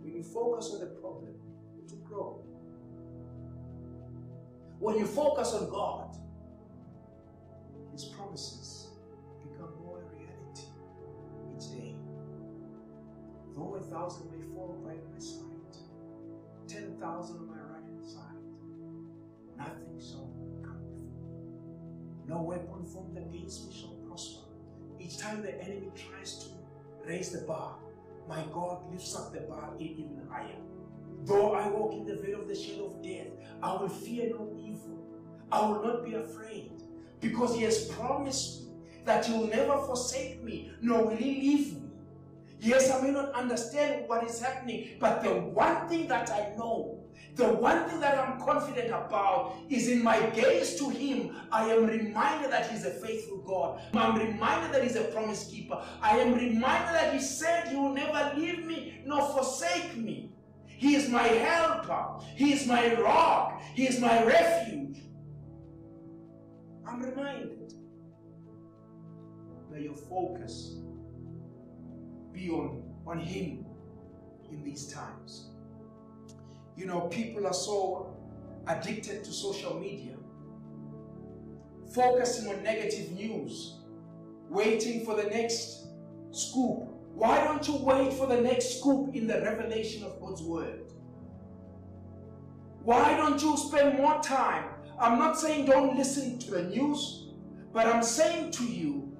When 0.00 0.14
you 0.14 0.22
focus 0.22 0.70
on 0.74 0.80
the 0.80 0.86
problem, 0.86 1.32
to 1.88 1.94
grow. 1.96 2.42
When 4.78 4.98
you 4.98 5.06
focus 5.06 5.54
on 5.54 5.70
God, 5.70 6.16
His 7.96 8.04
promises 8.04 8.88
become 9.42 9.70
more 9.82 10.02
a 10.02 10.14
reality 10.14 10.66
each 11.56 11.70
day. 11.72 11.94
Though 13.54 13.76
a 13.76 13.80
thousand 13.80 14.30
may 14.30 14.46
fall 14.54 14.76
by 14.84 14.92
my 14.92 15.18
side, 15.18 15.78
ten 16.68 16.98
thousand 17.00 17.38
on 17.38 17.46
my 17.46 17.54
right 17.54 17.82
hand 17.82 18.06
side, 18.06 18.44
nothing 19.56 19.98
shall 19.98 20.30
come 20.62 20.82
before. 20.92 22.28
No 22.28 22.42
weapon 22.42 22.84
formed 22.84 23.16
against 23.16 23.66
me 23.66 23.74
shall 23.74 23.96
prosper. 24.06 24.44
Each 25.00 25.16
time 25.16 25.40
the 25.40 25.58
enemy 25.58 25.88
tries 25.96 26.44
to 26.44 26.50
raise 27.08 27.30
the 27.30 27.46
bar, 27.46 27.76
my 28.28 28.44
God 28.52 28.92
lifts 28.92 29.16
up 29.16 29.32
the 29.32 29.40
bar 29.40 29.72
even 29.78 30.20
higher. 30.30 30.60
Though 31.24 31.54
I 31.54 31.66
walk 31.68 31.94
in 31.94 32.04
the 32.04 32.16
veil 32.16 32.42
of 32.42 32.48
the 32.48 32.54
shadow 32.54 32.88
of 32.88 33.02
death, 33.02 33.28
I 33.62 33.72
will 33.72 33.88
fear 33.88 34.28
no 34.28 34.54
evil. 34.54 35.02
I 35.50 35.66
will 35.66 35.82
not 35.82 36.04
be 36.04 36.12
afraid 36.12 36.82
because 37.20 37.54
He 37.54 37.62
has 37.62 37.86
promised 37.88 38.62
me 38.62 38.72
that 39.04 39.26
He 39.26 39.32
will 39.32 39.46
never 39.48 39.78
forsake 39.78 40.42
me, 40.42 40.70
nor 40.80 41.06
will 41.06 41.16
He 41.16 41.40
leave 41.40 41.74
me. 41.74 41.82
Yes, 42.60 42.90
I 42.90 43.00
may 43.02 43.10
not 43.10 43.32
understand 43.32 44.08
what 44.08 44.24
is 44.24 44.40
happening, 44.40 44.96
but 44.98 45.22
the 45.22 45.30
one 45.30 45.88
thing 45.88 46.08
that 46.08 46.30
I 46.30 46.54
know, 46.56 47.04
the 47.34 47.46
one 47.46 47.88
thing 47.88 48.00
that 48.00 48.18
I'm 48.18 48.40
confident 48.40 48.88
about 48.88 49.56
is 49.68 49.88
in 49.88 50.02
my 50.02 50.18
gaze 50.30 50.76
to 50.76 50.88
Him, 50.88 51.36
I 51.52 51.70
am 51.70 51.86
reminded 51.86 52.50
that 52.50 52.70
He's 52.70 52.84
a 52.84 52.90
faithful 52.90 53.38
God. 53.38 53.80
I'm 53.94 54.18
reminded 54.18 54.72
that 54.72 54.82
He's 54.82 54.96
a 54.96 55.04
promise 55.04 55.46
keeper. 55.48 55.82
I 56.00 56.18
am 56.18 56.34
reminded 56.34 56.94
that 56.94 57.12
He 57.12 57.20
said 57.20 57.68
He 57.68 57.76
will 57.76 57.92
never 57.92 58.32
leave 58.36 58.64
me 58.64 59.02
nor 59.04 59.20
forsake 59.32 59.96
me. 59.96 60.32
He 60.66 60.94
is 60.94 61.08
my 61.08 61.22
helper. 61.22 62.22
He 62.34 62.52
is 62.52 62.66
my 62.66 62.94
rock. 63.00 63.62
He 63.74 63.86
is 63.86 64.00
my 64.00 64.24
refuge. 64.24 64.98
I'm 66.88 67.02
reminded. 67.02 67.74
May 69.70 69.82
your 69.82 69.94
focus 69.94 70.76
be 72.32 72.48
on, 72.50 72.82
on 73.06 73.18
Him 73.18 73.66
in 74.50 74.62
these 74.62 74.92
times. 74.92 75.48
You 76.76 76.86
know, 76.86 77.02
people 77.08 77.46
are 77.46 77.54
so 77.54 78.16
addicted 78.66 79.24
to 79.24 79.32
social 79.32 79.78
media, 79.80 80.14
focusing 81.94 82.52
on 82.52 82.62
negative 82.62 83.12
news, 83.12 83.78
waiting 84.48 85.04
for 85.04 85.16
the 85.16 85.24
next 85.24 85.86
scoop. 86.30 86.88
Why 87.14 87.42
don't 87.44 87.66
you 87.66 87.76
wait 87.76 88.12
for 88.12 88.26
the 88.26 88.40
next 88.40 88.78
scoop 88.78 89.14
in 89.14 89.26
the 89.26 89.40
revelation 89.40 90.04
of 90.04 90.20
God's 90.20 90.42
Word? 90.42 90.92
Why 92.82 93.16
don't 93.16 93.42
you 93.42 93.56
spend 93.56 93.96
more 93.96 94.20
time? 94.20 94.75
I'm 94.98 95.18
not 95.18 95.38
saying 95.38 95.66
don't 95.66 95.96
listen 95.96 96.38
to 96.40 96.50
the 96.52 96.62
news, 96.64 97.28
but 97.72 97.86
I'm 97.86 98.02
saying 98.02 98.52
to 98.52 98.64
you, 98.64 99.16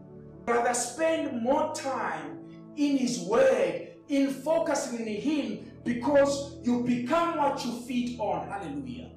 rather 0.47 0.73
spend 0.73 1.43
more 1.43 1.75
time 1.75 2.39
in 2.77 2.97
His 2.97 3.21
Word, 3.21 3.89
in 4.09 4.31
focusing 4.31 5.07
in 5.07 5.21
Him, 5.21 5.71
because 5.85 6.57
you 6.63 6.83
become 6.83 7.37
what 7.37 7.65
you 7.65 7.81
feed 7.83 8.19
on. 8.19 8.49
Hallelujah. 8.49 9.11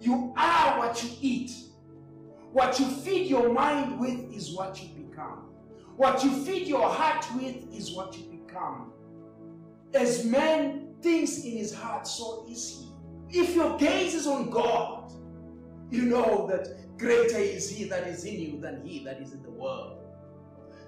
You 0.00 0.34
are 0.36 0.78
what 0.78 1.02
you 1.02 1.10
eat. 1.20 1.52
What 2.52 2.78
you 2.78 2.86
feed 2.86 3.28
your 3.28 3.52
mind 3.52 3.98
with 3.98 4.32
is 4.32 4.52
what 4.52 4.82
you 4.82 4.88
become. 4.88 5.50
What 5.96 6.22
you 6.24 6.44
feed 6.44 6.66
your 6.66 6.88
heart 6.88 7.26
with 7.36 7.56
is 7.72 7.92
what 7.92 8.16
you 8.16 8.24
become. 8.24 8.92
As 9.92 10.24
man 10.24 10.94
thinks 11.00 11.38
in 11.38 11.52
his 11.52 11.72
heart, 11.72 12.06
so 12.06 12.46
is 12.48 12.68
he. 13.30 13.40
If 13.40 13.54
your 13.54 13.76
gaze 13.78 14.14
is 14.14 14.26
on 14.26 14.50
God, 14.50 14.93
you 15.90 16.02
know 16.02 16.46
that 16.48 16.98
greater 16.98 17.38
is 17.38 17.68
he 17.70 17.84
that 17.84 18.06
is 18.06 18.24
in 18.24 18.40
you 18.40 18.60
than 18.60 18.84
he 18.84 19.04
that 19.04 19.20
is 19.20 19.32
in 19.32 19.42
the 19.42 19.50
world. 19.50 19.98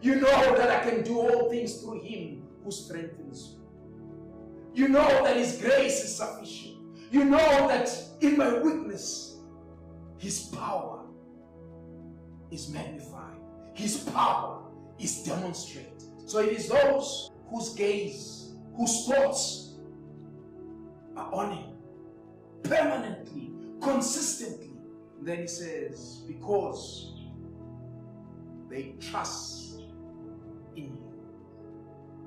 You 0.00 0.16
know 0.16 0.56
that 0.56 0.70
I 0.70 0.88
can 0.88 1.02
do 1.02 1.18
all 1.18 1.50
things 1.50 1.80
through 1.80 2.02
him 2.02 2.42
who 2.62 2.70
strengthens 2.70 3.54
you. 3.54 4.84
You 4.84 4.88
know 4.88 5.24
that 5.24 5.36
his 5.36 5.56
grace 5.60 6.04
is 6.04 6.16
sufficient. 6.16 6.76
You 7.10 7.24
know 7.24 7.68
that 7.68 7.90
in 8.20 8.36
my 8.36 8.58
weakness, 8.58 9.36
his 10.18 10.40
power 10.46 11.04
is 12.50 12.68
magnified. 12.68 13.38
His 13.74 13.98
power 13.98 14.62
is 14.98 15.22
demonstrated. 15.22 16.02
So 16.26 16.40
it 16.40 16.52
is 16.52 16.68
those 16.68 17.30
whose 17.50 17.74
gaze, 17.74 18.52
whose 18.76 19.06
thoughts 19.06 19.74
are 21.16 21.32
on 21.32 21.56
him 21.56 21.70
permanently, 22.62 23.52
consistently. 23.80 24.65
And 25.18 25.26
then 25.26 25.40
he 25.40 25.46
says, 25.46 26.22
because 26.26 27.14
they 28.68 28.94
trust 29.00 29.80
in 30.76 30.84
you. 30.84 31.12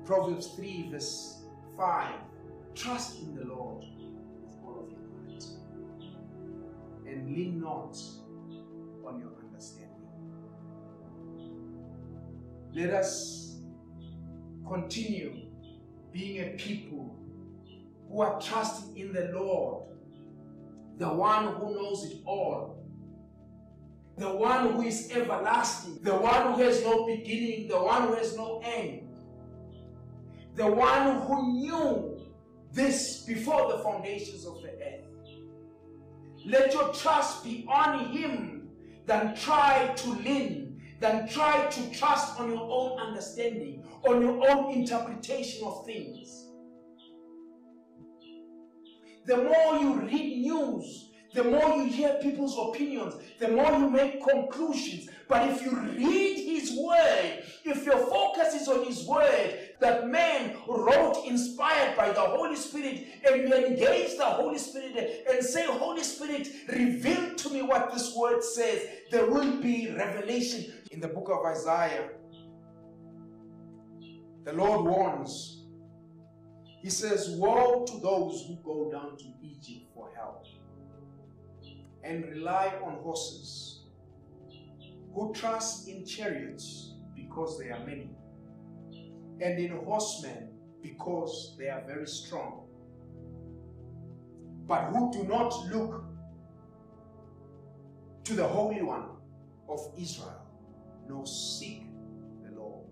Proverbs 0.04 0.48
3, 0.56 0.88
verse 0.90 1.44
5 1.76 2.14
Trust 2.74 3.22
in 3.22 3.34
the 3.34 3.44
Lord 3.44 3.84
with 4.42 4.56
all 4.64 4.84
of 4.84 4.90
your 4.90 5.00
heart 5.28 5.44
and 7.06 7.34
lean 7.34 7.60
not 7.60 7.96
on 9.04 9.20
your 9.20 9.32
understanding. 9.44 9.90
Let 12.72 12.90
us 12.90 13.58
continue 14.66 15.46
being 16.12 16.40
a 16.40 16.50
people 16.56 17.16
who 18.08 18.20
are 18.20 18.40
trusting 18.40 18.96
in 18.96 19.12
the 19.12 19.30
Lord, 19.34 19.84
the 20.98 21.08
one 21.08 21.54
who 21.54 21.74
knows 21.74 22.04
it 22.04 22.18
all, 22.24 22.79
the 24.20 24.30
one 24.30 24.72
who 24.72 24.82
is 24.82 25.10
everlasting, 25.12 25.98
the 26.02 26.14
one 26.14 26.52
who 26.52 26.62
has 26.62 26.84
no 26.84 27.06
beginning, 27.06 27.68
the 27.68 27.82
one 27.82 28.08
who 28.08 28.14
has 28.14 28.36
no 28.36 28.60
end, 28.62 29.08
the 30.56 30.66
one 30.66 31.22
who 31.22 31.54
knew 31.54 32.20
this 32.70 33.22
before 33.22 33.72
the 33.72 33.78
foundations 33.78 34.44
of 34.44 34.60
the 34.60 34.68
earth. 34.68 35.06
Let 36.44 36.74
your 36.74 36.92
trust 36.92 37.44
be 37.44 37.64
on 37.66 38.10
Him 38.10 38.68
than 39.06 39.34
try 39.36 39.90
to 39.96 40.10
lean, 40.10 40.82
than 41.00 41.26
try 41.26 41.66
to 41.66 41.90
trust 41.90 42.38
on 42.38 42.50
your 42.50 42.68
own 42.70 43.00
understanding, 43.00 43.82
on 44.06 44.20
your 44.20 44.50
own 44.50 44.74
interpretation 44.74 45.66
of 45.66 45.86
things. 45.86 46.46
The 49.24 49.38
more 49.38 49.78
you 49.78 49.94
read 50.00 50.42
news, 50.42 51.09
the 51.32 51.44
more 51.44 51.76
you 51.76 51.84
hear 51.84 52.14
people's 52.20 52.56
opinions, 52.58 53.14
the 53.38 53.48
more 53.48 53.72
you 53.72 53.88
make 53.88 54.22
conclusions. 54.26 55.08
But 55.28 55.48
if 55.48 55.62
you 55.62 55.70
read 55.70 56.36
His 56.36 56.76
Word, 56.76 57.44
if 57.64 57.84
your 57.84 57.98
focus 57.98 58.54
is 58.54 58.66
on 58.66 58.84
His 58.84 59.04
Word, 59.04 59.70
that 59.78 60.08
man 60.08 60.56
wrote 60.66 61.24
inspired 61.24 61.96
by 61.96 62.10
the 62.10 62.20
Holy 62.20 62.56
Spirit, 62.56 63.06
and 63.24 63.48
you 63.48 63.54
engage 63.54 64.16
the 64.16 64.24
Holy 64.24 64.58
Spirit 64.58 65.24
and 65.30 65.44
say, 65.44 65.66
Holy 65.66 66.02
Spirit, 66.02 66.48
reveal 66.68 67.34
to 67.36 67.50
me 67.50 67.62
what 67.62 67.92
this 67.92 68.14
Word 68.16 68.42
says, 68.42 68.86
there 69.12 69.26
will 69.26 69.60
be 69.60 69.94
revelation. 69.96 70.72
In 70.90 71.00
the 71.00 71.08
book 71.08 71.30
of 71.30 71.44
Isaiah, 71.46 72.08
the 74.44 74.52
Lord 74.52 74.84
warns. 74.84 75.58
He 76.82 76.90
says, 76.90 77.28
Woe 77.30 77.84
to 77.86 78.00
those 78.00 78.46
who 78.48 78.56
go 78.64 78.90
down 78.90 79.16
to 79.18 79.24
Egypt 79.42 79.89
and 82.02 82.24
rely 82.26 82.72
on 82.84 82.94
horses, 83.02 83.82
who 85.14 85.32
trust 85.34 85.88
in 85.88 86.04
chariots 86.04 86.94
because 87.14 87.58
they 87.58 87.70
are 87.70 87.84
many, 87.86 88.10
and 89.40 89.58
in 89.58 89.72
horsemen 89.84 90.50
because 90.82 91.56
they 91.58 91.68
are 91.68 91.82
very 91.86 92.06
strong, 92.06 92.66
but 94.66 94.84
who 94.86 95.12
do 95.12 95.24
not 95.24 95.50
look 95.66 96.04
to 98.24 98.34
the 98.34 98.46
Holy 98.46 98.82
One 98.82 99.10
of 99.68 99.80
Israel, 99.98 100.46
nor 101.08 101.26
seek 101.26 101.84
the 102.44 102.58
Lord. 102.58 102.86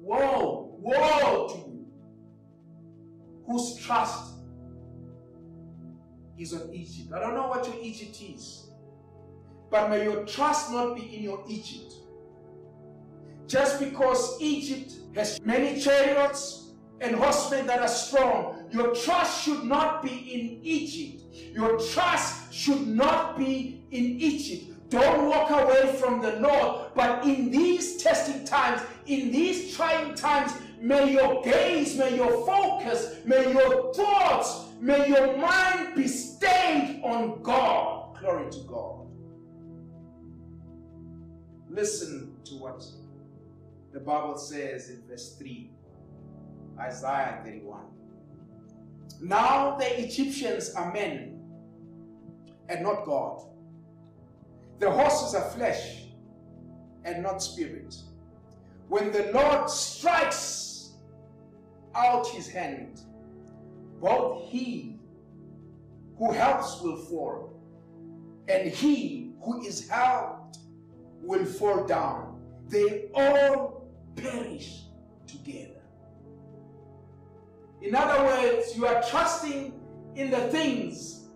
Woe, 0.00 0.76
woe 0.80 1.48
to 1.48 1.70
you, 1.70 1.86
whose 3.46 3.76
trust 3.76 4.32
is 6.42 6.52
on 6.52 6.68
Egypt. 6.72 7.12
I 7.14 7.20
don't 7.20 7.34
know 7.34 7.46
what 7.46 7.66
your 7.66 7.76
Egypt 7.80 8.20
is, 8.20 8.70
but 9.70 9.88
may 9.88 10.04
your 10.04 10.24
trust 10.26 10.70
not 10.70 10.94
be 10.96 11.16
in 11.16 11.22
your 11.22 11.42
Egypt. 11.48 11.94
Just 13.46 13.78
because 13.80 14.40
Egypt 14.40 14.92
has 15.14 15.40
many 15.42 15.80
chariots 15.80 16.72
and 17.00 17.14
horsemen 17.14 17.66
that 17.66 17.80
are 17.80 17.88
strong, 17.88 18.68
your 18.70 18.94
trust 18.94 19.44
should 19.44 19.64
not 19.64 20.02
be 20.02 20.10
in 20.10 20.60
Egypt. 20.62 21.22
Your 21.54 21.78
trust 21.78 22.52
should 22.52 22.86
not 22.86 23.38
be 23.38 23.84
in 23.90 24.04
Egypt. 24.20 24.90
Don't 24.90 25.26
walk 25.26 25.50
away 25.50 25.94
from 25.96 26.20
the 26.20 26.38
Lord. 26.40 26.90
But 26.94 27.24
in 27.24 27.50
these 27.50 28.02
testing 28.02 28.44
times, 28.44 28.82
in 29.06 29.32
these 29.32 29.74
trying 29.74 30.14
times, 30.14 30.52
may 30.80 31.12
your 31.12 31.42
gaze, 31.42 31.96
may 31.96 32.16
your 32.16 32.44
focus, 32.46 33.16
may 33.24 33.52
your 33.52 33.92
thoughts, 33.94 34.71
may 34.82 35.08
your 35.08 35.36
mind 35.36 35.94
be 35.94 36.08
stayed 36.08 37.00
on 37.04 37.40
God. 37.40 38.18
Glory 38.18 38.50
to 38.50 38.58
God. 38.66 39.06
Listen 41.70 42.36
to 42.44 42.54
what 42.56 42.84
the 43.92 44.00
Bible 44.00 44.36
says 44.36 44.90
in 44.90 45.02
verse 45.08 45.36
3, 45.36 45.70
Isaiah 46.80 47.40
31. 47.44 47.84
Now 49.20 49.76
the 49.76 50.00
Egyptians 50.00 50.74
are 50.74 50.92
men 50.92 51.40
and 52.68 52.82
not 52.82 53.04
God. 53.04 53.44
The 54.80 54.90
horses 54.90 55.36
are 55.36 55.48
flesh 55.50 56.06
and 57.04 57.22
not 57.22 57.40
spirit. 57.40 57.94
When 58.88 59.12
the 59.12 59.30
Lord 59.32 59.70
strikes 59.70 60.94
out 61.94 62.26
his 62.26 62.48
hand, 62.48 63.00
both 64.02 64.50
he 64.50 64.96
who 66.18 66.32
helps 66.32 66.80
will 66.82 66.96
fall, 66.96 67.62
and 68.48 68.68
he 68.68 69.32
who 69.40 69.62
is 69.62 69.88
helped 69.88 70.58
will 71.22 71.44
fall 71.44 71.84
down. 71.86 72.42
They 72.68 73.08
all 73.14 73.86
perish 74.16 74.82
together. 75.26 75.80
In 77.80 77.94
other 77.94 78.24
words, 78.24 78.76
you 78.76 78.86
are 78.86 79.02
trusting 79.04 79.72
in 80.16 80.30
the 80.30 80.48
things 80.48 81.28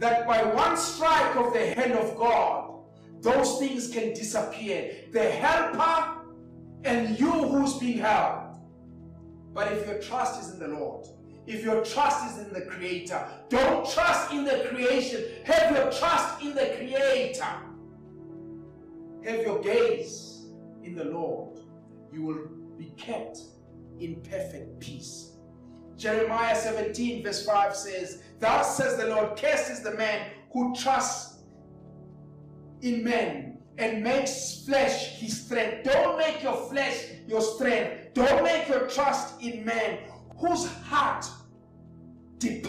that 0.00 0.26
by 0.26 0.42
one 0.42 0.76
strike 0.76 1.36
of 1.36 1.52
the 1.52 1.74
hand 1.74 1.92
of 1.92 2.16
God, 2.16 2.72
those 3.20 3.58
things 3.60 3.88
can 3.88 4.12
disappear. 4.12 4.96
The 5.12 5.30
helper 5.30 6.22
and 6.84 7.18
you 7.18 7.30
who's 7.30 7.78
being 7.78 7.98
helped. 7.98 8.58
But 9.52 9.72
if 9.72 9.86
your 9.86 10.00
trust 10.00 10.42
is 10.42 10.52
in 10.52 10.58
the 10.58 10.68
Lord, 10.68 11.06
if 11.46 11.62
your 11.62 11.84
trust 11.84 12.30
is 12.30 12.46
in 12.46 12.52
the 12.52 12.62
Creator, 12.62 13.26
don't 13.48 13.88
trust 13.90 14.32
in 14.32 14.44
the 14.44 14.66
creation. 14.70 15.24
Have 15.44 15.76
your 15.76 15.90
trust 15.92 16.42
in 16.42 16.54
the 16.54 16.74
Creator. 16.76 17.44
Have 19.24 19.42
your 19.42 19.60
gaze 19.60 20.46
in 20.82 20.94
the 20.94 21.04
Lord. 21.04 21.60
You 22.12 22.22
will 22.22 22.48
be 22.78 22.92
kept 22.96 23.38
in 23.98 24.22
perfect 24.22 24.80
peace. 24.80 25.32
Jeremiah 25.96 26.56
17, 26.56 27.22
verse 27.22 27.44
5 27.46 27.76
says, 27.76 28.22
Thus 28.40 28.76
says 28.76 28.96
the 28.96 29.06
Lord, 29.06 29.38
cursed 29.38 29.70
is 29.70 29.80
the 29.80 29.94
man 29.94 30.28
who 30.52 30.74
trusts 30.74 31.42
in 32.80 33.04
men 33.04 33.58
and 33.78 34.02
makes 34.02 34.64
flesh 34.64 35.18
his 35.18 35.44
strength. 35.44 35.84
Don't 35.84 36.18
make 36.18 36.42
your 36.42 36.56
flesh 36.68 37.06
your 37.26 37.40
strength. 37.40 38.14
Don't 38.14 38.42
make 38.42 38.68
your 38.68 38.88
trust 38.88 39.40
in 39.42 39.64
man 39.64 39.98
whose 40.36 40.66
heart 40.66 41.26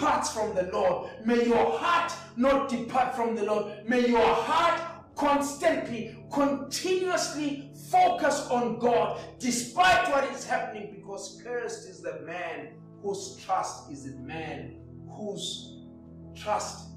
departs 0.05 0.31
from 0.31 0.53
the 0.53 0.69
Lord. 0.71 1.09
May 1.25 1.45
your 1.45 1.77
heart 1.79 2.13
not 2.35 2.69
depart 2.69 3.15
from 3.15 3.35
the 3.35 3.43
Lord. 3.43 3.87
May 3.87 4.07
your 4.07 4.35
heart 4.35 4.79
constantly, 5.15 6.15
continuously 6.31 7.71
focus 7.89 8.47
on 8.51 8.77
God 8.77 9.19
despite 9.39 10.09
what 10.11 10.23
is 10.31 10.45
happening 10.45 10.91
because 10.93 11.41
cursed 11.43 11.89
is 11.89 12.01
the 12.01 12.19
man 12.21 12.73
whose 13.01 13.39
trust 13.43 13.91
is 13.91 14.05
in 14.05 14.25
man, 14.25 14.75
whose 15.09 15.77
trust 16.35 16.89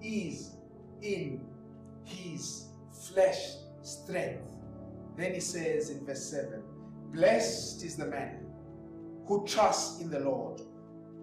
is 0.00 0.52
in 1.00 1.40
his 2.04 2.66
flesh 3.08 3.54
strength. 3.82 4.42
Then 5.16 5.34
he 5.34 5.40
says 5.40 5.90
in 5.90 6.06
verse 6.06 6.30
7 6.30 6.62
Blessed 7.12 7.84
is 7.84 7.96
the 7.96 8.06
man 8.06 8.46
who 9.26 9.44
trusts 9.46 10.00
in 10.00 10.10
the 10.10 10.20
Lord, 10.20 10.62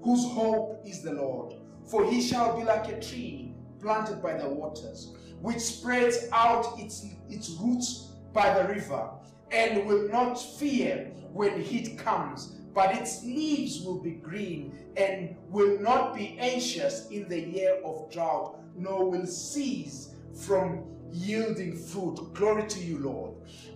whose 0.02 0.26
hope 0.26 0.82
is 0.86 1.02
the 1.02 1.14
Lord. 1.14 1.56
For 1.86 2.10
he 2.10 2.22
shall 2.22 2.58
be 2.58 2.64
like 2.64 2.88
a 2.88 3.00
tree 3.00 3.54
planted 3.82 4.22
by 4.22 4.38
the 4.38 4.47
waters, 4.47 5.14
which 5.41 5.60
spreads 5.60 6.28
out 6.32 6.80
its, 6.80 7.06
its 7.30 7.50
roots 7.52 8.12
by 8.34 8.54
the 8.54 8.68
river, 8.68 9.10
and 9.52 9.86
will 9.88 10.08
not 10.10 10.36
fear 10.36 11.12
when 11.34 11.60
heat 11.60 11.97
comes, 11.97 12.58
but 12.74 12.95
its 12.95 13.24
leaves 13.24 13.82
will 13.82 14.00
be 14.00 14.12
green, 14.12 14.78
and 14.95 15.36
will 15.50 15.80
not 15.80 16.16
be 16.16 16.38
anxious 16.39 17.08
in 17.10 17.28
the 17.28 17.39
year 17.39 17.80
of 17.84 18.12
drought, 18.12 18.60
nor 18.76 19.10
will 19.10 19.26
cease 19.26 20.14
from 20.36 20.84
yielding 21.12 21.76
fruit. 21.76 22.34
Glory 22.34 22.68
to 22.68 22.80
you, 22.80 23.00
Lord. 23.00 23.34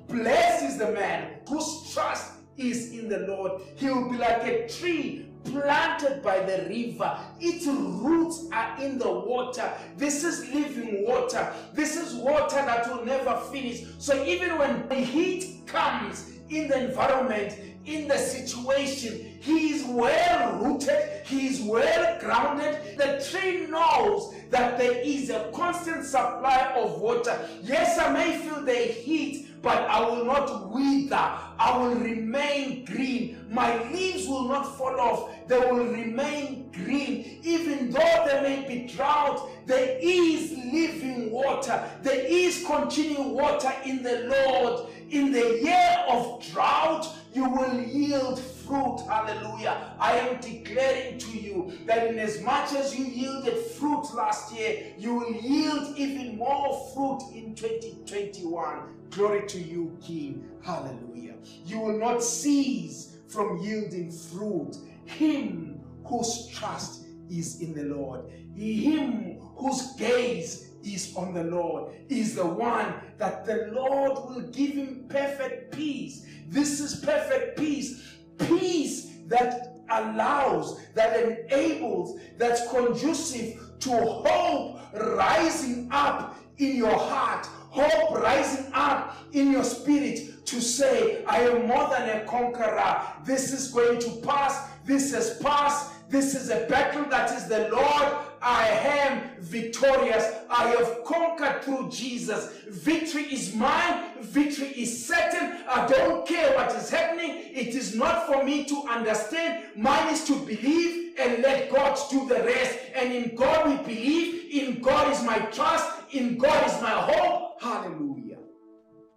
Blessed 0.08 0.66
is 0.66 0.78
the 0.78 0.92
man 0.92 1.40
whose 1.50 1.92
trust 1.94 2.34
is 2.58 2.92
in 2.92 3.10
the 3.10 3.20
Lord. 3.20 3.62
He 3.76 3.90
will 3.90 4.10
be 4.10 4.18
like 4.18 4.44
a 4.44 4.68
tree 4.68 5.33
planted 5.46 6.22
by 6.24 6.40
the 6.40 6.66
river. 6.68 7.18
Its 7.40 7.66
roots 7.68 8.48
are 8.52 8.82
in 8.82 8.98
the 8.98 9.12
water. 9.12 9.72
This 9.98 10.24
is 10.24 10.54
living 10.54 11.06
water. 11.06 11.52
This 11.74 11.96
is 11.96 12.16
water 12.16 12.58
that 12.58 12.90
will 12.90 13.06
never 13.06 13.38
finish. 13.52 13.84
So 13.98 14.24
even 14.26 14.58
when 14.58 14.88
the 14.88 14.96
heat 14.96 15.66
comes 15.66 16.32
in 16.50 16.68
the 16.68 16.90
environment, 16.90 17.60
in 17.86 18.08
the 18.08 18.18
situation, 18.18 19.38
he 19.42 19.74
is 19.74 19.84
well 19.86 20.60
rooted, 20.60 21.26
he 21.26 21.48
is 21.48 21.62
well 21.62 22.20
grounded. 22.20 22.98
The 22.98 23.26
tree 23.30 23.66
knows 23.68 24.34
that 24.50 24.78
there 24.78 25.00
is 25.00 25.30
a 25.30 25.52
constant 25.54 26.06
supply 26.06 26.72
of 26.78 27.02
water. 27.02 27.38
Yes, 27.62 28.00
I 28.00 28.14
may 28.14 28.38
feel 28.38 28.64
the 28.64 28.74
heat, 28.74 29.48
but 29.64 29.90
I 29.90 30.02
will 30.02 30.26
not 30.26 30.70
wither. 30.72 31.16
I 31.16 31.78
will 31.78 31.96
remain 31.96 32.84
green. 32.84 33.46
My 33.50 33.82
leaves 33.92 34.28
will 34.28 34.50
not 34.50 34.78
fall 34.78 35.00
off. 35.00 35.30
They 35.48 35.58
will 35.58 35.86
remain 35.86 36.70
green. 36.74 37.40
Even 37.44 37.90
though 37.90 38.24
there 38.28 38.42
may 38.44 38.68
be 38.68 38.94
drought, 38.94 39.50
there 39.66 39.98
is 40.02 40.52
living 40.52 41.32
water. 41.32 41.82
There 42.02 42.26
is 42.28 42.66
continuing 42.66 43.34
water 43.34 43.74
in 43.86 44.04
the 44.04 44.28
Lord. 44.28 44.90
In 45.10 45.32
the 45.32 45.62
year 45.64 46.06
of 46.10 46.46
drought, 46.52 47.08
you 47.34 47.50
will 47.50 47.80
yield 47.80 48.40
fruit. 48.66 49.04
Hallelujah. 49.08 49.96
I 50.00 50.18
am 50.18 50.40
declaring 50.40 51.18
to 51.18 51.38
you 51.38 51.74
that 51.86 52.08
in 52.08 52.20
as 52.20 52.42
much 52.42 52.74
as 52.74 52.98
you 52.98 53.06
yielded 53.06 53.58
fruit 53.58 54.06
last 54.14 54.54
year, 54.54 54.94
you 54.98 55.16
will 55.16 55.34
yield 55.34 55.98
even 55.98 56.38
more 56.38 56.90
fruit 56.94 57.22
in 57.34 57.56
2021. 57.56 58.80
Glory 59.12 59.48
to 59.48 59.60
you, 59.60 59.98
King. 60.02 60.50
Hallelujah. 60.64 61.36
You 61.66 61.80
will 61.80 62.00
not 62.00 62.24
cease 62.24 63.18
from 63.28 63.60
yielding 63.62 64.12
fruit. 64.12 64.78
Him 65.06 65.82
whose 66.06 66.48
trust 66.48 67.06
is 67.30 67.62
in 67.62 67.74
the 67.74 67.84
Lord, 67.96 68.30
him 68.56 69.40
whose 69.56 69.94
gaze 69.94 70.70
is 70.84 71.16
on 71.16 71.34
the 71.34 71.44
Lord, 71.44 71.94
is 72.10 72.36
the 72.36 72.46
one 72.46 72.94
that 73.18 73.46
the 73.46 73.70
Lord 73.72 74.14
will 74.30 74.42
give 74.52 74.72
him 74.74 75.06
perfect 75.08 75.74
peace. 75.74 76.26
This 76.48 76.80
is 76.80 77.04
perfect 77.04 77.58
peace. 77.58 78.13
Peace 78.38 79.18
that 79.28 79.76
allows, 79.90 80.80
that 80.94 81.20
enables, 81.20 82.20
that's 82.38 82.70
conducive 82.70 83.60
to 83.80 83.92
hope 83.92 84.80
rising 84.94 85.90
up 85.92 86.38
in 86.58 86.76
your 86.76 86.98
heart, 86.98 87.46
hope 87.70 88.18
rising 88.22 88.72
up 88.74 89.18
in 89.32 89.52
your 89.52 89.64
spirit 89.64 90.46
to 90.46 90.62
say, 90.62 91.24
I 91.26 91.42
am 91.42 91.68
more 91.68 91.90
than 91.90 92.10
a 92.10 92.26
conqueror. 92.26 93.02
This 93.26 93.52
is 93.52 93.72
going 93.72 94.00
to 94.00 94.10
pass. 94.28 94.70
This 94.86 95.14
has 95.14 95.38
passed. 95.40 95.92
This 96.10 96.36
is 96.36 96.50
a 96.50 96.68
battle 96.68 97.06
that 97.06 97.36
is 97.36 97.48
the 97.48 97.70
Lord. 97.70 98.14
I 98.44 98.68
am 98.68 99.30
victorious. 99.40 100.32
I 100.50 100.68
have 100.70 101.04
conquered 101.06 101.64
through 101.64 101.90
Jesus. 101.90 102.60
Victory 102.68 103.24
is 103.24 103.56
mine. 103.56 104.12
Victory 104.20 104.68
is 104.68 105.08
certain. 105.08 105.64
I 105.68 105.88
don't 105.88 106.28
care 106.28 106.54
what 106.56 106.76
is 106.76 106.90
happening. 106.90 107.44
It 107.54 107.70
is 107.70 107.96
not 107.96 108.28
for 108.28 108.44
me 108.44 108.66
to 108.66 108.84
understand. 108.90 109.66
Mine 109.78 110.14
is 110.14 110.26
to 110.26 110.36
believe 110.40 111.18
and 111.18 111.42
let 111.42 111.72
God 111.72 111.98
do 112.10 112.28
the 112.28 112.44
rest. 112.44 112.78
And 112.94 113.14
in 113.14 113.36
God 113.36 113.70
we 113.70 113.78
believe. 113.96 114.52
In 114.52 114.82
God 114.82 115.12
is 115.12 115.24
my 115.24 115.40
trust. 115.40 115.90
In 116.12 116.38
God 116.38 116.68
is 116.68 116.82
my 116.82 116.92
hope. 116.92 117.62
Hallelujah. 117.62 118.40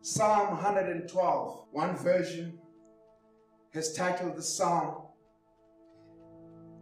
Psalm 0.02 0.50
112, 0.50 1.64
one 1.72 1.96
version 1.96 2.58
has 3.74 3.92
titled 3.92 4.36
the 4.36 4.42
psalm 4.42 5.02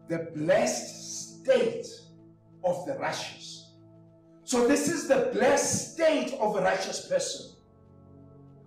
the 0.09 0.31
blessed 0.35 1.41
state 1.41 1.87
of 2.65 2.87
the 2.87 2.95
righteous. 2.95 3.73
So, 4.45 4.69
this 4.69 4.89
is 4.89 5.09
the 5.09 5.31
blessed 5.33 5.95
state 5.95 6.35
of 6.35 6.57
a 6.57 6.61
righteous 6.61 7.07
person. 7.07 7.57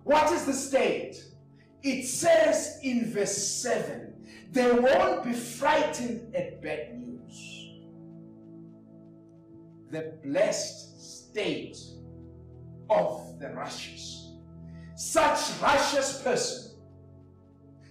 What 0.04 0.32
is 0.32 0.44
the 0.44 0.52
state? 0.52 1.24
It 1.82 2.06
says 2.06 2.80
in 2.82 3.10
verse 3.12 3.36
7 3.36 4.08
they 4.50 4.72
won't 4.72 5.24
be 5.24 5.32
frightened 5.32 6.34
at 6.34 6.62
bad 6.62 6.98
news. 6.98 7.70
The 9.90 10.14
blessed 10.24 11.28
state 11.28 11.76
of 12.90 13.38
the 13.38 13.50
righteous. 13.50 14.32
Such 14.96 15.38
righteous 15.62 16.22
person, 16.22 16.80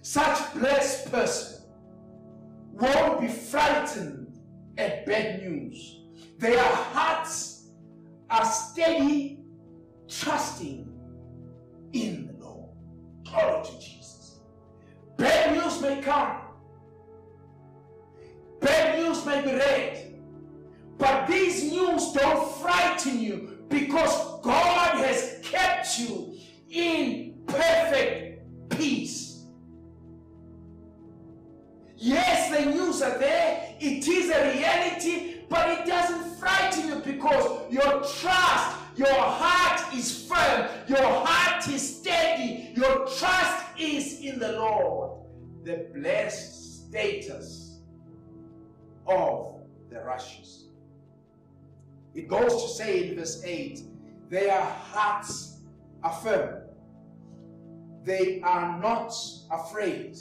such 0.02 0.54
blessed 0.54 1.10
person 1.10 1.62
won't 2.72 3.20
be 3.20 3.28
frightened 3.28 4.38
at 4.76 5.06
bad 5.06 5.42
news. 5.42 5.97
Their 6.38 6.62
hearts 6.62 7.70
are 8.30 8.44
steady, 8.44 9.40
trusting 10.08 10.88
in 11.92 12.26
the 12.26 12.44
Lord. 12.44 12.70
Glory 13.24 13.64
to 13.64 13.72
Jesus. 13.80 14.38
Bad 15.16 15.56
news 15.56 15.80
may 15.82 16.00
come. 16.00 16.36
Bad 18.60 19.00
news 19.00 19.24
may 19.26 19.42
be 19.42 19.52
read. 19.52 20.20
But 20.96 21.26
these 21.26 21.70
news 21.70 22.12
don't 22.12 22.52
frighten 22.60 23.20
you 23.20 23.58
because 23.68 24.40
God 24.42 24.96
has 24.98 25.40
kept 25.42 25.98
you 25.98 26.36
in 26.70 27.34
perfect 27.46 28.68
peace. 28.70 29.44
Yes, 31.96 32.56
the 32.56 32.70
news 32.70 33.02
are 33.02 33.18
there. 33.18 33.74
It 33.80 34.06
is 34.06 34.30
a 34.30 34.56
reality, 34.56 35.37
but 35.48 35.68
it 35.68 35.86
doesn't 35.86 36.36
frighten 36.38 36.88
you 36.88 36.96
because 36.96 37.72
your 37.72 38.02
trust, 38.02 38.76
your 38.96 39.12
heart 39.12 39.94
is 39.94 40.26
firm, 40.26 40.68
your 40.86 41.02
heart 41.02 41.66
is 41.68 41.98
steady, 41.98 42.70
your 42.74 43.06
trust 43.06 43.64
is 43.78 44.20
in 44.20 44.38
the 44.38 44.52
Lord. 44.52 45.20
The 45.64 45.88
blessed 45.94 46.88
status 46.88 47.80
of 49.06 49.60
the 49.90 50.00
righteous. 50.00 50.64
It 52.14 52.28
goes 52.28 52.62
to 52.62 52.68
say 52.68 53.08
in 53.08 53.16
verse 53.16 53.42
8 53.44 53.82
their 54.30 54.60
hearts 54.60 55.60
are 56.02 56.12
firm, 56.12 56.62
they 58.04 58.40
are 58.42 58.78
not 58.80 59.14
afraid 59.50 60.18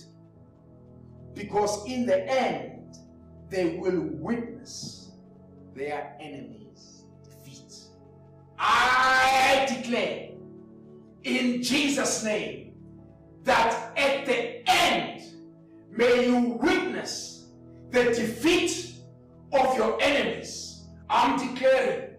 because 1.34 1.86
in 1.86 2.06
the 2.06 2.26
end, 2.30 2.98
they 3.50 3.78
will 3.78 4.02
witness 4.02 4.97
their 5.78 6.16
enemies' 6.20 7.04
defeat. 7.24 7.74
I 8.58 9.66
declare 9.70 10.32
in 11.24 11.62
Jesus' 11.62 12.24
name 12.24 12.74
that 13.44 13.96
at 13.96 14.26
the 14.26 14.70
end, 14.70 15.24
may 15.92 16.26
you 16.26 16.58
witness 16.62 17.50
the 17.92 18.06
defeat 18.06 18.96
of 19.54 19.78
your 19.78 20.02
enemies. 20.02 20.86
I'm 21.10 21.38
declaring 21.54 22.16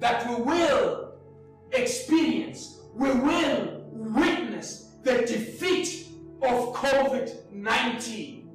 that 0.00 0.28
we 0.28 0.44
will 0.44 1.14
experience, 1.72 2.80
we 2.94 3.10
will 3.10 3.82
witness 3.92 4.90
the 5.02 5.18
defeat 5.26 6.08
of 6.42 6.74
COVID 6.74 7.52
19. 7.52 8.48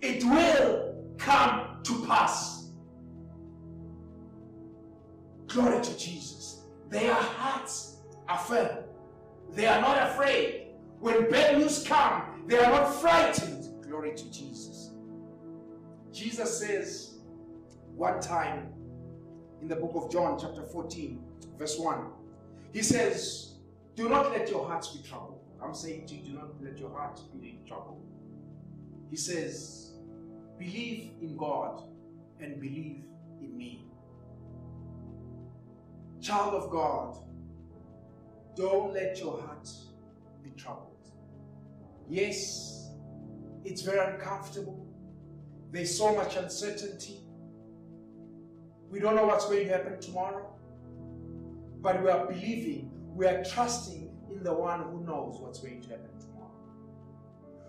It 0.00 0.24
will 0.24 0.85
come 1.18 1.82
to 1.82 2.06
pass. 2.06 2.68
Glory 5.46 5.82
to 5.82 5.98
Jesus. 5.98 6.64
Their 6.90 7.14
hearts 7.14 7.98
are 8.28 8.38
firm. 8.38 8.84
They 9.52 9.66
are 9.66 9.80
not 9.80 10.10
afraid. 10.10 10.68
When 11.00 11.30
bad 11.30 11.58
news 11.58 11.84
come, 11.86 12.44
they 12.46 12.58
are 12.58 12.70
not 12.70 12.88
frightened. 13.00 13.84
Glory 13.84 14.14
to 14.14 14.30
Jesus. 14.30 14.90
Jesus 16.12 16.58
says 16.58 17.18
one 17.94 18.20
time 18.20 18.72
in 19.60 19.68
the 19.68 19.76
book 19.76 19.92
of 19.94 20.10
John, 20.10 20.38
chapter 20.38 20.62
14, 20.62 21.22
verse 21.58 21.78
1, 21.78 22.06
he 22.72 22.82
says, 22.82 23.54
Do 23.94 24.08
not 24.08 24.30
let 24.32 24.48
your 24.50 24.66
hearts 24.66 24.88
be 24.88 25.02
troubled. 25.02 25.40
I'm 25.62 25.74
saying 25.74 26.06
to 26.08 26.14
you, 26.14 26.22
do 26.22 26.32
not 26.32 26.62
let 26.62 26.78
your 26.78 26.90
heart 26.90 27.20
be 27.40 27.58
in 27.60 27.66
trouble. 27.66 28.00
He 29.10 29.16
says, 29.16 29.85
Believe 30.58 31.12
in 31.20 31.36
God 31.36 31.82
and 32.40 32.60
believe 32.60 33.04
in 33.40 33.56
me. 33.56 33.86
Child 36.20 36.54
of 36.54 36.70
God, 36.70 37.18
don't 38.56 38.92
let 38.94 39.18
your 39.20 39.40
heart 39.40 39.68
be 40.42 40.50
troubled. 40.50 41.10
Yes, 42.08 42.90
it's 43.64 43.82
very 43.82 44.14
uncomfortable. 44.14 44.86
There's 45.72 45.96
so 45.96 46.14
much 46.14 46.36
uncertainty. 46.36 47.20
We 48.88 49.00
don't 49.00 49.14
know 49.14 49.26
what's 49.26 49.46
going 49.46 49.66
to 49.66 49.72
happen 49.72 50.00
tomorrow. 50.00 50.52
But 51.82 52.02
we 52.02 52.08
are 52.08 52.26
believing, 52.26 52.90
we 53.14 53.26
are 53.26 53.44
trusting 53.44 54.10
in 54.30 54.42
the 54.42 54.54
one 54.54 54.82
who 54.82 55.04
knows 55.04 55.38
what's 55.40 55.58
going 55.58 55.82
to 55.82 55.88
happen 55.90 56.10
tomorrow. 56.18 56.50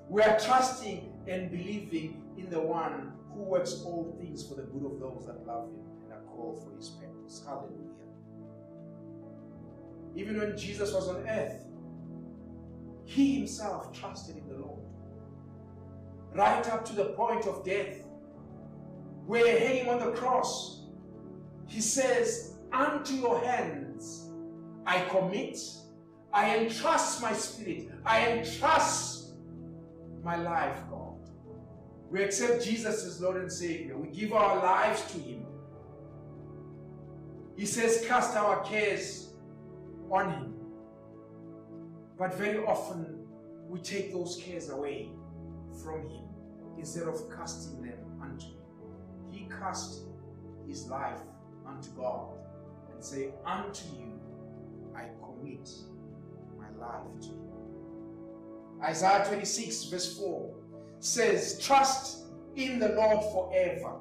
We 0.10 0.22
are 0.22 0.40
trusting 0.40 1.12
and 1.28 1.52
believing 1.52 2.24
in 2.38 2.50
the 2.50 2.62
one 2.62 3.14
who 3.34 3.44
works 3.44 3.82
all 3.86 4.16
things 4.20 4.48
for 4.48 4.56
the 4.56 4.64
good 4.64 4.86
of 4.86 5.00
those 5.00 5.26
that 5.26 5.46
love 5.46 5.70
him 5.70 5.82
and 6.04 6.14
are 6.14 6.22
called 6.22 6.64
for 6.64 6.76
his 6.76 6.90
purpose. 6.90 7.44
Hallelujah. 7.46 7.88
Even 10.16 10.40
when 10.40 10.58
Jesus 10.58 10.94
was 10.94 11.08
on 11.08 11.28
earth, 11.28 11.66
he 13.06 13.36
himself 13.36 13.92
trusted 13.94 14.38
in 14.38 14.48
the 14.48 14.56
Lord. 14.56 14.82
Right 16.34 16.68
up 16.70 16.86
to 16.86 16.94
the 16.96 17.06
point 17.06 17.46
of 17.46 17.64
death, 17.64 18.06
where 19.26 19.60
hanging 19.60 19.90
on 19.90 20.00
the 20.00 20.12
cross, 20.12 20.88
he 21.68 21.82
says, 21.82 22.56
Unto 22.72 23.14
your 23.14 23.40
hands 23.44 24.30
I 24.86 25.02
commit, 25.02 25.60
I 26.34 26.58
entrust 26.58 27.22
my 27.22 27.34
spirit, 27.34 27.92
I 28.06 28.28
entrust 28.28 29.34
my 30.24 30.36
life, 30.36 30.78
God. 30.90 31.07
We 32.10 32.24
accept 32.24 32.64
Jesus 32.64 33.06
as 33.06 33.22
Lord 33.22 33.38
and 33.38 33.52
Savior. 33.52 33.98
We 33.98 34.08
give 34.08 34.32
our 34.34 34.58
lives 34.58 35.04
to 35.12 35.20
Him. 35.20 35.46
He 37.58 37.66
says, 37.66 38.06
Cast 38.08 38.36
our 38.38 38.64
cares 38.64 39.34
on 40.10 40.32
Him. 40.32 40.54
But 42.18 42.34
very 42.36 42.60
often 42.60 43.28
we 43.68 43.80
take 43.80 44.14
those 44.14 44.42
cares 44.44 44.70
away 44.70 45.10
from 45.84 46.10
Him 46.10 46.24
instead 46.78 47.08
of 47.08 47.22
casting 47.36 47.82
them 47.82 48.00
unto 48.22 48.46
Him. 48.46 48.54
He 49.30 49.50
cast 49.60 50.04
His 50.68 50.88
life 50.88 51.20
unto 51.68 51.90
God 51.92 52.38
and 52.94 53.04
say, 53.04 53.34
Unto 53.46 53.84
you 53.98 54.20
I 54.96 55.10
commit 55.20 55.70
my 56.58 56.70
life 56.80 57.20
to 57.22 57.28
you. 57.28 57.44
Isaiah 58.82 59.26
26, 59.28 59.86
verse 59.86 60.18
4 60.18 60.54
says, 61.00 61.60
Trust 61.60 62.26
in 62.56 62.80
the 62.80 62.90
Lord 62.90 63.24
forever. 63.32 63.96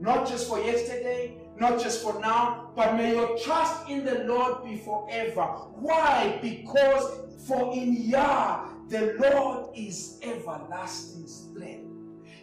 Not 0.00 0.26
just 0.26 0.48
for 0.48 0.58
yesterday, 0.58 1.38
not 1.58 1.80
just 1.80 2.02
for 2.02 2.20
now, 2.20 2.70
but 2.74 2.96
may 2.96 3.14
your 3.14 3.38
trust 3.38 3.88
in 3.88 4.04
the 4.04 4.24
Lord 4.24 4.64
be 4.64 4.76
forever. 4.76 5.42
Why? 5.76 6.38
Because 6.42 7.46
for 7.46 7.72
in 7.74 7.94
Yah 7.94 8.68
the 8.88 9.16
Lord 9.18 9.70
is 9.76 10.18
everlasting 10.22 11.26
strength. 11.26 11.88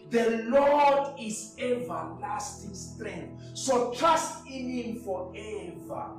The 0.09 0.43
Lord 0.47 1.19
is 1.19 1.55
everlasting 1.59 2.73
strength. 2.73 3.41
So 3.53 3.91
trust 3.91 4.47
in 4.47 4.69
Him 4.69 4.95
forever. 5.01 6.11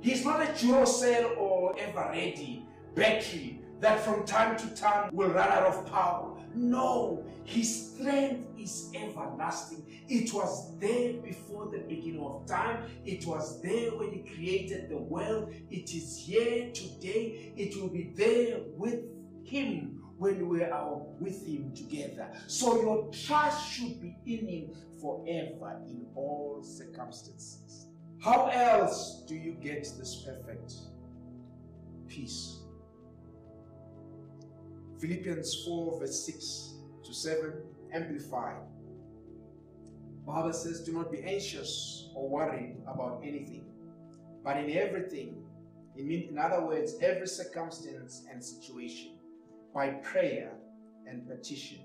He's 0.00 0.24
not 0.24 0.42
a 0.42 0.52
Duracell 0.52 1.36
or 1.36 1.74
Eveready 1.74 2.62
battery 2.94 3.59
that 3.80 4.00
from 4.00 4.24
time 4.24 4.56
to 4.58 4.68
time 4.74 5.14
will 5.14 5.30
run 5.30 5.48
out 5.48 5.64
of 5.64 5.86
power. 5.90 6.36
No, 6.54 7.24
His 7.44 7.92
strength 7.92 8.46
is 8.58 8.90
everlasting. 8.94 9.84
It 10.08 10.32
was 10.32 10.78
there 10.78 11.14
before 11.14 11.70
the 11.70 11.78
beginning 11.78 12.22
of 12.22 12.46
time. 12.46 12.90
It 13.04 13.26
was 13.26 13.62
there 13.62 13.90
when 13.96 14.12
He 14.12 14.34
created 14.34 14.90
the 14.90 14.98
world. 14.98 15.52
It 15.70 15.94
is 15.94 16.16
here 16.16 16.70
today. 16.72 17.52
It 17.56 17.80
will 17.80 17.88
be 17.88 18.12
there 18.16 18.58
with 18.76 19.00
Him 19.44 20.02
when 20.18 20.48
we 20.48 20.62
are 20.64 21.00
with 21.18 21.46
Him 21.46 21.72
together. 21.74 22.30
So 22.46 22.82
your 22.82 23.10
trust 23.10 23.72
should 23.72 24.00
be 24.00 24.16
in 24.26 24.46
Him 24.46 24.70
forever 25.00 25.80
in 25.88 26.06
all 26.14 26.62
circumstances. 26.62 27.86
How 28.22 28.48
else 28.48 29.22
do 29.26 29.34
you 29.34 29.52
get 29.52 29.84
this 29.96 30.22
perfect 30.26 30.74
peace? 32.06 32.59
Philippians 35.00 35.64
4, 35.64 36.00
verse 36.00 36.26
6 36.26 36.74
to 37.04 37.14
7, 37.14 37.52
amplified. 37.92 38.60
Bible 40.26 40.52
says, 40.52 40.82
Do 40.82 40.92
not 40.92 41.10
be 41.10 41.22
anxious 41.22 42.10
or 42.14 42.28
worried 42.28 42.76
about 42.86 43.22
anything, 43.24 43.64
but 44.44 44.58
in 44.58 44.70
everything, 44.70 45.42
in, 45.96 46.10
in 46.10 46.38
other 46.38 46.66
words, 46.66 46.96
every 47.00 47.26
circumstance 47.26 48.26
and 48.30 48.44
situation, 48.44 49.16
by 49.74 49.88
prayer 49.90 50.52
and 51.06 51.26
petition 51.26 51.78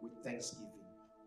with 0.00 0.12
thanksgiving. 0.24 0.68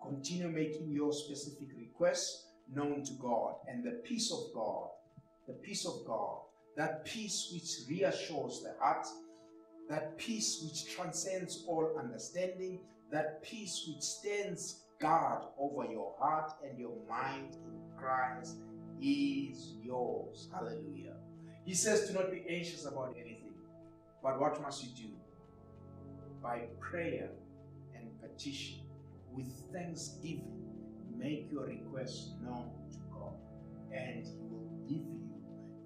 Continue 0.02 0.50
making 0.50 0.92
your 0.92 1.12
specific 1.12 1.68
requests 1.78 2.48
known 2.74 3.04
to 3.04 3.14
God, 3.14 3.56
and 3.68 3.84
the 3.84 4.02
peace 4.04 4.32
of 4.32 4.54
God, 4.54 4.88
the 5.48 5.54
peace 5.54 5.86
of 5.86 6.06
God, 6.08 6.40
that 6.78 7.06
peace 7.06 7.50
which 7.54 7.90
reassures 7.90 8.64
the 8.64 8.74
heart, 8.80 9.06
that 9.90 10.18
peace 10.18 10.62
which 10.64 10.94
transcends 10.96 11.64
all 11.68 11.96
understanding, 12.00 12.80
that 13.12 13.44
peace 13.44 13.86
which 13.88 14.02
stands 14.04 14.86
guard 15.00 15.44
over 15.60 15.86
your 15.92 16.16
heart 16.20 16.52
and 16.64 16.80
your 16.80 16.96
mind 17.08 17.58
in 17.66 17.80
Christ 17.98 18.58
is 19.02 19.74
yours. 19.84 20.50
Hallelujah. 20.54 21.18
He 21.66 21.74
says, 21.74 22.08
Do 22.08 22.14
not 22.14 22.32
be 22.32 22.44
anxious 22.50 22.86
about 22.86 23.16
anything, 23.20 23.54
but 24.24 24.40
what 24.40 24.62
must 24.62 24.84
you 24.84 24.90
do? 24.96 25.10
By 26.42 26.64
prayer 26.80 27.30
and 27.96 28.10
petition, 28.22 28.82
with 29.34 29.52
thanksgiving, 29.74 30.54
make 31.18 31.52
your 31.52 31.66
requests 31.66 32.32
known 32.44 32.70
to 32.92 33.00
God, 33.12 33.34
and 33.92 34.26
He 34.26 34.38
will 34.50 34.70
give 34.88 34.98
you 34.98 35.26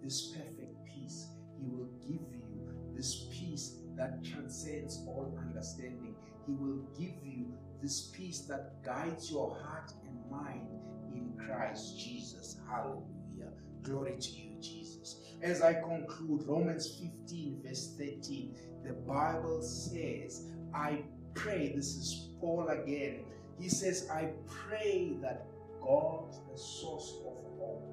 this 0.03 0.27
perfect 0.27 0.85
peace. 0.85 1.27
He 1.57 1.69
will 1.69 1.89
give 2.01 2.21
you 2.31 2.49
this 2.95 3.27
peace 3.31 3.78
that 3.99 4.23
transcends 4.23 5.03
all 5.05 5.37
understanding. 5.37 6.15
He 6.47 6.53
will 6.53 6.81
give 6.97 7.13
you 7.23 7.53
this 7.83 8.11
peace 8.15 8.39
that 8.47 8.83
guides 8.83 9.29
your 9.29 9.55
heart 9.61 9.91
and 10.07 10.31
mind 10.31 10.67
in 11.13 11.33
Christ 11.45 11.99
Jesus. 11.99 12.57
Hallelujah. 12.67 13.51
Glory 13.83 14.15
to 14.19 14.31
you, 14.31 14.55
Jesus. 14.61 15.17
As 15.41 15.61
I 15.61 15.73
conclude, 15.73 16.43
Romans 16.47 16.97
15, 16.99 17.61
verse 17.65 17.95
13, 17.97 18.55
the 18.85 18.93
Bible 18.93 19.61
says, 19.61 20.47
I 20.73 21.03
pray, 21.33 21.73
this 21.75 21.95
is 21.95 22.29
Paul 22.39 22.69
again. 22.69 23.25
He 23.59 23.67
says, 23.67 24.07
I 24.11 24.29
pray 24.47 25.17
that 25.21 25.45
God, 25.81 26.33
the 26.51 26.57
source 26.57 27.13
of 27.25 27.37
hope, 27.59 27.83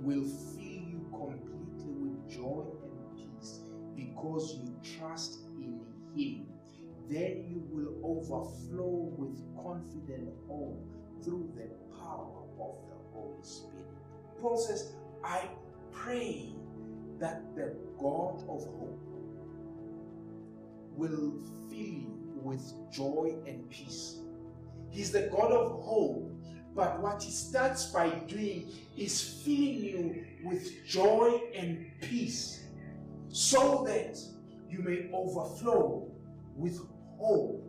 will 0.00 0.24
fill 0.24 0.62
you 0.62 1.06
completely 1.10 1.92
with 1.92 2.30
joy 2.30 2.64
because 4.14 4.58
you 4.62 4.98
trust 4.98 5.40
in 5.58 5.80
Him 6.14 6.46
then 7.10 7.44
you 7.48 7.60
will 7.72 7.98
overflow 8.04 9.12
with 9.18 9.42
confident 9.56 10.28
hope 10.46 10.80
through 11.22 11.50
the 11.56 11.68
power 11.98 12.44
of 12.60 12.76
the 12.88 12.94
Holy 13.12 13.42
Spirit. 13.42 13.86
Paul 14.40 14.56
says, 14.56 14.92
I 15.24 15.48
pray 15.90 16.54
that 17.18 17.56
the 17.56 17.74
God 17.98 18.42
of 18.48 18.64
hope 18.64 19.00
will 20.94 21.34
fill 21.68 21.76
you 21.76 22.16
with 22.36 22.72
joy 22.92 23.34
and 23.44 23.68
peace. 23.70 24.20
He's 24.88 25.10
the 25.10 25.28
God 25.32 25.50
of 25.50 25.82
hope, 25.82 26.32
but 26.76 27.00
what 27.02 27.24
he 27.24 27.32
starts 27.32 27.86
by 27.86 28.08
doing 28.28 28.70
is 28.96 29.42
filling 29.44 29.84
you 29.84 30.24
with 30.44 30.86
joy 30.86 31.40
and 31.56 31.90
peace 32.00 32.62
so 33.30 33.84
that 33.86 34.18
you 34.68 34.80
may 34.82 35.10
overflow 35.12 36.10
with 36.56 36.80
hope 37.18 37.64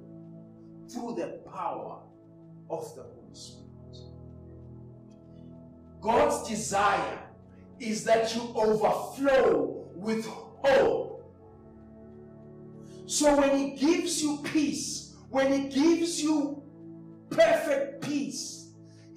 through 0.89 1.16
the 1.16 1.39
power 1.49 1.99
of 2.70 2.95
the 2.95 3.03
Holy 3.03 3.34
Spirit. 3.34 3.68
God's 6.01 6.49
desire 6.49 7.20
is 7.80 8.03
that 8.03 8.36
you 8.36 8.41
overflow 8.55 9.88
with 9.95 10.26
hope. 10.26 11.34
So 13.05 13.38
when 13.38 13.57
He 13.57 13.72
gives 13.72 14.22
you 14.22 14.39
peace, 14.43 15.16
when 15.30 15.51
He 15.51 15.70
gives 15.70 16.22
you 16.22 16.64
perfect 17.30 18.01
peace, 18.01 18.61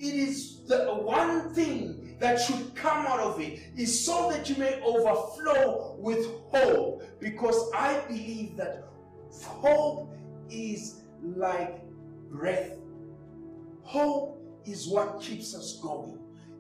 it 0.05 0.14
is 0.14 0.61
the 0.66 0.84
one 0.94 1.55
thing 1.55 2.16
that 2.20 2.38
should 2.38 2.74
come 2.74 3.07
out 3.07 3.20
of 3.20 3.40
it 3.40 3.59
is 3.74 4.05
so 4.05 4.30
that 4.30 4.48
you 4.50 4.57
may 4.57 4.80
overflow 4.82 5.96
with 5.98 6.26
hope. 6.50 7.02
Because 7.20 7.70
I 7.74 8.00
believe 8.07 8.57
that 8.59 8.84
hope 9.42 10.14
is 10.50 11.00
like 11.22 11.80
breath. 12.30 12.72
Hope 13.82 14.42
is 14.66 14.86
what 14.88 15.22
keeps 15.22 15.55
us 15.55 15.80
going. 15.82 16.18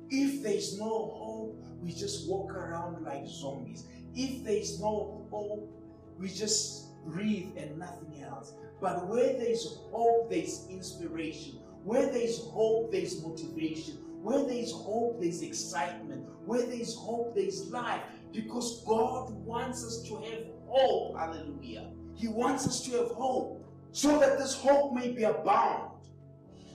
If 0.08 0.42
there's 0.42 0.78
no 0.78 1.12
hope, 1.14 1.62
we 1.82 1.92
just 1.92 2.28
walk 2.28 2.50
around 2.50 3.04
like 3.04 3.26
zombies. 3.26 3.84
If 4.14 4.42
there's 4.42 4.80
no 4.80 5.26
hope, 5.30 5.70
we 6.18 6.28
just 6.28 7.04
breathe 7.04 7.56
and 7.58 7.78
nothing 7.78 8.22
else. 8.22 8.54
But 8.80 9.06
where 9.06 9.34
there's 9.34 9.80
hope, 9.90 10.30
there's 10.30 10.66
inspiration. 10.70 11.58
Where 11.84 12.10
there's 12.10 12.40
hope, 12.40 12.90
there's 12.90 13.22
motivation. 13.22 13.98
Where 14.22 14.44
there's 14.44 14.72
hope, 14.72 15.20
there's 15.20 15.42
excitement. 15.42 16.26
Where 16.46 16.66
there's 16.66 16.96
hope, 16.96 17.34
there's 17.34 17.70
life. 17.70 18.02
Because 18.32 18.82
God 18.84 19.30
wants 19.32 19.84
us 19.84 20.02
to 20.08 20.16
have 20.16 20.44
hope. 20.66 21.16
Hallelujah. 21.16 21.90
He 22.14 22.28
wants 22.28 22.66
us 22.66 22.80
to 22.86 22.92
have 22.98 23.10
hope 23.10 23.64
so 23.94 24.18
that 24.18 24.38
this 24.38 24.54
hope 24.54 24.92
may 24.92 25.12
be 25.12 25.22
abound, 25.22 25.92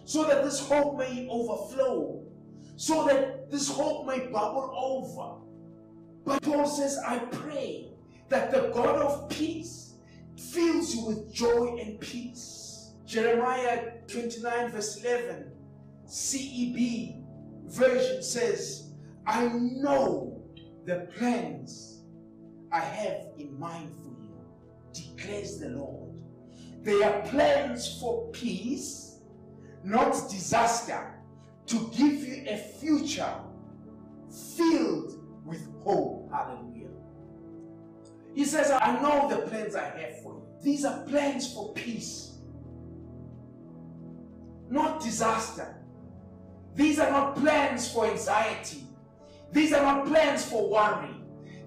so 0.05 0.24
that 0.24 0.41
this 0.41 0.60
hope 0.60 0.97
may 0.97 1.28
overflow, 1.30 2.24
so 2.78 3.05
that 3.05 3.51
this 3.51 3.70
hope 3.70 4.07
may 4.07 4.20
bubble 4.28 4.72
over. 4.74 5.45
But 6.24 6.41
Paul 6.43 6.66
says, 6.66 6.97
I 7.05 7.20
pray 7.20 7.89
that 8.30 8.51
the 8.51 8.72
God 8.74 9.01
of 9.01 9.30
peace 9.30 9.95
fills 10.38 10.95
you 10.95 11.07
with 11.07 11.34
joy 11.34 11.78
and 11.82 11.99
peace. 11.99 12.59
Jeremiah 13.10 13.93
29, 14.05 14.70
verse 14.70 15.03
11, 15.03 15.51
CEB 16.05 17.24
version 17.66 18.22
says, 18.22 18.91
I 19.26 19.47
know 19.47 20.43
the 20.86 21.07
plans 21.18 22.03
I 22.72 22.82
have 22.82 23.30
in 23.39 23.60
mind 23.60 23.89
for 23.95 24.12
you, 24.12 24.30
declares 24.93 25.57
the 25.57 25.70
Lord. 25.70 26.22
They 26.84 27.01
are 27.01 27.24
plans 27.24 27.99
for 27.99 28.30
peace, 28.30 29.22
not 29.84 30.12
disaster, 30.30 31.16
to 31.66 31.89
give 31.97 32.14
you 32.14 32.45
a 32.47 32.57
future 32.57 33.34
filled 34.55 35.20
with 35.45 35.68
hope. 35.84 36.32
Hallelujah. 36.32 36.89
He 38.36 38.45
says, 38.45 38.70
I 38.70 39.01
know 39.01 39.28
the 39.28 39.47
plans 39.47 39.74
I 39.76 39.86
have 39.86 40.22
for 40.22 40.34
you. 40.34 40.43
These 40.62 40.86
are 40.86 41.01
plans 41.05 41.51
for 41.51 41.74
peace, 41.74 42.28
not 44.70 45.01
disaster. 45.01 45.76
These 46.76 46.99
are 46.99 47.11
not 47.11 47.36
plans 47.36 47.91
for 47.91 48.05
anxiety. 48.05 48.84
These 49.51 49.74
are 49.74 49.82
not 49.82 50.07
plans 50.07 50.45
for 50.45 50.70
worry. 50.70 51.15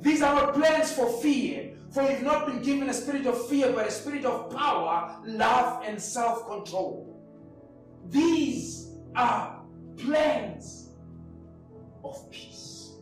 These 0.01 0.23
are 0.23 0.35
not 0.35 0.55
plans 0.55 0.93
for 0.93 1.11
fear. 1.21 1.73
For 1.93 2.03
you've 2.03 2.23
not 2.23 2.47
been 2.47 2.63
given 2.63 2.89
a 2.89 2.95
spirit 2.95 3.27
of 3.27 3.49
fear, 3.49 3.71
but 3.73 3.87
a 3.87 3.91
spirit 3.91 4.25
of 4.25 4.51
power, 4.55 5.19
love, 5.27 5.83
and 5.85 6.01
self 6.01 6.47
control. 6.49 7.21
These 8.09 8.93
are 9.15 9.63
plans 9.99 10.91
of 12.03 12.31
peace, 12.31 12.93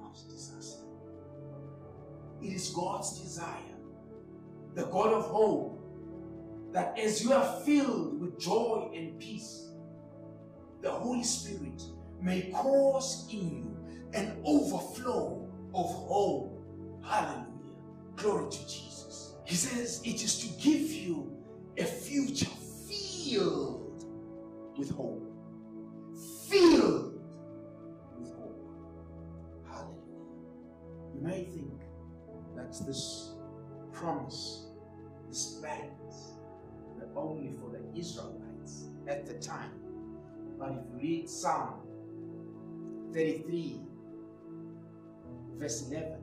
not 0.00 0.16
disaster. 0.28 0.86
It 2.40 2.52
is 2.54 2.70
God's 2.70 3.20
desire, 3.20 3.76
the 4.74 4.84
God 4.86 5.12
of 5.12 5.24
hope, 5.24 5.75
that 6.76 6.98
as 6.98 7.24
you 7.24 7.32
are 7.32 7.60
filled 7.64 8.20
with 8.20 8.38
joy 8.38 8.90
and 8.94 9.18
peace, 9.18 9.70
the 10.82 10.90
Holy 10.90 11.24
Spirit 11.24 11.82
may 12.20 12.50
cause 12.54 13.26
in 13.32 13.48
you 13.48 13.76
an 14.12 14.36
overflow 14.44 15.48
of 15.74 15.86
hope. 15.86 16.62
Hallelujah. 17.02 17.46
Glory 18.16 18.50
to 18.50 18.58
Jesus. 18.68 19.36
He 19.46 19.54
says 19.54 20.02
it 20.04 20.22
is 20.22 20.38
to 20.40 20.48
give 20.62 20.92
you 20.92 21.32
a 21.78 21.84
future 21.84 22.44
filled 22.44 24.04
with 24.76 24.90
hope. 24.90 25.32
Filled 26.46 27.18
with 28.18 28.34
hope. 28.34 28.68
Hallelujah. 29.66 29.94
You 31.14 31.20
may 31.22 31.44
think 31.44 31.80
that 32.54 32.68
this 32.86 33.32
promise, 33.94 34.66
this 35.26 35.58
were 35.62 36.05
only 37.16 37.54
for 37.60 37.70
the 37.70 37.98
Israelites 37.98 38.86
at 39.08 39.26
the 39.26 39.34
time. 39.34 39.72
But 40.58 40.70
if 40.70 40.76
you 40.76 40.98
read 41.00 41.28
Psalm 41.28 41.80
33, 43.12 43.80
verse 45.56 45.88
11, 45.88 46.16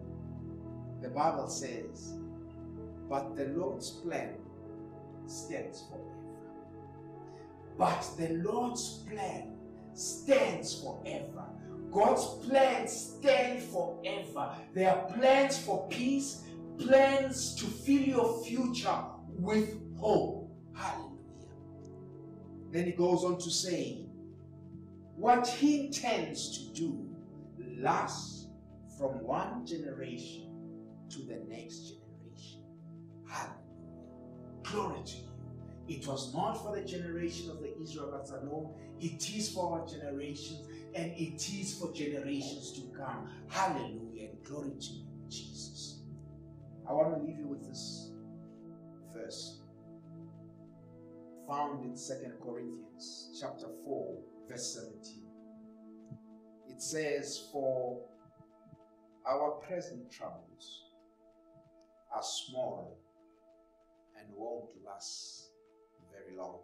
the 1.01 1.09
Bible 1.09 1.47
says, 1.47 2.13
But 3.09 3.35
the 3.35 3.45
Lord's 3.49 3.89
plan 3.89 4.35
stands 5.25 5.83
forever. 5.89 6.13
But 7.77 8.07
the 8.17 8.29
Lord's 8.43 9.03
plan 9.09 9.55
stands 9.93 10.81
forever. 10.81 11.45
God's 11.91 12.25
plans 12.47 12.91
stand 12.91 13.61
forever. 13.61 14.55
They 14.73 14.85
are 14.85 15.05
plans 15.13 15.59
for 15.59 15.87
peace, 15.89 16.43
plans 16.79 17.53
to 17.55 17.65
fill 17.65 18.01
your 18.01 18.43
future 18.43 18.97
with 19.27 19.77
hope. 19.97 20.42
Hallelujah. 20.73 21.13
Then 22.71 22.85
he 22.85 22.91
goes 22.91 23.23
on 23.23 23.37
to 23.39 23.51
say, 23.51 24.05
what 25.15 25.47
he 25.47 25.85
intends 25.87 26.57
to 26.57 26.73
do 26.73 27.07
lasts 27.77 28.47
from 28.97 29.23
one 29.23 29.65
generation 29.65 30.49
to 31.09 31.19
the 31.19 31.41
next 31.47 31.91
generation. 31.91 32.63
Hallelujah. 33.27 33.59
Glory 34.63 35.03
to 35.05 35.17
you. 35.17 35.23
It 35.87 36.07
was 36.07 36.33
not 36.33 36.53
for 36.63 36.75
the 36.75 36.81
generation 36.81 37.51
of 37.51 37.61
the 37.61 37.77
Israelites 37.79 38.31
alone, 38.31 38.73
it 38.99 39.35
is 39.35 39.49
for 39.49 39.79
our 39.79 39.87
generations 39.87 40.65
and 40.95 41.11
it 41.11 41.49
is 41.53 41.77
for 41.77 41.91
generations 41.91 42.71
to 42.73 42.81
come. 42.97 43.29
Hallelujah. 43.49 44.29
And 44.29 44.43
glory 44.43 44.71
to 44.79 44.93
you, 44.93 45.05
Jesus. 45.29 45.99
I 46.87 46.93
want 46.93 47.15
to 47.15 47.23
leave 47.23 47.37
you 47.37 47.47
with 47.47 47.67
this 47.67 48.11
verse 49.13 49.62
found 51.53 51.85
in 51.85 51.95
Second 51.95 52.33
Corinthians 52.41 53.37
chapter 53.39 53.67
4, 53.85 54.17
verse 54.49 54.73
17. 54.73 55.23
It 56.67 56.81
says, 56.81 57.47
For 57.51 58.01
our 59.27 59.51
present 59.67 60.11
troubles 60.11 60.85
are 62.13 62.23
small 62.23 62.97
and 64.17 64.27
won't 64.35 64.71
last 64.83 65.49
very 66.11 66.35
long. 66.35 66.59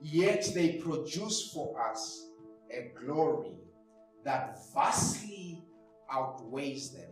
Yet 0.00 0.50
they 0.52 0.80
produce 0.84 1.52
for 1.52 1.80
us 1.80 2.30
a 2.72 2.90
glory 3.00 3.54
that 4.24 4.58
vastly 4.74 5.62
outweighs 6.10 6.90
them 6.90 7.10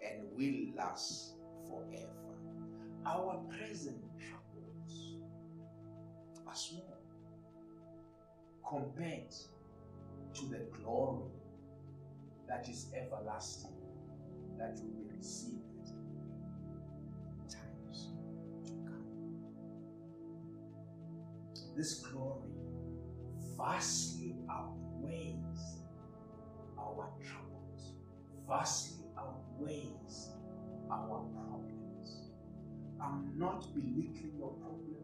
and 0.00 0.28
will 0.36 0.76
last 0.76 1.34
forever. 1.68 2.08
Our 3.04 3.42
present 3.58 4.00
are 6.54 6.56
small 6.56 6.98
compared 8.68 9.30
to 10.34 10.46
the 10.46 10.60
glory 10.72 11.32
that 12.48 12.68
is 12.68 12.86
everlasting 12.94 13.72
that 14.56 14.78
will 14.80 15.04
be 15.04 15.16
received 15.16 15.88
in 17.40 17.48
times 17.48 18.12
to 18.64 18.72
come. 18.86 19.04
this 21.76 21.94
glory 22.06 22.50
vastly 23.56 24.36
outweighs 24.48 25.82
our 26.78 27.08
troubles, 27.20 27.94
vastly 28.48 29.06
outweighs 29.18 30.30
our 30.88 31.24
problems. 31.34 32.30
I'm 33.02 33.32
not 33.36 33.74
belittling 33.74 34.34
your 34.38 34.52
problems, 34.52 35.03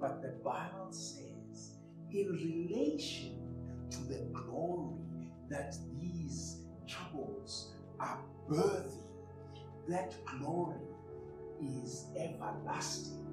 but 0.00 0.22
the 0.22 0.34
Bible 0.44 0.88
says, 0.90 1.78
in 2.10 2.28
relation 2.32 3.38
to 3.90 3.98
the 4.04 4.26
glory 4.32 5.30
that 5.48 5.76
these 6.00 6.64
troubles 6.86 7.74
are 7.98 8.20
birthing, 8.48 9.02
that 9.88 10.14
glory 10.38 10.76
is 11.60 12.06
everlasting. 12.16 13.24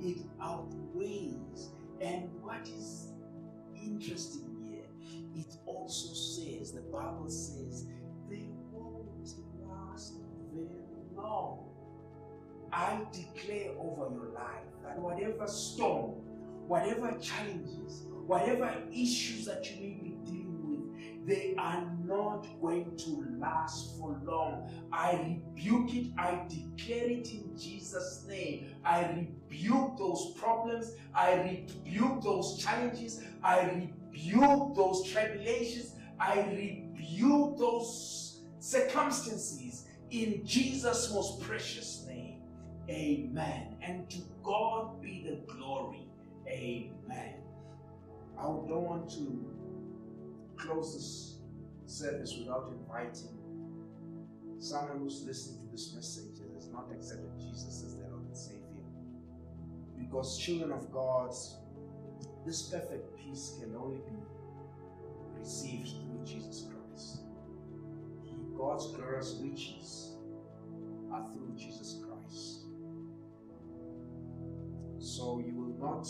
It 0.00 0.18
outweighs. 0.40 1.70
And 2.00 2.30
what 2.42 2.68
is 2.68 3.12
interesting 3.74 4.56
here, 4.68 5.22
it 5.34 5.56
also 5.64 6.12
says, 6.14 6.72
the 6.72 6.82
Bible 6.82 7.28
says, 7.28 7.86
they 8.28 8.48
won't 8.70 9.34
last 9.62 10.14
very 10.52 10.68
long. 11.14 11.65
I 12.72 13.00
declare 13.12 13.70
over 13.78 14.12
your 14.14 14.32
life 14.34 14.66
that 14.84 14.98
whatever 14.98 15.46
storm, 15.46 16.12
whatever 16.66 17.16
challenges, 17.20 18.04
whatever 18.26 18.72
issues 18.92 19.46
that 19.46 19.70
you 19.70 19.80
may 19.80 19.94
be 20.02 20.16
dealing 20.24 20.60
with, 20.62 21.26
they 21.26 21.54
are 21.58 21.84
not 22.04 22.46
going 22.60 22.96
to 22.96 23.26
last 23.38 23.98
for 23.98 24.20
long. 24.24 24.70
I 24.92 25.40
rebuke 25.56 25.94
it, 25.94 26.12
I 26.18 26.42
declare 26.48 27.10
it 27.10 27.32
in 27.32 27.56
Jesus' 27.56 28.24
name. 28.28 28.74
I 28.84 29.26
rebuke 29.50 29.96
those 29.98 30.32
problems, 30.36 30.92
I 31.14 31.34
rebuke 31.34 32.22
those 32.22 32.58
challenges, 32.58 33.22
I 33.42 33.88
rebuke 34.12 34.74
those 34.74 35.08
tribulations, 35.10 35.94
I 36.18 36.40
rebuke 36.40 37.58
those 37.58 38.42
circumstances 38.58 39.86
in 40.10 40.44
Jesus' 40.44 41.12
most 41.12 41.40
precious 41.40 42.04
name. 42.05 42.05
Amen. 42.88 43.76
And 43.82 44.08
to 44.10 44.18
God 44.42 45.00
be 45.02 45.26
the 45.28 45.52
glory. 45.52 46.06
Amen. 46.46 47.34
I 48.38 48.42
don't 48.42 48.68
want 48.68 49.10
to 49.12 49.44
close 50.56 50.94
this 50.94 51.38
service 51.86 52.36
without 52.38 52.72
inviting 52.72 53.36
someone 54.58 54.98
who's 54.98 55.24
listening 55.24 55.66
to 55.66 55.72
this 55.72 55.94
message 55.94 56.38
that 56.38 56.54
has 56.54 56.68
not 56.68 56.88
accepted 56.92 57.30
Jesus 57.38 57.82
as 57.84 57.96
their 57.96 58.08
Lord 58.10 58.26
and 58.26 58.36
Savior. 58.36 58.62
Because 59.98 60.38
children 60.38 60.72
of 60.72 60.92
God, 60.92 61.30
this 62.44 62.62
perfect 62.62 63.16
peace 63.16 63.54
can 63.60 63.74
only 63.76 63.98
be 63.98 65.40
received 65.40 65.88
through 65.88 66.24
Jesus 66.24 66.66
Christ. 66.66 67.20
God's 68.56 68.86
glorious 68.92 69.38
riches 69.42 70.16
are 71.12 71.24
through 71.26 71.52
Jesus 71.56 72.00
Christ. 72.02 72.55
So 74.98 75.42
you 75.46 75.54
will 75.54 75.76
not 75.78 76.08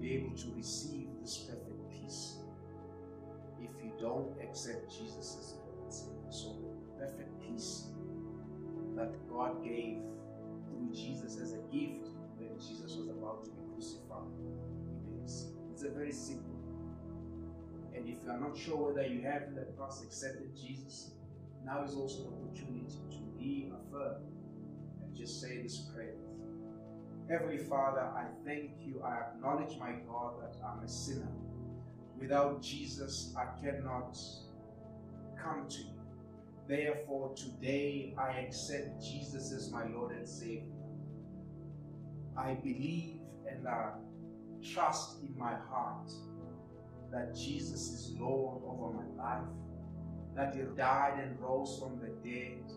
be 0.00 0.14
able 0.14 0.36
to 0.36 0.54
receive 0.56 1.08
this 1.20 1.36
perfect 1.48 1.90
peace 1.90 2.36
if 3.60 3.70
you 3.82 3.92
don't 4.00 4.34
accept 4.42 4.90
Jesus 4.90 5.36
as 5.40 5.54
Lord. 5.54 5.92
So 6.32 6.56
the 6.60 7.06
perfect 7.06 7.40
peace 7.40 7.88
that 8.96 9.12
God 9.28 9.64
gave 9.64 9.98
through 10.66 10.90
Jesus 10.92 11.38
as 11.40 11.52
a 11.52 11.62
gift 11.72 12.08
when 12.36 12.58
Jesus 12.58 12.96
was 12.96 13.08
about 13.08 13.44
to 13.44 13.50
be 13.50 13.62
crucified. 13.72 14.32
It's 15.72 15.82
a 15.82 15.90
very 15.90 16.12
simple. 16.12 16.54
And 17.94 18.08
if 18.08 18.18
you 18.24 18.30
are 18.30 18.38
not 18.38 18.56
sure 18.56 18.92
whether 18.92 19.06
you 19.06 19.22
have 19.22 19.42
in 19.44 19.54
the 19.54 19.66
past 19.78 20.02
accepted 20.04 20.54
Jesus, 20.56 21.12
now 21.64 21.84
is 21.84 21.94
also 21.94 22.28
an 22.28 22.34
opportunity 22.34 22.98
to 23.10 23.18
reaffirm 23.38 24.22
and 25.02 25.16
just 25.16 25.40
say 25.40 25.62
this 25.62 25.78
prayer. 25.94 26.14
Heavenly 27.28 27.58
Father, 27.58 28.00
I 28.00 28.26
thank 28.44 28.72
you. 28.82 29.02
I 29.02 29.20
acknowledge, 29.30 29.78
my 29.78 29.92
God, 30.06 30.34
that 30.42 30.56
I'm 30.62 30.84
a 30.84 30.88
sinner. 30.88 31.32
Without 32.20 32.62
Jesus, 32.62 33.34
I 33.36 33.46
cannot 33.62 34.18
come 35.42 35.66
to 35.68 35.78
you. 35.78 36.00
Therefore, 36.68 37.34
today 37.34 38.14
I 38.18 38.40
accept 38.40 39.02
Jesus 39.02 39.52
as 39.52 39.70
my 39.70 39.86
Lord 39.86 40.12
and 40.12 40.28
Savior. 40.28 40.64
I 42.36 42.54
believe 42.54 43.20
and 43.48 43.66
I 43.66 43.92
trust 44.62 45.22
in 45.22 45.36
my 45.38 45.54
heart 45.54 46.10
that 47.10 47.34
Jesus 47.34 47.88
is 47.88 48.12
Lord 48.18 48.62
over 48.66 48.92
my 48.92 49.22
life, 49.22 49.48
that 50.36 50.54
He 50.54 50.62
died 50.76 51.20
and 51.22 51.40
rose 51.40 51.78
from 51.78 52.00
the 52.00 52.08
dead 52.28 52.70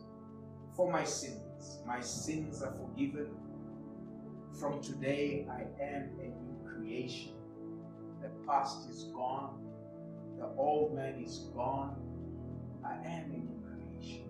for 0.76 0.92
my 0.92 1.04
sins. 1.04 1.80
My 1.86 2.00
sins 2.00 2.62
are 2.62 2.74
forgiven. 2.74 3.28
From 4.54 4.82
today, 4.82 5.48
I 5.52 5.62
am 5.84 6.10
a 6.20 6.28
new 6.28 6.58
creation. 6.66 7.34
The 8.22 8.30
past 8.48 8.90
is 8.90 9.04
gone, 9.14 9.64
the 10.38 10.48
old 10.58 10.96
man 10.96 11.22
is 11.24 11.50
gone. 11.56 11.96
I 12.84 12.94
am 13.06 13.32
a 13.32 13.38
new 13.38 13.62
creation. 13.68 14.30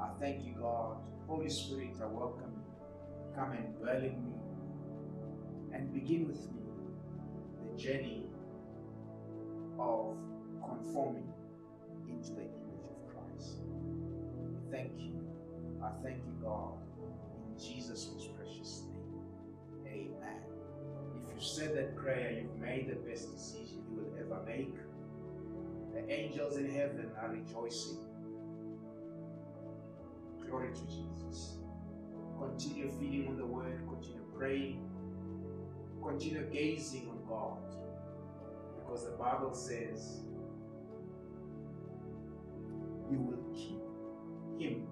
I 0.00 0.08
thank 0.20 0.44
you, 0.44 0.54
God. 0.60 0.98
Holy 1.26 1.50
Spirit, 1.50 1.96
I 2.00 2.06
welcome 2.06 2.52
you. 2.54 3.34
Come 3.34 3.52
and 3.52 3.76
dwell 3.76 3.96
in 3.96 4.22
me 4.24 4.34
and 5.72 5.92
begin 5.92 6.28
with 6.28 6.40
me 6.52 6.62
the 7.62 7.76
journey 7.82 8.26
of 9.78 10.16
conforming 10.64 11.32
into 12.08 12.30
the 12.30 12.42
image 12.42 12.84
of 12.84 13.12
Christ. 13.12 13.56
Thank 14.70 14.92
you. 14.98 15.12
I 15.82 15.90
thank 16.02 16.18
you, 16.18 16.32
God, 16.42 16.74
Jesus' 17.58 18.10
most 18.12 18.34
precious 18.36 18.82
name. 19.84 20.12
Amen. 20.16 20.40
If 21.14 21.34
you 21.34 21.40
said 21.40 21.74
that 21.76 21.96
prayer, 21.96 22.32
you've 22.40 22.60
made 22.60 22.88
the 22.88 22.96
best 23.08 23.32
decision 23.32 23.84
you 23.90 23.96
will 23.96 24.12
ever 24.18 24.42
make. 24.46 24.74
The 25.94 26.10
angels 26.12 26.56
in 26.56 26.70
heaven 26.70 27.10
are 27.20 27.30
rejoicing. 27.30 27.98
Glory 30.46 30.68
to 30.72 30.82
Jesus. 30.86 31.58
Continue 32.38 32.90
feeding 33.00 33.28
on 33.28 33.36
the 33.38 33.46
word, 33.46 33.80
continue 33.88 34.22
praying, 34.36 34.88
continue 36.02 36.44
gazing 36.52 37.08
on 37.08 37.18
God. 37.26 37.58
Because 38.78 39.04
the 39.06 39.12
Bible 39.12 39.54
says 39.54 40.20
you 43.10 43.18
will 43.18 43.54
keep 43.54 43.80
him 44.60 44.86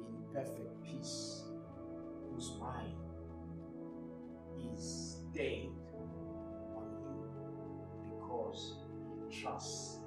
in 0.00 0.34
perfect 0.34 0.82
peace, 0.82 1.37
whose 2.38 2.52
mind 2.60 2.94
is 4.72 5.16
stayed 5.32 5.72
on 6.76 6.86
you 7.02 8.14
because 8.14 8.76
he 9.28 9.40
trusts 9.40 9.97